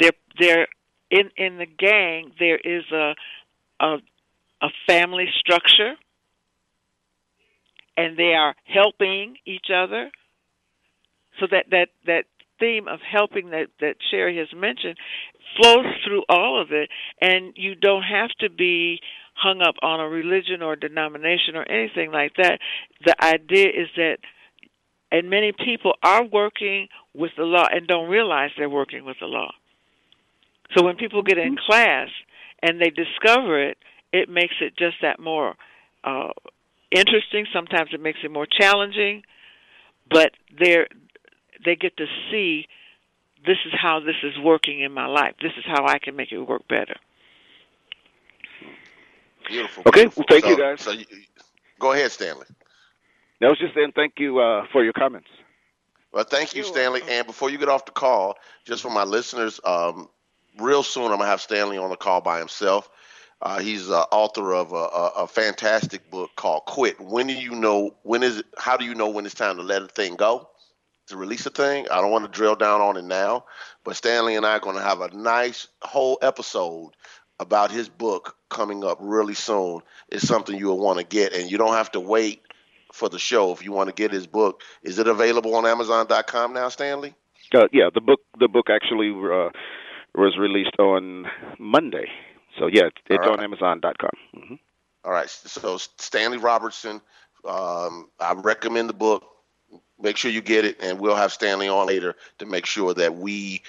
they're 0.00 0.10
they're 0.38 0.68
in 1.10 1.30
in 1.36 1.58
the 1.58 1.66
gang. 1.66 2.32
There 2.38 2.58
is 2.58 2.84
a 2.92 3.14
a, 3.78 3.96
a 4.62 4.68
family 4.88 5.26
structure, 5.38 5.94
and 7.96 8.16
they 8.16 8.34
are 8.34 8.54
helping 8.64 9.36
each 9.46 9.66
other. 9.72 10.10
So 11.38 11.46
that 11.50 11.66
that 11.70 11.88
that 12.06 12.24
theme 12.58 12.88
of 12.88 13.00
helping 13.00 13.50
that 13.50 13.68
that 13.80 13.96
Sherry 14.10 14.38
has 14.38 14.48
mentioned 14.54 14.96
flows 15.56 15.86
through 16.04 16.24
all 16.28 16.60
of 16.60 16.72
it, 16.72 16.88
and 17.20 17.52
you 17.56 17.74
don't 17.74 18.02
have 18.02 18.30
to 18.40 18.50
be 18.50 19.00
hung 19.34 19.60
up 19.60 19.74
on 19.82 20.00
a 20.00 20.08
religion 20.08 20.62
or 20.62 20.76
denomination 20.76 21.56
or 21.56 21.68
anything 21.70 22.12
like 22.12 22.32
that. 22.36 22.58
The 23.04 23.14
idea 23.22 23.68
is 23.68 23.88
that, 23.96 24.18
and 25.10 25.28
many 25.30 25.52
people 25.52 25.94
are 26.02 26.24
working 26.24 26.88
with 27.14 27.32
the 27.36 27.44
law 27.44 27.66
and 27.70 27.86
don't 27.86 28.08
realize 28.08 28.50
they're 28.56 28.70
working 28.70 29.04
with 29.04 29.16
the 29.20 29.26
law. 29.26 29.52
So 30.76 30.84
when 30.84 30.96
people 30.96 31.22
get 31.22 31.38
in 31.38 31.56
class 31.56 32.08
and 32.62 32.80
they 32.80 32.90
discover 32.90 33.62
it, 33.62 33.78
it 34.12 34.28
makes 34.28 34.54
it 34.60 34.76
just 34.76 34.96
that 35.02 35.20
more 35.20 35.54
uh, 36.04 36.30
interesting. 36.90 37.46
Sometimes 37.52 37.90
it 37.92 38.00
makes 38.00 38.18
it 38.24 38.30
more 38.30 38.46
challenging, 38.46 39.22
but 40.10 40.32
they're 40.58 40.86
they 41.64 41.76
get 41.76 41.96
to 41.96 42.06
see 42.30 42.66
this 43.46 43.58
is 43.66 43.72
how 43.80 44.00
this 44.00 44.16
is 44.22 44.32
working 44.42 44.80
in 44.80 44.92
my 44.92 45.06
life. 45.06 45.34
This 45.40 45.52
is 45.56 45.64
how 45.66 45.86
I 45.86 45.98
can 45.98 46.16
make 46.16 46.32
it 46.32 46.38
work 46.38 46.66
better. 46.68 46.96
Beautiful. 49.52 49.82
Okay, 49.86 50.00
beautiful. 50.00 50.24
well, 50.28 50.40
thank 50.40 50.44
so, 50.44 50.50
you, 50.50 50.56
guys. 50.56 50.80
So 50.80 50.90
you, 50.92 51.04
go 51.78 51.92
ahead, 51.92 52.10
Stanley. 52.10 52.46
I 53.42 53.48
was 53.48 53.58
just 53.58 53.74
saying 53.74 53.92
thank 53.94 54.14
you 54.18 54.38
uh, 54.38 54.66
for 54.72 54.82
your 54.82 54.94
comments. 54.94 55.28
Well, 56.10 56.24
thank 56.24 56.54
you, 56.54 56.64
Stanley. 56.64 57.02
And 57.06 57.26
before 57.26 57.50
you 57.50 57.58
get 57.58 57.68
off 57.68 57.84
the 57.84 57.92
call, 57.92 58.36
just 58.64 58.82
for 58.82 58.90
my 58.90 59.04
listeners, 59.04 59.60
um, 59.64 60.08
real 60.58 60.82
soon 60.82 61.04
I'm 61.04 61.18
gonna 61.18 61.26
have 61.26 61.42
Stanley 61.42 61.76
on 61.76 61.90
the 61.90 61.96
call 61.96 62.22
by 62.22 62.38
himself. 62.38 62.88
Uh, 63.42 63.58
he's 63.58 63.90
uh, 63.90 64.04
author 64.12 64.54
of 64.54 64.72
a, 64.72 64.76
a, 64.76 65.12
a, 65.18 65.26
fantastic 65.26 66.10
book 66.10 66.30
called 66.36 66.64
"Quit." 66.64 66.98
When 66.98 67.26
do 67.26 67.34
you 67.34 67.54
know? 67.54 67.94
When 68.04 68.22
is? 68.22 68.38
It, 68.38 68.46
how 68.56 68.78
do 68.78 68.86
you 68.86 68.94
know 68.94 69.10
when 69.10 69.26
it's 69.26 69.34
time 69.34 69.56
to 69.56 69.62
let 69.62 69.82
a 69.82 69.88
thing 69.88 70.16
go? 70.16 70.48
To 71.08 71.16
release 71.16 71.44
a 71.44 71.50
thing? 71.50 71.86
I 71.90 72.00
don't 72.00 72.12
want 72.12 72.24
to 72.24 72.30
drill 72.30 72.54
down 72.54 72.80
on 72.80 72.96
it 72.96 73.04
now, 73.04 73.44
but 73.84 73.96
Stanley 73.96 74.36
and 74.36 74.46
I 74.46 74.56
are 74.56 74.60
going 74.60 74.76
to 74.76 74.82
have 74.82 75.00
a 75.00 75.10
nice 75.14 75.66
whole 75.82 76.18
episode 76.22 76.92
about 77.42 77.70
his 77.70 77.88
book 77.88 78.36
coming 78.48 78.84
up 78.84 78.98
really 79.00 79.34
soon. 79.34 79.82
is 80.08 80.26
something 80.26 80.56
you'll 80.56 80.78
want 80.78 80.98
to 80.98 81.04
get, 81.04 81.34
and 81.34 81.50
you 81.50 81.58
don't 81.58 81.74
have 81.74 81.92
to 81.92 82.00
wait 82.00 82.42
for 82.92 83.08
the 83.08 83.18
show 83.18 83.52
if 83.52 83.64
you 83.64 83.72
want 83.72 83.88
to 83.88 83.94
get 83.94 84.10
his 84.10 84.26
book. 84.26 84.62
Is 84.82 84.98
it 84.98 85.06
available 85.06 85.54
on 85.54 85.66
Amazon.com 85.66 86.54
now, 86.54 86.68
Stanley? 86.68 87.14
Uh, 87.54 87.66
yeah, 87.72 87.90
the 87.92 88.00
book 88.00 88.20
the 88.38 88.48
book 88.48 88.68
actually 88.70 89.10
uh, 89.10 89.50
was 90.14 90.38
released 90.38 90.78
on 90.78 91.26
Monday. 91.58 92.06
So 92.58 92.66
yeah, 92.66 92.86
it's, 92.86 92.96
it's 93.10 93.26
right. 93.26 93.38
on 93.38 93.44
Amazon.com. 93.44 94.10
Mm-hmm. 94.36 94.54
All 95.04 95.12
right. 95.12 95.28
So 95.28 95.76
Stanley 95.76 96.38
Robertson, 96.38 97.00
um, 97.46 98.08
I 98.20 98.34
recommend 98.36 98.88
the 98.88 98.94
book. 98.94 99.24
Make 100.00 100.16
sure 100.16 100.30
you 100.30 100.40
get 100.40 100.64
it, 100.64 100.78
and 100.80 100.98
we'll 100.98 101.16
have 101.16 101.32
Stanley 101.32 101.68
on 101.68 101.86
later 101.86 102.16
to 102.38 102.46
make 102.46 102.66
sure 102.66 102.92
that 102.94 103.16
we 103.16 103.62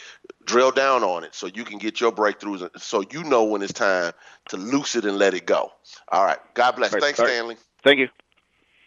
drill 0.45 0.71
down 0.71 1.03
on 1.03 1.23
it 1.23 1.35
so 1.35 1.47
you 1.47 1.63
can 1.63 1.77
get 1.77 2.01
your 2.01 2.11
breakthroughs, 2.11 2.67
so 2.79 3.03
you 3.11 3.23
know 3.23 3.43
when 3.43 3.61
it's 3.61 3.73
time 3.73 4.13
to 4.49 4.57
loose 4.57 4.95
it 4.95 5.05
and 5.05 5.17
let 5.17 5.33
it 5.33 5.45
go. 5.45 5.71
All 6.09 6.25
right. 6.25 6.39
God 6.53 6.75
bless. 6.75 6.93
Right. 6.93 7.01
Thanks, 7.01 7.19
right. 7.19 7.29
Stanley. 7.29 7.57
Thank 7.83 7.99
you. 7.99 8.09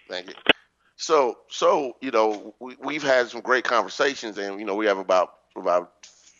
Thank 0.08 0.28
you. 0.28 0.34
So, 0.96 1.38
so 1.48 1.96
you 2.00 2.10
know, 2.10 2.54
we, 2.60 2.76
we've 2.80 3.02
had 3.02 3.28
some 3.28 3.40
great 3.40 3.64
conversations, 3.64 4.38
and 4.38 4.58
you 4.58 4.66
know, 4.66 4.74
we 4.74 4.86
have 4.86 4.98
about 4.98 5.34
about 5.56 5.92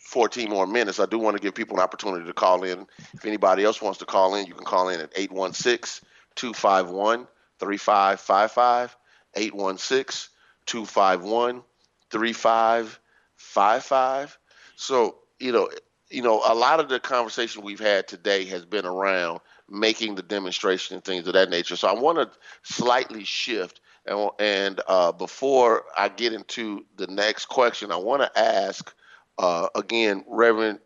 14 0.07 0.49
more 0.49 0.65
minutes. 0.65 0.99
I 0.99 1.05
do 1.05 1.19
want 1.19 1.37
to 1.37 1.43
give 1.43 1.53
people 1.53 1.77
an 1.77 1.83
opportunity 1.83 2.25
to 2.25 2.33
call 2.33 2.63
in. 2.63 2.87
If 3.13 3.25
anybody 3.25 3.63
else 3.63 3.79
wants 3.81 3.99
to 3.99 4.05
call 4.05 4.35
in, 4.35 4.47
you 4.47 4.53
can 4.53 4.65
call 4.65 4.89
in 4.89 4.99
at 4.99 5.11
816 5.15 6.05
251 6.35 7.27
3555. 7.59 8.97
816 9.35 10.29
251 10.65 11.61
3555. 12.09 14.39
So, 14.77 15.17
you 15.39 15.51
know, 15.51 15.69
you 16.09 16.21
know, 16.21 16.41
a 16.45 16.55
lot 16.55 16.79
of 16.79 16.87
the 16.87 16.99
conversation 16.99 17.63
we've 17.63 17.79
had 17.79 18.07
today 18.07 18.45
has 18.45 18.63
been 18.63 18.85
around 18.85 19.41
making 19.69 20.15
the 20.15 20.21
demonstration 20.21 20.95
and 20.95 21.03
things 21.03 21.27
of 21.27 21.33
that 21.33 21.49
nature. 21.49 21.75
So 21.75 21.89
I 21.89 21.99
want 21.99 22.19
to 22.19 22.31
slightly 22.63 23.25
shift. 23.25 23.81
And, 24.05 24.29
and 24.39 24.81
uh, 24.87 25.11
before 25.11 25.83
I 25.97 26.07
get 26.07 26.31
into 26.31 26.85
the 26.95 27.07
next 27.07 27.47
question, 27.47 27.91
I 27.91 27.97
want 27.97 28.21
to 28.21 28.39
ask 28.39 28.93
uh, 29.37 29.67
again, 29.75 30.23
Reverend 30.27 30.79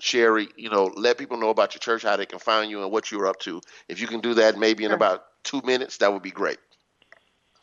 Sherry, 0.00 0.48
you 0.56 0.70
know, 0.70 0.90
let 0.96 1.18
people 1.18 1.36
know 1.36 1.50
about 1.50 1.74
your 1.74 1.80
church, 1.80 2.02
how 2.02 2.16
they 2.16 2.26
can 2.26 2.40
find 2.40 2.70
you, 2.70 2.82
and 2.82 2.90
what 2.90 3.12
you're 3.12 3.26
up 3.26 3.38
to. 3.40 3.60
If 3.88 4.00
you 4.00 4.06
can 4.06 4.20
do 4.20 4.34
that 4.34 4.58
maybe 4.58 4.84
in 4.84 4.90
Sure. 4.90 4.96
about 4.96 5.24
two 5.44 5.62
minutes, 5.64 5.98
that 5.98 6.12
would 6.12 6.22
be 6.22 6.32
great. 6.32 6.58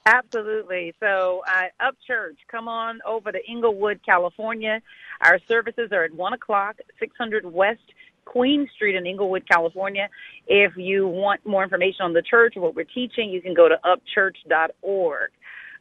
Absolutely. 0.05 0.93
So, 0.99 1.43
uh, 1.47 1.85
Up 1.85 1.95
Church, 2.07 2.37
come 2.49 2.67
on 2.67 2.99
over 3.05 3.31
to 3.31 3.39
Inglewood, 3.47 3.99
California. 4.03 4.81
Our 5.21 5.39
services 5.47 5.89
are 5.91 6.03
at 6.03 6.13
1 6.13 6.33
o'clock, 6.33 6.77
600 6.99 7.45
West 7.45 7.81
Queen 8.25 8.67
Street 8.75 8.95
in 8.95 9.05
Inglewood, 9.05 9.47
California. 9.47 10.09
If 10.47 10.75
you 10.75 11.07
want 11.07 11.45
more 11.45 11.63
information 11.63 12.01
on 12.01 12.13
the 12.13 12.21
church 12.23 12.55
or 12.55 12.61
what 12.61 12.75
we're 12.75 12.83
teaching, 12.85 13.29
you 13.29 13.41
can 13.41 13.53
go 13.53 13.69
to 13.69 13.77
upchurch.org. 13.85 15.29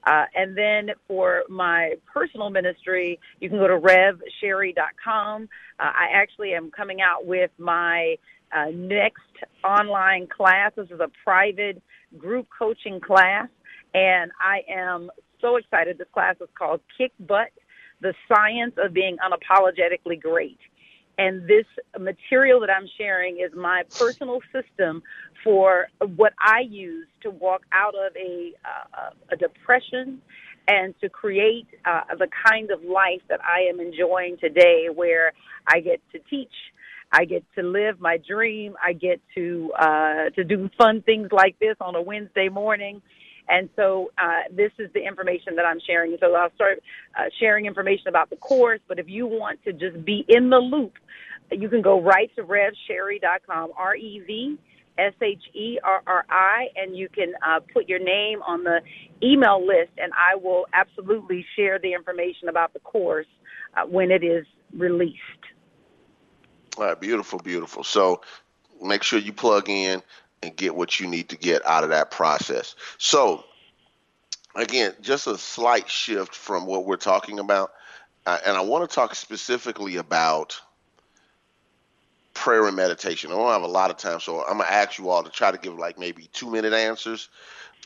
Uh, 0.05 0.25
and 0.35 0.57
then 0.57 0.91
for 1.07 1.45
my 1.49 1.95
personal 2.12 2.51
ministry, 2.51 3.18
you 3.41 3.49
can 3.49 3.59
go 3.59 3.68
to 3.68 3.79
revsherry.com. 3.79 5.49
Uh, 5.79 5.83
I 5.83 6.09
actually 6.12 6.55
am 6.55 6.71
coming 6.71 7.01
out 7.03 7.27
with 7.27 7.51
my 7.59 8.16
uh, 8.53 8.66
next 8.75 9.21
online 9.62 10.27
class. 10.27 10.73
This 10.77 10.91
is 10.91 11.01
a 11.01 11.11
private 11.23 11.83
group 12.18 12.47
coaching 12.57 13.01
class, 13.01 13.49
and 13.95 14.30
I 14.41 14.62
am 14.72 15.11
so 15.41 15.57
excited. 15.57 15.99
This 15.99 16.09
class 16.12 16.36
is 16.41 16.49
called 16.57 16.80
Kick 16.97 17.12
Butt 17.20 17.49
The 18.01 18.14
Science 18.28 18.74
of 18.82 18.93
Being 18.93 19.16
Unapologetically 19.18 20.20
Great. 20.20 20.59
And 21.18 21.47
this 21.47 21.66
material 21.99 22.61
that 22.61 22.70
I'm 22.70 22.88
sharing 22.97 23.41
is 23.41 23.53
my 23.55 23.82
personal 23.99 24.41
system 24.53 25.03
for 25.45 25.88
what 26.16 26.32
I 26.41 26.61
use 26.61 27.07
to 27.22 27.30
walk 27.30 27.62
out 27.72 27.95
of 27.95 28.16
a, 28.16 28.53
uh, 28.64 29.11
a 29.30 29.36
depression 29.36 30.22
and 30.68 30.95
to 31.01 31.09
create 31.09 31.66
uh, 31.84 32.03
the 32.18 32.28
kind 32.47 32.70
of 32.70 32.82
life 32.84 33.22
that 33.28 33.41
I 33.45 33.68
am 33.68 33.80
enjoying 33.80 34.36
today, 34.38 34.86
where 34.95 35.32
I 35.66 35.80
get 35.80 36.01
to 36.12 36.18
teach, 36.30 36.53
I 37.12 37.24
get 37.24 37.45
to 37.57 37.62
live 37.62 38.01
my 38.01 38.18
dream, 38.18 38.74
I 38.82 38.93
get 38.93 39.20
to 39.34 39.72
uh, 39.78 40.30
to 40.36 40.45
do 40.45 40.70
fun 40.78 41.03
things 41.03 41.28
like 41.32 41.59
this 41.59 41.76
on 41.80 41.97
a 41.97 42.03
Wednesday 42.03 42.49
morning. 42.49 43.03
And 43.51 43.69
so 43.75 44.13
uh, 44.17 44.43
this 44.51 44.71
is 44.79 44.91
the 44.95 45.05
information 45.05 45.57
that 45.57 45.65
I'm 45.65 45.81
sharing. 45.85 46.17
So 46.21 46.35
I'll 46.35 46.55
start 46.55 46.81
uh, 47.19 47.25
sharing 47.41 47.67
information 47.67 48.09
about 48.09 48.31
the 48.31 48.37
course. 48.37 48.81
But 48.87 48.99
if 48.99 49.09
you 49.09 49.27
want 49.27 49.63
to 49.65 49.73
just 49.73 50.05
be 50.05 50.25
in 50.29 50.51
the 50.51 50.59
loop, 50.59 50.95
you 51.51 51.69
can 51.69 51.83
go 51.83 52.01
right 52.01 52.31
to 52.37 52.43
revsherry.com, 52.43 53.73
R 53.77 53.97
E 53.97 54.23
V 54.27 54.59
S 54.99 55.15
H 55.21 55.43
E 55.55 55.79
R 55.83 56.03
R 56.07 56.25
I, 56.29 56.67
and 56.77 56.97
you 56.97 57.09
can 57.09 57.33
uh, 57.47 57.61
put 57.73 57.89
your 57.89 57.99
name 57.99 58.41
on 58.43 58.65
the 58.65 58.81
email 59.23 59.65
list, 59.65 59.93
and 59.99 60.13
I 60.13 60.37
will 60.37 60.67
absolutely 60.73 61.45
share 61.57 61.79
the 61.79 61.93
information 61.93 62.49
about 62.49 62.73
the 62.73 62.81
course 62.81 63.27
uh, 63.77 63.87
when 63.87 64.11
it 64.11 64.23
is 64.23 64.47
released. 64.77 65.17
All 66.77 66.85
right, 66.85 67.01
beautiful, 67.01 67.39
beautiful. 67.39 67.83
So 67.83 68.21
make 68.81 69.03
sure 69.03 69.19
you 69.19 69.33
plug 69.33 69.69
in 69.69 70.03
and 70.43 70.57
get 70.57 70.74
what 70.74 70.99
you 70.99 71.07
need 71.07 71.28
to 71.28 71.36
get 71.36 71.64
out 71.66 71.84
of 71.84 71.91
that 71.91 72.11
process. 72.11 72.74
So, 72.99 73.45
again, 74.55 74.95
just 75.01 75.26
a 75.26 75.36
slight 75.36 75.88
shift 75.88 76.34
from 76.34 76.66
what 76.66 76.86
we're 76.86 76.97
talking 76.97 77.38
about. 77.38 77.72
Uh, 78.26 78.38
and 78.47 78.57
I 78.57 78.61
want 78.61 78.88
to 78.88 78.95
talk 78.95 79.14
specifically 79.14 79.97
about 79.97 80.61
prayer 82.34 82.66
and 82.66 82.76
meditation. 82.76 83.30
I 83.30 83.34
don't 83.34 83.49
have 83.49 83.62
a 83.62 83.66
lot 83.66 83.91
of 83.91 83.97
time, 83.97 84.20
so 84.20 84.43
I'm 84.43 84.59
going 84.59 84.68
to 84.68 84.72
ask 84.72 84.99
you 84.99 85.11
all 85.11 85.22
to 85.22 85.30
try 85.30 85.51
to 85.51 85.59
give 85.59 85.78
like 85.78 85.99
maybe 85.99 86.28
two 86.32 86.51
minute 86.51 86.72
answers. 86.72 87.28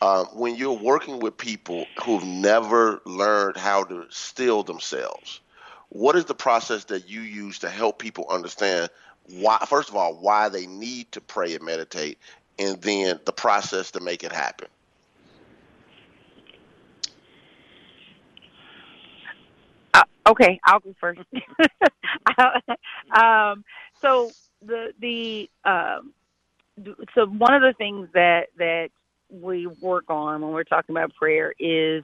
Uh, 0.01 0.25
when 0.33 0.55
you're 0.55 0.73
working 0.77 1.19
with 1.19 1.37
people 1.37 1.85
who've 2.03 2.23
never 2.23 3.01
learned 3.05 3.55
how 3.55 3.83
to 3.85 4.05
still 4.09 4.61
themselves, 4.61 5.39
what 5.89 6.15
is 6.15 6.25
the 6.25 6.35
process 6.35 6.83
that 6.85 7.07
you 7.09 7.21
use 7.21 7.59
to 7.59 7.69
help 7.69 7.99
people 7.99 8.25
understand 8.29 8.89
why, 9.27 9.57
first 9.67 9.89
of 9.89 9.95
all, 9.95 10.15
why 10.15 10.49
they 10.49 10.67
need 10.67 11.11
to 11.13 11.21
pray 11.21 11.55
and 11.55 11.63
meditate, 11.63 12.19
and 12.57 12.81
then 12.81 13.19
the 13.25 13.31
process 13.31 13.91
to 13.91 13.99
make 13.99 14.23
it 14.23 14.31
happen. 14.31 14.67
Uh, 19.93 20.03
okay, 20.27 20.59
I'll 20.63 20.79
go 20.79 20.95
first. 20.99 21.21
um, 23.15 23.63
so 24.01 24.31
the 24.61 24.93
the 24.99 25.49
um, 25.63 26.13
so 27.13 27.25
one 27.25 27.53
of 27.53 27.61
the 27.61 27.73
things 27.77 28.09
that 28.13 28.47
that 28.57 28.89
we 29.29 29.67
work 29.67 30.05
on 30.09 30.41
when 30.41 30.51
we're 30.51 30.63
talking 30.63 30.93
about 30.93 31.13
prayer 31.15 31.53
is 31.59 32.03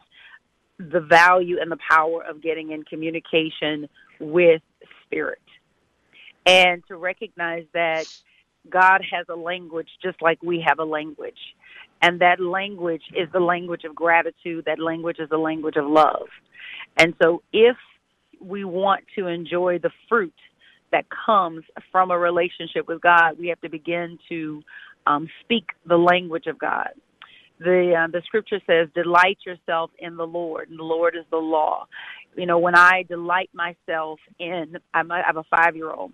the 0.79 0.99
value 0.99 1.57
and 1.61 1.71
the 1.71 1.77
power 1.89 2.23
of 2.23 2.41
getting 2.41 2.71
in 2.71 2.83
communication 2.83 3.87
with 4.19 4.61
spirit 5.05 5.41
and 6.45 6.83
to 6.87 6.95
recognize 6.95 7.65
that 7.73 8.07
God 8.69 9.01
has 9.11 9.25
a 9.29 9.35
language 9.35 9.89
just 10.03 10.21
like 10.21 10.41
we 10.43 10.63
have 10.67 10.79
a 10.79 10.83
language. 10.83 11.37
And 12.01 12.19
that 12.21 12.39
language 12.39 13.03
is 13.15 13.27
the 13.31 13.39
language 13.39 13.83
of 13.83 13.95
gratitude. 13.95 14.65
That 14.65 14.79
language 14.79 15.17
is 15.19 15.29
the 15.29 15.37
language 15.37 15.75
of 15.75 15.85
love. 15.85 16.27
And 16.97 17.13
so 17.21 17.43
if 17.53 17.77
we 18.39 18.63
want 18.63 19.03
to 19.15 19.27
enjoy 19.27 19.79
the 19.79 19.91
fruit 20.09 20.33
that 20.91 21.05
comes 21.25 21.63
from 21.91 22.11
a 22.11 22.17
relationship 22.17 22.87
with 22.87 23.01
God, 23.01 23.37
we 23.39 23.47
have 23.47 23.61
to 23.61 23.69
begin 23.69 24.17
to 24.29 24.61
um, 25.07 25.27
speak 25.41 25.69
the 25.87 25.97
language 25.97 26.47
of 26.47 26.59
God. 26.59 26.89
The 27.59 27.93
uh, 27.95 28.07
the 28.11 28.23
scripture 28.25 28.59
says, 28.65 28.89
"Delight 28.95 29.37
yourself 29.45 29.91
in 29.99 30.17
the 30.17 30.25
Lord," 30.25 30.69
and 30.69 30.79
the 30.79 30.83
Lord 30.83 31.15
is 31.15 31.25
the 31.29 31.37
law. 31.37 31.85
You 32.35 32.47
know, 32.47 32.57
when 32.57 32.75
I 32.75 33.03
delight 33.07 33.51
myself 33.53 34.19
in, 34.39 34.77
I'm, 34.95 35.11
I 35.11 35.21
have 35.23 35.37
a 35.37 35.43
five 35.43 35.75
year 35.75 35.91
old, 35.91 36.11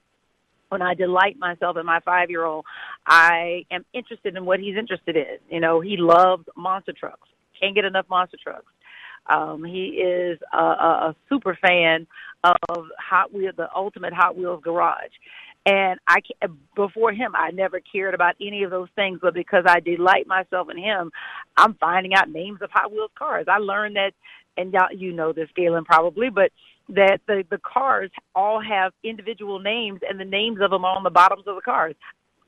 when 0.70 0.82
I 0.82 0.94
delight 0.94 1.38
myself 1.40 1.78
in 1.78 1.86
my 1.86 2.00
five 2.02 2.30
year 2.30 2.46
old, 2.46 2.66
I 3.06 3.66
am 3.72 3.86
interested 3.94 4.36
in 4.36 4.46
what 4.46 4.60
he's 4.60 4.76
interested 4.78 5.16
in. 5.16 5.38
You 5.50 5.60
know, 5.60 5.80
he 5.80 5.98
loves 5.98 6.46
monster 6.56 6.94
trucks. 6.94 7.28
Can't 7.60 7.76
get 7.76 7.86
enough 7.86 8.06
monster 8.10 8.38
trucks. 8.42 8.72
Um, 9.30 9.64
he 9.64 10.02
is 10.02 10.40
a, 10.54 10.58
a, 10.58 10.62
a 11.10 11.16
super 11.28 11.58
fan 11.62 12.08
of 12.44 12.86
Hot 13.00 13.34
Wheels, 13.34 13.56
the 13.58 13.68
ultimate 13.76 14.14
Hot 14.14 14.38
Wheels 14.38 14.62
garage. 14.64 15.12
And 15.66 16.00
I 16.08 16.20
before 16.76 17.12
him, 17.12 17.34
I 17.36 17.52
never 17.52 17.82
cared 17.82 18.14
about 18.14 18.36
any 18.40 18.64
of 18.64 18.72
those 18.72 18.88
things, 18.96 19.20
but 19.22 19.34
because 19.34 19.66
I 19.68 19.82
delight 19.82 20.26
myself 20.26 20.70
in 20.70 20.78
him, 20.78 21.12
I'm 21.58 21.74
finding 21.74 22.14
out 22.14 22.30
names 22.30 22.62
of 22.62 22.70
Hot 22.72 22.90
Wheels 22.90 23.12
cars. 23.18 23.48
I 23.50 23.58
learned 23.58 23.98
that, 23.98 24.14
and 24.56 24.72
y'all, 24.72 24.94
you 24.96 25.12
know 25.12 25.34
this, 25.34 25.50
Galen, 25.58 25.84
probably, 25.84 26.30
but 26.30 26.52
that 26.90 27.20
the 27.28 27.44
the 27.50 27.60
cars 27.60 28.12
all 28.36 28.62
have 28.62 28.94
individual 29.04 29.60
names 29.60 30.00
and 30.08 30.20
the 30.20 30.26
names 30.26 30.60
of 30.62 30.72
them 30.72 30.86
are 30.86 30.96
on 30.96 31.04
the 31.04 31.10
bottoms 31.10 31.44
of 31.48 31.56
the 31.56 31.62
cars. 31.62 31.96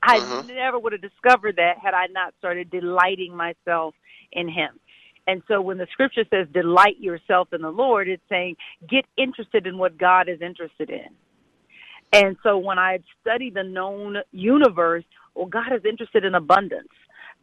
I 0.01 0.17
uh-huh. 0.17 0.43
never 0.47 0.79
would 0.79 0.93
have 0.93 1.01
discovered 1.01 1.57
that 1.57 1.77
had 1.77 1.93
I 1.93 2.07
not 2.07 2.33
started 2.39 2.69
delighting 2.69 3.35
myself 3.35 3.95
in 4.31 4.47
him. 4.47 4.79
And 5.27 5.43
so 5.47 5.61
when 5.61 5.77
the 5.77 5.87
scripture 5.91 6.23
says 6.29 6.47
delight 6.53 6.99
yourself 6.99 7.49
in 7.53 7.61
the 7.61 7.69
Lord, 7.69 8.07
it's 8.07 8.23
saying 8.29 8.55
get 8.89 9.05
interested 9.17 9.67
in 9.67 9.77
what 9.77 9.97
God 9.97 10.29
is 10.29 10.41
interested 10.41 10.89
in. 10.89 11.09
And 12.11 12.37
so 12.41 12.57
when 12.57 12.79
I 12.79 12.99
study 13.21 13.51
the 13.51 13.63
known 13.63 14.17
universe, 14.31 15.03
well, 15.35 15.45
God 15.45 15.71
is 15.73 15.85
interested 15.87 16.25
in 16.25 16.33
abundance. 16.33 16.89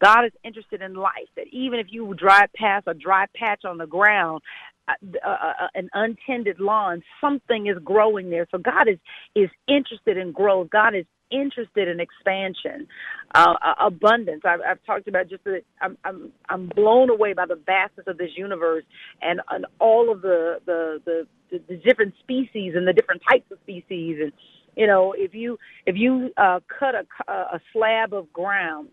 God 0.00 0.24
is 0.24 0.32
interested 0.44 0.82
in 0.82 0.94
life. 0.94 1.28
That 1.36 1.46
even 1.52 1.78
if 1.78 1.86
you 1.90 2.12
drive 2.14 2.52
past 2.54 2.86
a 2.86 2.94
dry 2.94 3.26
patch 3.34 3.64
on 3.64 3.78
the 3.78 3.86
ground, 3.86 4.42
uh, 4.88 4.92
uh, 5.24 5.28
uh, 5.28 5.66
an 5.74 5.88
untended 5.94 6.60
lawn, 6.60 7.02
something 7.20 7.66
is 7.66 7.76
growing 7.84 8.30
there. 8.30 8.46
So 8.52 8.58
God 8.58 8.88
is 8.88 8.98
is 9.34 9.50
interested 9.66 10.16
in 10.16 10.30
growth. 10.32 10.70
God 10.70 10.94
is 10.94 11.06
interested 11.32 11.88
in 11.88 11.98
expansion, 11.98 12.86
uh, 13.34 13.54
uh 13.64 13.74
abundance. 13.84 14.42
I've, 14.44 14.60
I've 14.60 14.84
talked 14.84 15.08
about 15.08 15.28
just 15.28 15.42
that 15.44 15.62
I'm, 15.80 15.98
I'm 16.04 16.30
I'm 16.48 16.68
blown 16.68 17.10
away 17.10 17.32
by 17.32 17.46
the 17.46 17.60
vastness 17.66 18.06
of 18.06 18.16
this 18.16 18.30
universe 18.36 18.84
and, 19.22 19.40
and 19.50 19.66
all 19.80 20.12
of 20.12 20.22
the 20.22 20.60
the, 20.66 21.00
the 21.04 21.26
the 21.50 21.60
the 21.68 21.76
different 21.78 22.14
species 22.20 22.74
and 22.76 22.86
the 22.86 22.92
different 22.92 23.22
types 23.28 23.50
of 23.50 23.58
species. 23.64 24.18
And 24.22 24.32
you 24.76 24.86
know, 24.86 25.14
if 25.16 25.34
you 25.34 25.58
if 25.84 25.96
you 25.96 26.30
uh, 26.36 26.60
cut 26.78 26.94
a 26.94 27.32
a 27.32 27.60
slab 27.72 28.14
of 28.14 28.32
ground 28.32 28.90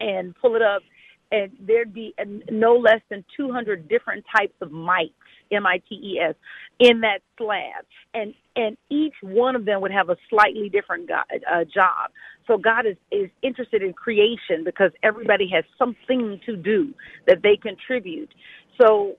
and 0.00 0.34
pull 0.40 0.56
it 0.56 0.62
up 0.62 0.80
and 1.30 1.52
there'd 1.60 1.92
be 1.92 2.14
no 2.50 2.74
less 2.74 3.00
than 3.10 3.24
200 3.36 3.88
different 3.88 4.24
types 4.34 4.54
of 4.60 4.70
mites, 4.70 5.12
M-I-T-E-S, 5.50 6.34
in 6.78 7.00
that 7.00 7.20
slab, 7.36 7.84
and 8.14 8.34
and 8.56 8.76
each 8.90 9.14
one 9.22 9.54
of 9.54 9.64
them 9.64 9.80
would 9.80 9.92
have 9.92 10.10
a 10.10 10.16
slightly 10.28 10.68
different 10.68 11.10
uh, 11.10 11.64
job. 11.64 12.10
So 12.46 12.56
God 12.56 12.86
is 12.86 12.96
is 13.10 13.30
interested 13.42 13.82
in 13.82 13.92
creation 13.92 14.64
because 14.64 14.90
everybody 15.02 15.48
has 15.54 15.64
something 15.78 16.40
to 16.46 16.56
do 16.56 16.94
that 17.26 17.42
they 17.42 17.56
contribute. 17.56 18.30
So 18.80 19.16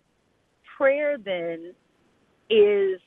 prayer 0.77 1.17
then 1.17 1.73
is 2.49 2.99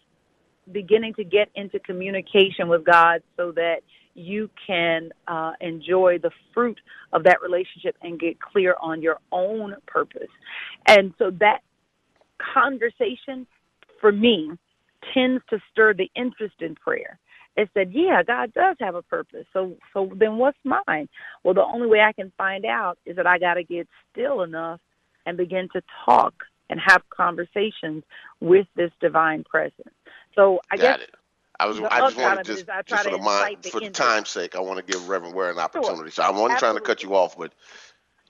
beginning 0.70 1.14
to 1.14 1.24
get 1.24 1.48
into 1.54 1.78
communication 1.80 2.68
with 2.68 2.84
God 2.84 3.22
so 3.36 3.52
that 3.52 3.80
you 4.14 4.50
can 4.66 5.10
uh, 5.26 5.52
enjoy 5.60 6.18
the 6.22 6.30
fruit 6.52 6.78
of 7.12 7.24
that 7.24 7.40
relationship 7.42 7.96
and 8.02 8.20
get 8.20 8.38
clear 8.40 8.76
on 8.80 9.00
your 9.00 9.18
own 9.32 9.74
purpose. 9.86 10.28
And 10.86 11.14
so 11.18 11.30
that 11.40 11.60
conversation 12.54 13.46
for 14.00 14.12
me 14.12 14.50
tends 15.14 15.42
to 15.50 15.58
stir 15.70 15.94
the 15.94 16.10
interest 16.14 16.56
in 16.60 16.74
prayer. 16.74 17.18
It 17.56 17.68
said, 17.74 17.92
yeah, 17.92 18.22
God 18.22 18.52
does 18.54 18.76
have 18.80 18.94
a 18.94 19.02
purpose. 19.02 19.44
So, 19.52 19.76
so 19.92 20.10
then 20.16 20.38
what's 20.38 20.58
mine? 20.64 21.08
Well, 21.44 21.54
the 21.54 21.64
only 21.64 21.86
way 21.86 22.00
I 22.00 22.12
can 22.12 22.32
find 22.38 22.64
out 22.64 22.98
is 23.04 23.16
that 23.16 23.26
I 23.26 23.38
got 23.38 23.54
to 23.54 23.64
get 23.64 23.86
still 24.10 24.42
enough 24.42 24.80
and 25.26 25.36
begin 25.36 25.68
to 25.74 25.82
talk 26.06 26.34
and 26.70 26.80
have 26.80 27.02
conversations 27.10 28.04
with 28.40 28.66
this 28.74 28.90
divine 29.00 29.44
presence. 29.44 29.94
So 30.34 30.60
I 30.70 30.76
got 30.76 31.00
guess 31.00 31.08
it. 31.08 31.14
I 31.60 31.66
was. 31.66 31.78
I 31.90 32.00
just 32.00 32.16
wanted 32.16 32.40
of 32.40 32.46
to 32.46 32.52
it 32.52 32.56
just, 32.56 32.70
I 32.70 32.82
just 32.82 33.04
for 33.04 33.10
the 33.10 33.18
mind, 33.18 33.66
for 33.66 33.80
the 33.80 33.90
time's 33.90 34.30
sake, 34.30 34.56
I 34.56 34.60
want 34.60 34.84
to 34.84 34.92
give 34.92 35.06
Reverend 35.08 35.34
Ware 35.34 35.50
an 35.50 35.58
opportunity. 35.58 36.10
So 36.10 36.22
I 36.22 36.30
wasn't 36.30 36.58
trying 36.58 36.74
to 36.74 36.80
cut 36.80 37.02
you 37.02 37.14
off, 37.14 37.36
but 37.36 37.52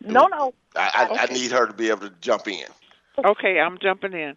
No, 0.04 0.26
no. 0.26 0.52
I, 0.74 1.08
I, 1.12 1.26
I 1.28 1.32
need 1.32 1.52
her 1.52 1.66
to 1.66 1.72
be 1.72 1.88
able 1.90 2.08
to 2.08 2.14
jump 2.20 2.48
in. 2.48 2.66
Okay, 3.18 3.60
I'm 3.60 3.78
jumping 3.80 4.12
in. 4.12 4.34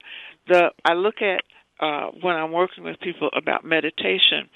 The 0.47 0.71
I 0.83 0.93
look 0.93 1.21
at 1.21 1.43
uh, 1.79 2.11
when 2.21 2.35
I'm 2.35 2.51
working 2.51 2.83
with 2.83 2.99
people 2.99 3.29
about 3.35 3.65
meditation. 3.65 4.49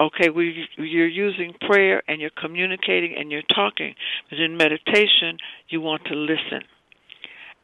Okay, 0.00 0.30
we 0.30 0.66
you're 0.76 1.06
using 1.06 1.54
prayer 1.60 2.02
and 2.08 2.20
you're 2.20 2.30
communicating 2.30 3.14
and 3.16 3.30
you're 3.30 3.42
talking, 3.54 3.94
but 4.28 4.38
in 4.38 4.56
meditation 4.56 5.38
you 5.68 5.80
want 5.80 6.04
to 6.06 6.14
listen 6.14 6.62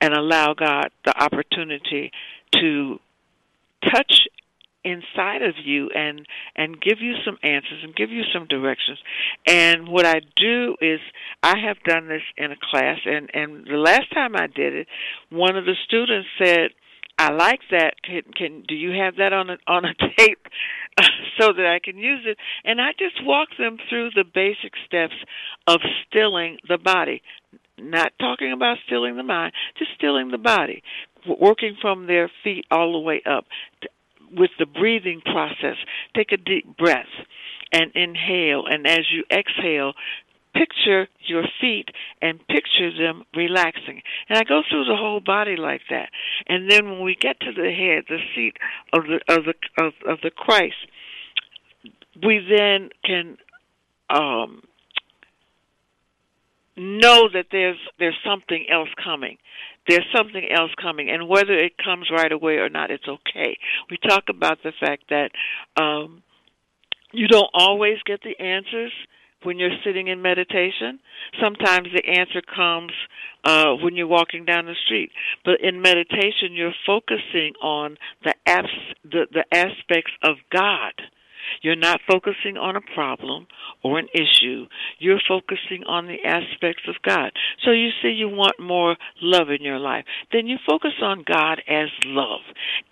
and 0.01 0.13
allow 0.15 0.55
God 0.55 0.91
the 1.05 1.23
opportunity 1.23 2.11
to 2.53 3.01
touch 3.91 4.29
inside 4.87 5.43
of 5.43 5.55
you 5.63 5.91
and 5.95 6.27
and 6.55 6.81
give 6.81 7.01
you 7.01 7.15
some 7.25 7.37
answers 7.43 7.83
and 7.83 7.95
give 7.95 8.11
you 8.11 8.23
some 8.33 8.47
directions. 8.47 8.99
And 9.47 9.89
what 9.89 10.07
i 10.07 10.21
do 10.37 10.77
is 10.81 11.01
i 11.43 11.59
have 11.59 11.83
done 11.85 12.09
this 12.09 12.23
in 12.37 12.53
a 12.53 12.57
class 12.71 12.99
and 13.05 13.29
and 13.35 13.67
the 13.67 13.77
last 13.77 14.13
time 14.15 14.37
i 14.37 14.47
did 14.47 14.75
it 14.75 14.87
one 15.31 15.57
of 15.57 15.65
the 15.65 15.75
students 15.87 16.29
said 16.39 16.71
i 17.19 17.33
like 17.33 17.61
that. 17.71 17.95
Can 18.05 18.23
can 18.35 18.63
do 18.67 18.75
you 18.75 18.93
have 18.93 19.17
that 19.17 19.33
on 19.33 19.51
a 19.51 19.57
on 19.67 19.85
a 19.85 19.95
tape 20.17 20.47
so 21.39 21.53
that 21.53 21.67
i 21.67 21.81
can 21.83 21.99
use 21.99 22.25
it? 22.25 22.39
And 22.65 22.81
i 22.81 22.91
just 22.99 23.25
walk 23.25 23.49
them 23.59 23.79
through 23.89 24.11
the 24.15 24.25
basic 24.25 24.73
steps 24.87 25.17
of 25.67 25.81
stilling 26.07 26.59
the 26.69 26.79
body. 26.79 27.23
Not 27.79 28.13
talking 28.19 28.53
about 28.53 28.79
stilling 28.87 29.17
the 29.17 29.23
mind 29.23 29.53
just 29.79 29.91
stilling 29.97 30.31
the 30.31 30.39
body 30.39 30.83
working 31.41 31.77
from 31.81 32.07
their 32.07 32.31
feet 32.45 32.65
all 32.71 32.93
the 32.93 32.99
way 32.99 33.21
up 33.27 33.47
with 34.33 34.51
the 34.59 34.67
breathing 34.67 35.21
process. 35.21 35.77
Take 36.15 36.33
a 36.33 36.37
deep 36.37 36.77
breath 36.77 37.07
and 37.73 37.91
inhale, 37.95 38.65
and 38.67 38.87
as 38.87 39.07
you 39.11 39.25
exhale, 39.31 39.95
picture 40.55 41.09
your 41.27 41.45
feet 41.61 41.89
and 42.23 42.39
picture 42.49 42.91
them 42.97 43.25
relaxing. 43.35 44.03
And 44.29 44.39
I 44.39 44.45
go 44.45 44.63
through 44.69 44.85
the 44.85 44.97
whole 44.97 45.21
body 45.21 45.57
like 45.57 45.83
that. 45.91 46.09
And 46.49 46.71
then 46.71 46.91
when 46.91 47.03
we 47.03 47.15
get 47.15 47.39
to 47.41 47.53
the 47.53 47.71
head, 47.71 48.05
the 48.09 48.19
seat 48.35 48.57
of 48.93 49.05
the 49.05 49.21
of 49.29 49.45
the 49.45 49.85
of, 49.85 49.93
of 50.07 50.19
the 50.23 50.31
Christ, 50.31 50.75
we 52.25 52.39
then 52.39 52.91
can 53.05 53.37
um 54.09 54.63
know 56.77 57.29
that 57.33 57.47
there's 57.51 57.79
there's 57.99 58.19
something 58.25 58.67
else 58.71 58.89
coming. 59.03 59.39
There's 59.89 60.07
something 60.15 60.49
else 60.51 60.71
coming, 60.81 61.11
and 61.11 61.29
whether 61.29 61.53
it 61.53 61.73
comes 61.83 62.11
right 62.11 62.33
away 62.33 62.55
or 62.55 62.69
not, 62.69 62.91
it's 62.91 63.09
okay. 63.09 63.57
We 63.91 63.99
talk 63.99 64.25
about 64.29 64.59
the 64.63 64.73
fact 64.79 65.05
that 65.11 65.31
um, 65.81 66.23
you 67.13 67.29
don't 67.29 67.51
always 67.55 67.99
get 68.05 68.21
the 68.23 68.39
answers 68.43 68.93
when 69.43 69.59
you're 69.59 69.79
sitting 69.85 70.09
in 70.09 70.23
meditation. 70.23 70.99
Sometimes 71.41 71.89
the 71.95 72.19
answer 72.19 72.43
comes 72.43 72.93
uh, 73.45 73.75
when 73.83 73.95
you're 73.95 74.07
walking 74.07 74.45
down 74.45 74.67
the 74.67 74.75
street, 74.85 75.11
but 75.45 75.61
in 75.63 75.81
meditation, 75.81 76.53
you're 76.53 76.75
focusing 76.85 77.53
on 77.63 77.97
the 78.25 78.35
abs- 78.45 78.95
the, 79.05 79.27
the 79.33 79.45
aspects 79.53 80.13
of 80.23 80.37
God. 80.51 80.93
You're 81.63 81.77
not 81.77 82.01
focusing 82.11 82.57
on 82.57 82.77
a 82.77 82.81
problem 82.95 83.47
or 83.83 83.99
an 83.99 84.09
issue. 84.15 84.67
You're 84.99 85.21
focusing 85.27 85.85
on 85.87 86.07
the 86.07 86.25
aspects 86.25 86.83
of 86.89 86.97
God. 87.03 87.33
So 87.65 87.71
you 87.71 87.91
say 88.03 88.11
you 88.11 88.29
want 88.29 88.61
more 88.61 88.97
love 89.21 89.49
in 89.51 89.63
your 89.63 89.79
life. 89.79 90.05
Then 90.33 90.47
you 90.47 90.57
focus 90.67 90.95
on 91.03 91.25
God 91.27 91.63
as 91.69 91.89
love. 92.05 92.41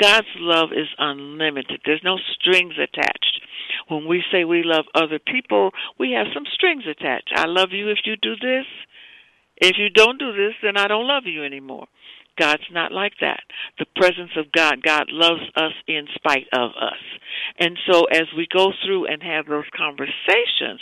God's 0.01 0.29
love 0.37 0.71
is 0.73 0.89
unlimited. 0.99 1.81
There's 1.85 2.05
no 2.05 2.19
strings 2.35 2.75
attached. 2.75 3.41
When 3.89 4.07
we 4.07 4.23
say 4.33 4.45
we 4.45 4.63
love 4.65 4.87
other 4.95 5.19
people, 5.19 5.71
we 5.99 6.13
have 6.13 6.27
some 6.33 6.45
strings 6.53 6.85
attached. 6.87 7.33
I 7.35 7.47
love 7.47 7.73
you 7.73 7.91
if 7.91 7.99
you 8.05 8.17
do 8.17 8.35
this. 8.37 8.67
If 9.57 9.77
you 9.79 9.89
don't 9.89 10.19
do 10.19 10.33
this, 10.33 10.55
then 10.63 10.77
I 10.77 10.89
don't 10.89 11.07
love 11.07 11.25
you 11.27 11.45
anymore. 11.45 11.87
God's 12.39 12.69
not 12.73 12.93
like 12.93 13.15
that. 13.21 13.43
The 13.79 13.87
presence 13.97 14.33
of 14.37 14.53
God, 14.53 14.83
God 14.83 15.07
loves 15.11 15.43
us 15.57 15.73
in 15.87 16.07
spite 16.15 16.47
of 16.53 16.71
us. 16.71 17.01
And 17.59 17.79
so 17.91 18.05
as 18.05 18.27
we 18.37 18.47
go 18.53 18.73
through 18.85 19.07
and 19.07 19.23
have 19.23 19.47
those 19.47 19.65
conversations, 19.77 20.81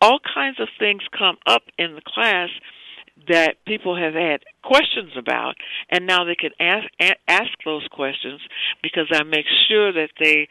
all 0.00 0.18
kinds 0.34 0.60
of 0.60 0.68
things 0.78 1.02
come 1.16 1.36
up 1.46 1.62
in 1.78 1.94
the 1.94 2.02
class 2.06 2.50
that 3.28 3.64
people 3.66 3.96
have 3.96 4.14
had 4.14 4.40
questions 4.62 5.12
about, 5.16 5.54
and 5.90 6.06
now 6.06 6.24
they 6.24 6.34
can 6.34 6.50
ask 6.60 6.86
ask 7.26 7.50
those 7.64 7.86
questions 7.90 8.40
because 8.82 9.06
I 9.10 9.22
make 9.22 9.46
sure 9.68 9.92
that 9.92 10.10
they 10.20 10.48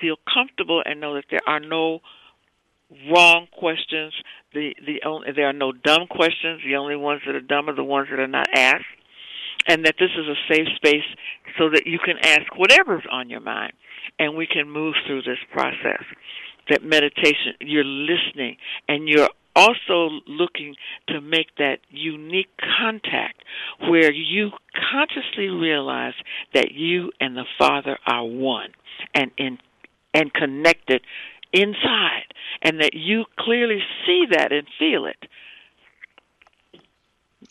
feel 0.00 0.16
comfortable 0.32 0.82
and 0.84 1.00
know 1.00 1.14
that 1.14 1.24
there 1.30 1.40
are 1.46 1.60
no 1.60 2.00
wrong 3.10 3.46
questions. 3.52 4.12
The 4.54 4.74
the 4.86 5.02
only 5.04 5.32
there 5.34 5.48
are 5.48 5.52
no 5.52 5.72
dumb 5.72 6.06
questions. 6.08 6.62
The 6.64 6.76
only 6.76 6.96
ones 6.96 7.22
that 7.26 7.34
are 7.34 7.40
dumb 7.40 7.68
are 7.68 7.74
the 7.74 7.84
ones 7.84 8.08
that 8.10 8.18
are 8.20 8.26
not 8.26 8.48
asked, 8.54 8.84
and 9.66 9.84
that 9.84 9.96
this 9.98 10.10
is 10.16 10.26
a 10.26 10.52
safe 10.52 10.68
space 10.76 11.04
so 11.58 11.70
that 11.70 11.86
you 11.86 11.98
can 11.98 12.16
ask 12.22 12.56
whatever's 12.56 13.04
on 13.10 13.30
your 13.30 13.40
mind, 13.40 13.72
and 14.18 14.36
we 14.36 14.46
can 14.46 14.70
move 14.70 14.94
through 15.06 15.22
this 15.22 15.38
process. 15.52 16.04
That 16.68 16.84
meditation, 16.84 17.54
you're 17.60 17.84
listening, 17.84 18.56
and 18.88 19.08
you're 19.08 19.28
also 19.56 20.10
looking 20.26 20.76
to 21.08 21.20
make 21.20 21.48
that 21.58 21.78
unique 21.88 22.50
contact 22.78 23.42
where 23.88 24.12
you 24.12 24.50
consciously 24.92 25.48
realize 25.48 26.14
that 26.54 26.72
you 26.72 27.10
and 27.20 27.36
the 27.36 27.44
Father 27.58 27.98
are 28.06 28.24
one 28.24 28.70
and 29.14 29.30
in 29.36 29.58
and 30.14 30.32
connected 30.32 31.02
inside 31.52 32.26
and 32.62 32.80
that 32.80 32.94
you 32.94 33.24
clearly 33.38 33.80
see 34.06 34.24
that 34.30 34.52
and 34.52 34.66
feel 34.78 35.06
it. 35.06 35.28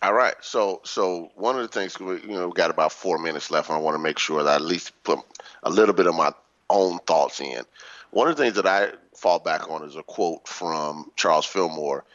All 0.01 0.13
right. 0.13 0.35
So, 0.41 0.81
so 0.85 1.31
one 1.35 1.57
of 1.57 1.61
the 1.61 1.67
things 1.67 1.99
we, 1.99 2.21
you 2.21 2.27
know, 2.29 2.47
we 2.47 2.53
got 2.53 2.69
about 2.69 2.93
four 2.93 3.17
minutes 3.17 3.51
left, 3.51 3.69
and 3.69 3.77
I 3.77 3.81
want 3.81 3.95
to 3.95 4.03
make 4.03 4.17
sure 4.17 4.43
that 4.43 4.49
I 4.49 4.55
at 4.55 4.61
least 4.61 4.91
put 5.03 5.19
a 5.63 5.69
little 5.69 5.93
bit 5.93 6.07
of 6.07 6.15
my 6.15 6.31
own 6.69 6.99
thoughts 6.99 7.41
in. 7.41 7.63
One 8.11 8.29
of 8.29 8.37
the 8.37 8.43
things 8.43 8.55
that 8.55 8.65
I 8.65 8.91
fall 9.15 9.39
back 9.39 9.69
on 9.69 9.83
is 9.83 9.95
a 9.95 10.03
quote 10.03 10.47
from 10.47 11.11
Charles 11.17 11.45
Fillmore, 11.45 12.05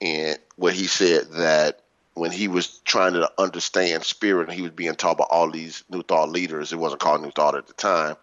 and 0.00 0.38
where 0.56 0.72
he 0.72 0.86
said 0.86 1.30
that 1.32 1.82
when 2.14 2.30
he 2.30 2.48
was 2.48 2.78
trying 2.78 3.12
to 3.12 3.30
understand 3.36 4.02
spirit, 4.04 4.50
he 4.50 4.62
was 4.62 4.70
being 4.70 4.94
taught 4.94 5.18
by 5.18 5.24
all 5.24 5.50
these 5.50 5.84
New 5.90 6.02
Thought 6.02 6.30
leaders. 6.30 6.72
It 6.72 6.78
wasn't 6.78 7.02
called 7.02 7.20
New 7.20 7.32
Thought 7.32 7.54
at 7.54 7.66
the 7.66 7.74
time. 7.74 8.16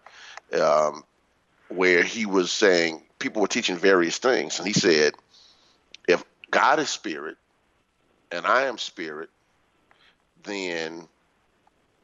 Um, 0.60 1.04
where 1.68 2.02
he 2.02 2.26
was 2.26 2.50
saying 2.50 3.02
people 3.20 3.42
were 3.42 3.48
teaching 3.48 3.76
various 3.76 4.18
things, 4.18 4.58
and 4.58 4.66
he 4.66 4.74
said, 4.74 5.14
if 6.08 6.24
God 6.50 6.80
is 6.80 6.90
spirit 6.90 7.36
and 8.30 8.46
I 8.46 8.62
am 8.62 8.78
spirit, 8.78 9.30
then 10.42 11.08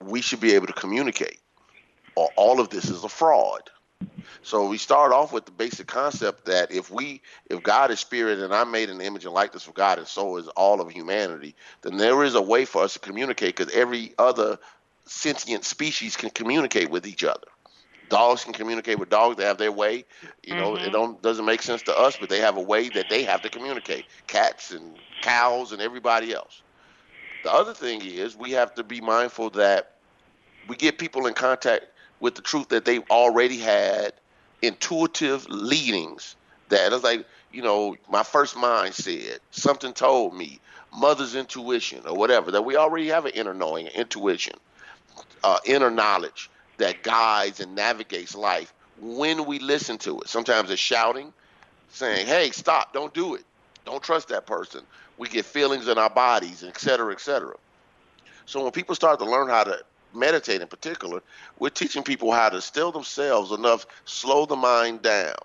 we 0.00 0.20
should 0.20 0.40
be 0.40 0.54
able 0.54 0.66
to 0.66 0.72
communicate. 0.72 1.38
Or 2.16 2.30
all 2.36 2.60
of 2.60 2.70
this 2.70 2.88
is 2.88 3.04
a 3.04 3.08
fraud. 3.08 3.70
So 4.42 4.66
we 4.66 4.78
start 4.78 5.12
off 5.12 5.32
with 5.32 5.44
the 5.44 5.52
basic 5.52 5.86
concept 5.86 6.46
that 6.46 6.72
if 6.72 6.90
we, 6.90 7.20
if 7.50 7.62
God 7.62 7.90
is 7.90 8.00
spirit 8.00 8.38
and 8.38 8.54
I'm 8.54 8.70
made 8.70 8.88
in 8.88 8.98
the 8.98 9.04
image 9.04 9.24
and 9.24 9.34
likeness 9.34 9.66
of 9.66 9.74
God, 9.74 9.98
and 9.98 10.06
so 10.06 10.36
is 10.38 10.48
all 10.48 10.80
of 10.80 10.90
humanity, 10.90 11.54
then 11.82 11.98
there 11.98 12.24
is 12.24 12.34
a 12.34 12.42
way 12.42 12.64
for 12.64 12.82
us 12.82 12.94
to 12.94 12.98
communicate 12.98 13.56
because 13.56 13.72
every 13.74 14.14
other 14.18 14.58
sentient 15.04 15.64
species 15.64 16.16
can 16.16 16.30
communicate 16.30 16.90
with 16.90 17.06
each 17.06 17.22
other. 17.22 17.46
Dogs 18.10 18.44
can 18.44 18.52
communicate 18.52 18.98
with 18.98 19.08
dogs; 19.08 19.36
they 19.36 19.44
have 19.44 19.56
their 19.56 19.72
way. 19.72 20.04
You 20.46 20.56
know, 20.56 20.74
it 20.76 20.90
don't 20.90 21.22
doesn't 21.22 21.46
make 21.46 21.62
sense 21.62 21.82
to 21.82 21.96
us, 21.96 22.16
but 22.18 22.28
they 22.28 22.40
have 22.40 22.56
a 22.56 22.60
way 22.60 22.90
that 22.90 23.08
they 23.08 23.22
have 23.22 23.40
to 23.42 23.48
communicate. 23.48 24.04
Cats 24.26 24.72
and 24.72 24.96
cows 25.22 25.72
and 25.72 25.80
everybody 25.80 26.34
else. 26.34 26.62
The 27.44 27.52
other 27.52 27.72
thing 27.72 28.02
is 28.04 28.36
we 28.36 28.50
have 28.50 28.74
to 28.74 28.82
be 28.82 29.00
mindful 29.00 29.50
that 29.50 29.92
we 30.68 30.76
get 30.76 30.98
people 30.98 31.26
in 31.26 31.34
contact 31.34 31.86
with 32.18 32.34
the 32.34 32.42
truth 32.42 32.68
that 32.68 32.84
they've 32.84 33.08
already 33.10 33.58
had 33.58 34.12
intuitive 34.62 35.48
leadings 35.48 36.36
that 36.68 36.92
it's 36.92 37.02
like 37.02 37.24
you 37.52 37.62
know 37.62 37.96
my 38.10 38.22
first 38.22 38.56
mind 38.56 38.94
said 38.94 39.38
something 39.50 39.92
told 39.92 40.34
me 40.34 40.60
mother's 40.96 41.34
intuition 41.34 42.06
or 42.06 42.14
whatever 42.14 42.50
that 42.50 42.62
we 42.62 42.76
already 42.76 43.08
have 43.08 43.24
an 43.24 43.32
inner 43.32 43.54
knowing 43.54 43.86
intuition 43.88 44.54
uh, 45.44 45.58
inner 45.64 45.90
knowledge 45.90 46.50
that 46.80 47.02
guides 47.04 47.60
and 47.60 47.74
navigates 47.74 48.34
life 48.34 48.74
when 49.00 49.46
we 49.46 49.58
listen 49.60 49.98
to 49.98 50.20
it 50.20 50.28
sometimes 50.28 50.70
it's 50.70 50.80
shouting 50.80 51.32
saying 51.90 52.26
hey 52.26 52.50
stop 52.50 52.92
don't 52.92 53.14
do 53.14 53.34
it 53.34 53.44
don't 53.86 54.02
trust 54.02 54.28
that 54.28 54.46
person 54.46 54.82
we 55.18 55.28
get 55.28 55.44
feelings 55.44 55.88
in 55.88 55.98
our 55.98 56.10
bodies 56.10 56.64
et 56.64 56.78
cetera 56.78 57.12
et 57.12 57.20
cetera 57.20 57.54
so 58.46 58.62
when 58.64 58.72
people 58.72 58.96
start 58.96 59.20
to 59.20 59.24
learn 59.24 59.48
how 59.48 59.64
to 59.64 59.78
meditate 60.14 60.60
in 60.60 60.68
particular, 60.68 61.22
we're 61.60 61.70
teaching 61.70 62.02
people 62.02 62.32
how 62.32 62.48
to 62.48 62.60
still 62.60 62.92
themselves 62.92 63.52
enough, 63.52 63.86
slow 64.04 64.46
the 64.46 64.56
mind 64.56 65.02
down, 65.02 65.36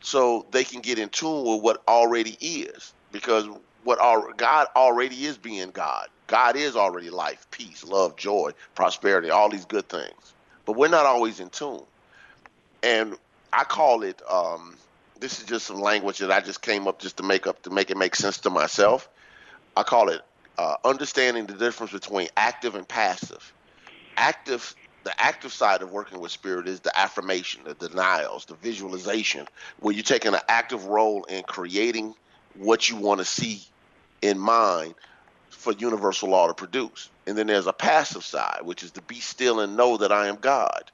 so 0.00 0.46
they 0.50 0.64
can 0.64 0.80
get 0.80 0.98
in 0.98 1.10
tune 1.10 1.44
with 1.44 1.62
what 1.62 1.82
already 1.86 2.38
is. 2.40 2.94
Because 3.12 3.46
what 3.84 4.00
our, 4.00 4.32
God 4.34 4.68
already 4.76 5.26
is 5.26 5.36
being 5.36 5.70
God. 5.72 6.08
God 6.26 6.56
is 6.56 6.76
already 6.76 7.10
life, 7.10 7.46
peace, 7.50 7.84
love, 7.84 8.16
joy, 8.16 8.52
prosperity, 8.74 9.28
all 9.30 9.50
these 9.50 9.66
good 9.66 9.88
things. 9.90 10.34
But 10.66 10.76
we're 10.76 10.88
not 10.88 11.06
always 11.06 11.40
in 11.40 11.50
tune. 11.50 11.82
And 12.82 13.16
I 13.52 13.64
call 13.64 14.02
it. 14.02 14.20
Um, 14.30 14.76
this 15.20 15.38
is 15.38 15.46
just 15.46 15.66
some 15.66 15.80
language 15.80 16.18
that 16.18 16.32
I 16.32 16.40
just 16.40 16.62
came 16.62 16.88
up 16.88 16.98
just 16.98 17.18
to 17.18 17.22
make 17.22 17.46
up 17.46 17.62
to 17.62 17.70
make 17.70 17.90
it 17.90 17.96
make 17.96 18.16
sense 18.16 18.38
to 18.38 18.50
myself. 18.50 19.08
I 19.76 19.84
call 19.84 20.08
it 20.08 20.20
uh, 20.58 20.76
understanding 20.84 21.46
the 21.46 21.54
difference 21.54 21.92
between 21.92 22.28
active 22.36 22.74
and 22.74 22.86
passive. 22.86 23.52
Active, 24.16 24.74
the 25.04 25.22
active 25.22 25.52
side 25.52 25.82
of 25.82 25.92
working 25.92 26.20
with 26.20 26.32
spirit 26.32 26.68
is 26.68 26.80
the 26.80 26.98
affirmation, 26.98 27.62
the 27.64 27.74
denials, 27.74 28.46
the 28.46 28.54
visualization, 28.56 29.46
where 29.80 29.94
you're 29.94 30.02
taking 30.02 30.34
an 30.34 30.40
active 30.48 30.86
role 30.86 31.24
in 31.24 31.44
creating 31.44 32.14
what 32.58 32.88
you 32.88 32.96
want 32.96 33.20
to 33.20 33.24
see 33.24 33.60
in 34.22 34.38
mind 34.38 34.94
for 35.50 35.72
universal 35.72 36.30
law 36.30 36.48
to 36.48 36.54
produce. 36.54 37.11
And 37.26 37.38
then 37.38 37.46
there's 37.46 37.66
a 37.66 37.72
passive 37.72 38.24
side, 38.24 38.60
which 38.62 38.82
is 38.82 38.90
to 38.92 39.02
be 39.02 39.20
still 39.20 39.60
and 39.60 39.76
know 39.76 39.96
that 39.96 40.12
I 40.12 40.26
am 40.26 40.36
God. 40.36 40.90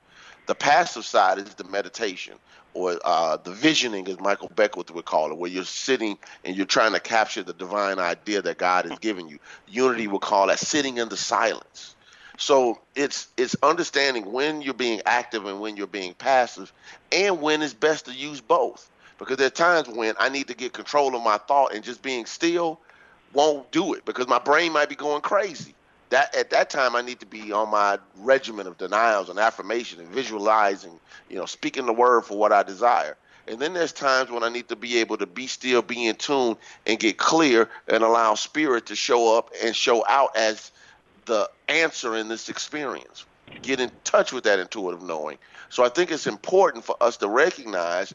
The 0.47 0.55
passive 0.55 1.05
side 1.05 1.39
is 1.39 1.55
the 1.55 1.65
meditation 1.65 2.35
or 2.75 2.99
uh, 3.05 3.39
the 3.39 3.51
visioning, 3.51 4.09
as 4.09 4.21
Michael 4.21 4.51
Beckwith 4.55 4.91
would 4.91 5.05
call 5.05 5.31
it, 5.31 5.39
where 5.39 5.51
you're 5.51 5.65
sitting 5.65 6.19
and 6.45 6.57
you're 6.57 6.67
trying 6.67 6.93
to 6.93 7.01
capture 7.01 7.43
the 7.43 7.53
divine 7.53 7.99
idea 7.99 8.43
that 8.43 8.59
God 8.59 8.85
has 8.85 8.99
given 8.99 9.29
you. 9.29 9.39
Unity 9.69 10.07
would 10.07 10.21
call 10.21 10.47
that 10.47 10.59
sitting 10.59 10.99
in 10.99 11.09
the 11.09 11.17
silence. 11.17 11.95
So 12.37 12.79
it's 12.95 13.27
it's 13.37 13.57
understanding 13.63 14.31
when 14.31 14.63
you're 14.63 14.75
being 14.75 15.03
active 15.07 15.45
and 15.47 15.61
when 15.61 15.77
you're 15.77 15.89
being 15.89 16.15
passive, 16.15 16.73
and 17.11 17.41
when 17.41 17.63
it's 17.63 17.75
best 17.75 18.05
to 18.07 18.13
use 18.13 18.41
both. 18.41 18.89
Because 19.19 19.39
there 19.39 19.49
are 19.49 19.51
times 19.51 19.89
when 19.89 20.15
I 20.21 20.29
need 20.29 20.47
to 20.47 20.55
get 20.55 20.73
control 20.73 21.17
of 21.17 21.23
my 21.25 21.39
thought, 21.39 21.75
and 21.75 21.83
just 21.83 22.01
being 22.01 22.27
still 22.27 22.79
won't 23.33 23.71
do 23.73 23.95
it 23.95 24.05
because 24.05 24.29
my 24.29 24.39
brain 24.39 24.73
might 24.73 24.89
be 24.89 24.95
going 24.95 25.21
crazy 25.21 25.75
that 26.11 26.35
at 26.35 26.51
that 26.51 26.71
time 26.71 26.97
I 26.97 27.03
need 27.03 27.21
to 27.21 27.27
be 27.27 27.53
on 27.53 27.71
my 27.71 27.99
regimen 28.19 28.67
of 28.67 28.79
denials 28.79 29.29
and 29.29 29.39
affirmation 29.39 30.01
and 30.01 30.09
visualizing, 30.09 30.99
you 31.29 31.37
know, 31.37 31.47
speaking 31.47 31.87
the 31.87 31.93
word 31.93 32.25
for 32.25 32.39
what 32.39 32.53
I 32.53 32.63
desire. 32.63 33.17
And 33.47 33.59
then 33.59 33.73
there's 33.73 33.93
times 33.93 34.31
when 34.31 34.43
I 34.43 34.51
need 34.51 34.69
to 34.69 34.77
be 34.77 34.99
able 34.99 35.17
to 35.19 35.27
be 35.27 35.47
still, 35.47 35.81
be 35.81 36.07
in 36.07 36.17
tune, 36.17 36.57
and 36.87 36.99
get 36.99 37.17
clear 37.17 37.69
and 37.89 38.03
allow 38.03 38.35
spirit 38.35 38.87
to 38.87 38.97
show 38.97 39.39
up 39.39 39.51
and 39.65 39.75
show 39.75 40.05
out 40.07 40.37
as 40.37 40.71
the 41.25 41.49
answer 41.69 42.15
in 42.17 42.29
this 42.29 42.49
experience. 42.49 43.25
Get 43.63 43.81
in 43.81 43.91
touch 44.05 44.33
with 44.33 44.45
that 44.45 44.59
intuitive 44.59 45.03
knowing. 45.03 45.39
So 45.71 45.85
I 45.85 45.89
think 45.89 46.11
it's 46.11 46.27
important 46.27 46.85
for 46.85 46.97
us 47.03 47.17
to 47.19 47.29
recognize 47.29 48.15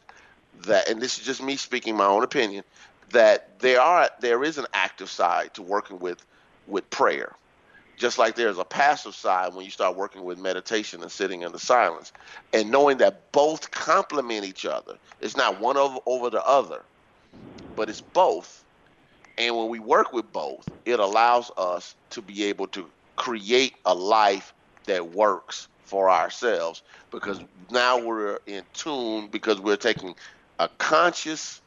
that, 0.65 0.87
and 0.89 1.01
this 1.01 1.17
is 1.17 1.25
just 1.25 1.41
me 1.41 1.55
speaking 1.55 1.95
my 1.95 2.05
own 2.05 2.23
opinion, 2.23 2.63
that 3.09 3.59
there 3.59 3.81
are 3.81 4.09
there 4.21 4.43
is 4.43 4.57
an 4.57 4.65
active 4.73 5.09
side 5.09 5.53
to 5.55 5.61
working 5.61 5.99
with 5.99 6.23
with 6.67 6.89
prayer 6.89 7.35
just 7.97 8.17
like 8.17 8.35
there's 8.35 8.57
a 8.57 8.65
passive 8.65 9.15
side 9.15 9.53
when 9.53 9.65
you 9.65 9.71
start 9.71 9.97
working 9.97 10.23
with 10.23 10.39
meditation 10.39 11.01
and 11.03 11.11
sitting 11.11 11.43
in 11.43 11.51
the 11.51 11.59
silence. 11.59 12.13
And 12.53 12.71
knowing 12.71 12.97
that 12.99 13.31
both 13.31 13.71
complement 13.71 14.45
each 14.45 14.65
other 14.65 14.97
it's 15.19 15.37
not 15.37 15.59
one 15.59 15.77
over, 15.77 15.99
over 16.05 16.29
the 16.29 16.43
other 16.45 16.85
but 17.75 17.89
it's 17.89 18.01
both. 18.01 18.63
And 19.37 19.57
when 19.57 19.69
we 19.69 19.79
work 19.79 20.13
with 20.13 20.31
both 20.31 20.71
it 20.85 20.99
allows 20.99 21.51
us 21.57 21.95
to 22.11 22.21
be 22.21 22.45
able 22.45 22.67
to 22.69 22.91
create 23.17 23.75
a 23.85 23.93
life 23.93 24.53
that 24.87 25.11
works 25.13 25.69
for 25.83 26.09
ourselves 26.09 26.83
because 27.11 27.41
now 27.71 27.99
we're 28.03 28.39
in 28.47 28.63
tune 28.73 29.29
because 29.31 29.59
we're 29.59 29.77
taking 29.77 30.15
a 30.59 30.69
conscious 30.79 31.61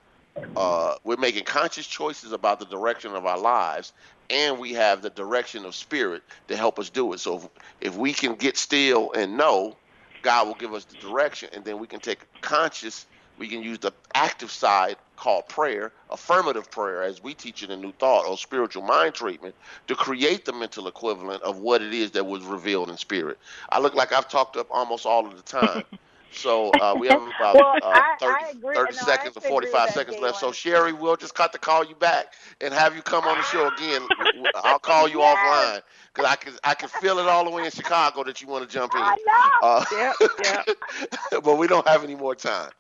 uh, 0.57 0.95
we're 1.05 1.17
making 1.17 1.45
conscious 1.45 1.87
choices 1.87 2.33
about 2.33 2.59
the 2.61 2.67
direction 2.67 3.15
of 3.15 3.27
our 3.27 3.39
lives 3.39 3.93
and 4.31 4.59
we 4.59 4.73
have 4.75 5.03
the 5.03 5.11
direction 5.11 5.65
of 5.65 5.75
spirit 5.75 6.23
to 6.49 6.57
help 6.57 6.79
us 6.79 6.91
do 6.91 7.13
it. 7.13 7.21
So 7.21 7.37
if, 7.37 7.49
if 7.81 7.97
we 7.97 8.13
can 8.13 8.35
get 8.35 8.57
still 8.57 9.13
and 9.13 9.37
know, 9.37 9.77
God 10.23 10.47
will 10.47 10.55
give 10.55 10.75
us 10.75 10.85
the 10.85 10.97
direction, 10.97 11.51
and 11.55 11.65
then 11.65 11.79
we 11.79 11.87
can 11.87 12.01
take 12.01 12.21
conscious. 12.41 13.07
We 13.39 13.49
can 13.49 13.63
use 13.63 13.79
the 13.79 13.93
active 14.15 14.51
side 14.51 14.97
called 15.17 15.49
prayer, 15.49 15.93
affirmative 16.11 16.71
prayer, 16.71 17.03
as 17.03 17.23
we 17.23 17.35
teach 17.35 17.63
it 17.63 17.71
in 17.71 17.81
New 17.81 17.93
Thought 17.93 18.27
or 18.27 18.37
spiritual 18.39 18.83
mind 18.83 19.15
treatment, 19.15 19.55
to 19.89 19.95
create 19.95 20.45
the 20.45 20.53
mental 20.53 20.89
equivalent 20.89 21.43
of 21.43 21.59
what 21.61 21.83
it 21.83 21.95
is 21.95 22.13
that 22.13 22.27
was 22.27 22.45
revealed 22.45 22.91
in 22.91 22.97
spirit. 22.97 23.39
I 23.71 23.79
look 23.81 23.95
like 23.95 24.13
I've 24.13 24.29
talked 24.29 24.57
up 24.57 24.69
almost 24.71 25.07
all 25.07 25.27
of 25.27 25.37
the 25.37 25.43
time. 25.43 25.85
So 26.33 26.71
uh, 26.81 26.95
we 26.99 27.09
have 27.09 27.23
about 27.23 27.55
well, 27.55 27.79
uh, 27.83 28.03
30, 28.21 28.61
30 28.61 28.75
no, 28.75 28.91
seconds 28.91 29.37
or 29.37 29.41
45 29.41 29.91
seconds 29.91 30.19
left. 30.19 30.39
So 30.39 30.53
Sherry, 30.53 30.93
we'll 30.93 31.17
just 31.17 31.35
cut 31.35 31.53
to 31.53 31.59
call 31.59 31.85
you 31.85 31.95
back 31.95 32.35
and 32.61 32.73
have 32.75 32.95
you 32.95 33.03
come 33.03 33.25
on 33.25 33.39
the 33.39 33.45
show 33.45 33.69
again. 33.69 34.07
I'll 34.57 34.79
call 34.79 35.09
you 35.09 35.21
yes. 35.21 35.37
offline 35.37 35.83
because 36.15 36.31
I 36.31 36.37
can 36.37 36.53
I 36.65 36.75
can 36.75 36.89
feel 36.89 37.19
it 37.19 37.27
all 37.27 37.45
the 37.45 37.51
way 37.51 37.65
in 37.65 37.71
Chicago 37.71 38.25
that 38.25 38.43
you 38.43 38.49
want 38.49 38.69
to 38.69 38.73
jump 38.73 38.95
in. 38.95 39.01
I 39.01 39.17
know. 39.27 39.69
Uh, 39.69 39.85
yeah, 39.93 40.13
yeah. 40.45 41.41
but 41.43 41.57
we 41.57 41.67
don't 41.67 41.87
have 41.89 42.05
any 42.05 42.15
more 42.15 42.35
time. 42.35 42.71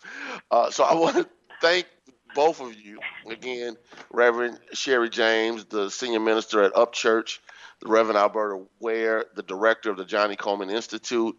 Uh, 0.51 0.71
so 0.71 0.85
I 0.85 0.95
want 0.95 1.17
to 1.17 1.29
thank 1.61 1.87
both 2.35 2.61
of 2.61 2.75
you 2.75 2.99
again, 3.31 3.77
Reverend 4.11 4.59
Sherry 4.75 5.09
James, 5.09 5.65
the 5.65 5.89
senior 5.89 6.21
minister 6.21 6.63
at 6.63 6.75
Upchurch 6.75 7.39
the 7.81 7.89
Reverend 7.89 8.17
Alberta 8.17 8.65
Ware, 8.81 9.27
the 9.35 9.43
director 9.43 9.91
of 9.91 9.97
the 9.97 10.05
Johnnie 10.05 10.37
Colemon 10.37 10.71
Institute, 10.71 11.37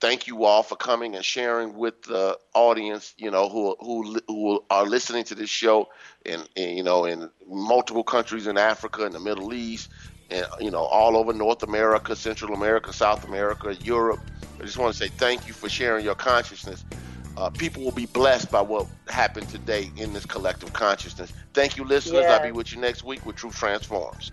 thank 0.00 0.26
you 0.26 0.44
all 0.44 0.62
for 0.62 0.76
coming 0.76 1.14
and 1.14 1.24
sharing 1.24 1.74
with 1.74 2.02
the 2.02 2.38
audience, 2.54 3.14
you 3.16 3.30
know, 3.30 3.48
who 3.48 3.76
who 3.80 4.20
who 4.28 4.64
are 4.70 4.86
listening 4.86 5.24
to 5.24 5.34
this 5.34 5.50
show 5.50 5.88
in, 6.24 6.42
in 6.54 6.76
you 6.76 6.82
know 6.82 7.04
in 7.04 7.30
multiple 7.48 8.04
countries 8.04 8.46
in 8.46 8.58
Africa 8.58 9.04
and 9.04 9.14
the 9.14 9.20
Middle 9.20 9.52
East 9.54 9.90
and 10.30 10.46
you 10.60 10.70
know 10.70 10.84
all 10.84 11.16
over 11.16 11.32
North 11.32 11.62
America, 11.62 12.16
Central 12.16 12.54
America, 12.54 12.92
South 12.92 13.24
America, 13.24 13.74
Europe. 13.74 14.30
I 14.60 14.64
just 14.64 14.78
want 14.78 14.94
to 14.94 14.98
say 14.98 15.10
thank 15.18 15.46
you 15.46 15.54
for 15.54 15.68
sharing 15.68 16.04
your 16.04 16.14
consciousness. 16.14 16.84
Uh, 17.36 17.50
people 17.50 17.84
will 17.84 17.92
be 17.92 18.06
blessed 18.06 18.50
by 18.50 18.62
what 18.62 18.88
happened 19.08 19.48
today 19.48 19.90
in 19.96 20.14
this 20.14 20.24
collective 20.24 20.72
consciousness. 20.72 21.34
Thank 21.52 21.76
you, 21.76 21.84
listeners. 21.84 22.24
I'll 22.30 22.40
be 22.40 22.52
with 22.52 22.72
you 22.72 22.80
next 22.80 23.04
week 23.04 23.26
with 23.26 23.36
Truth 23.36 23.56
Transforms. 23.56 24.32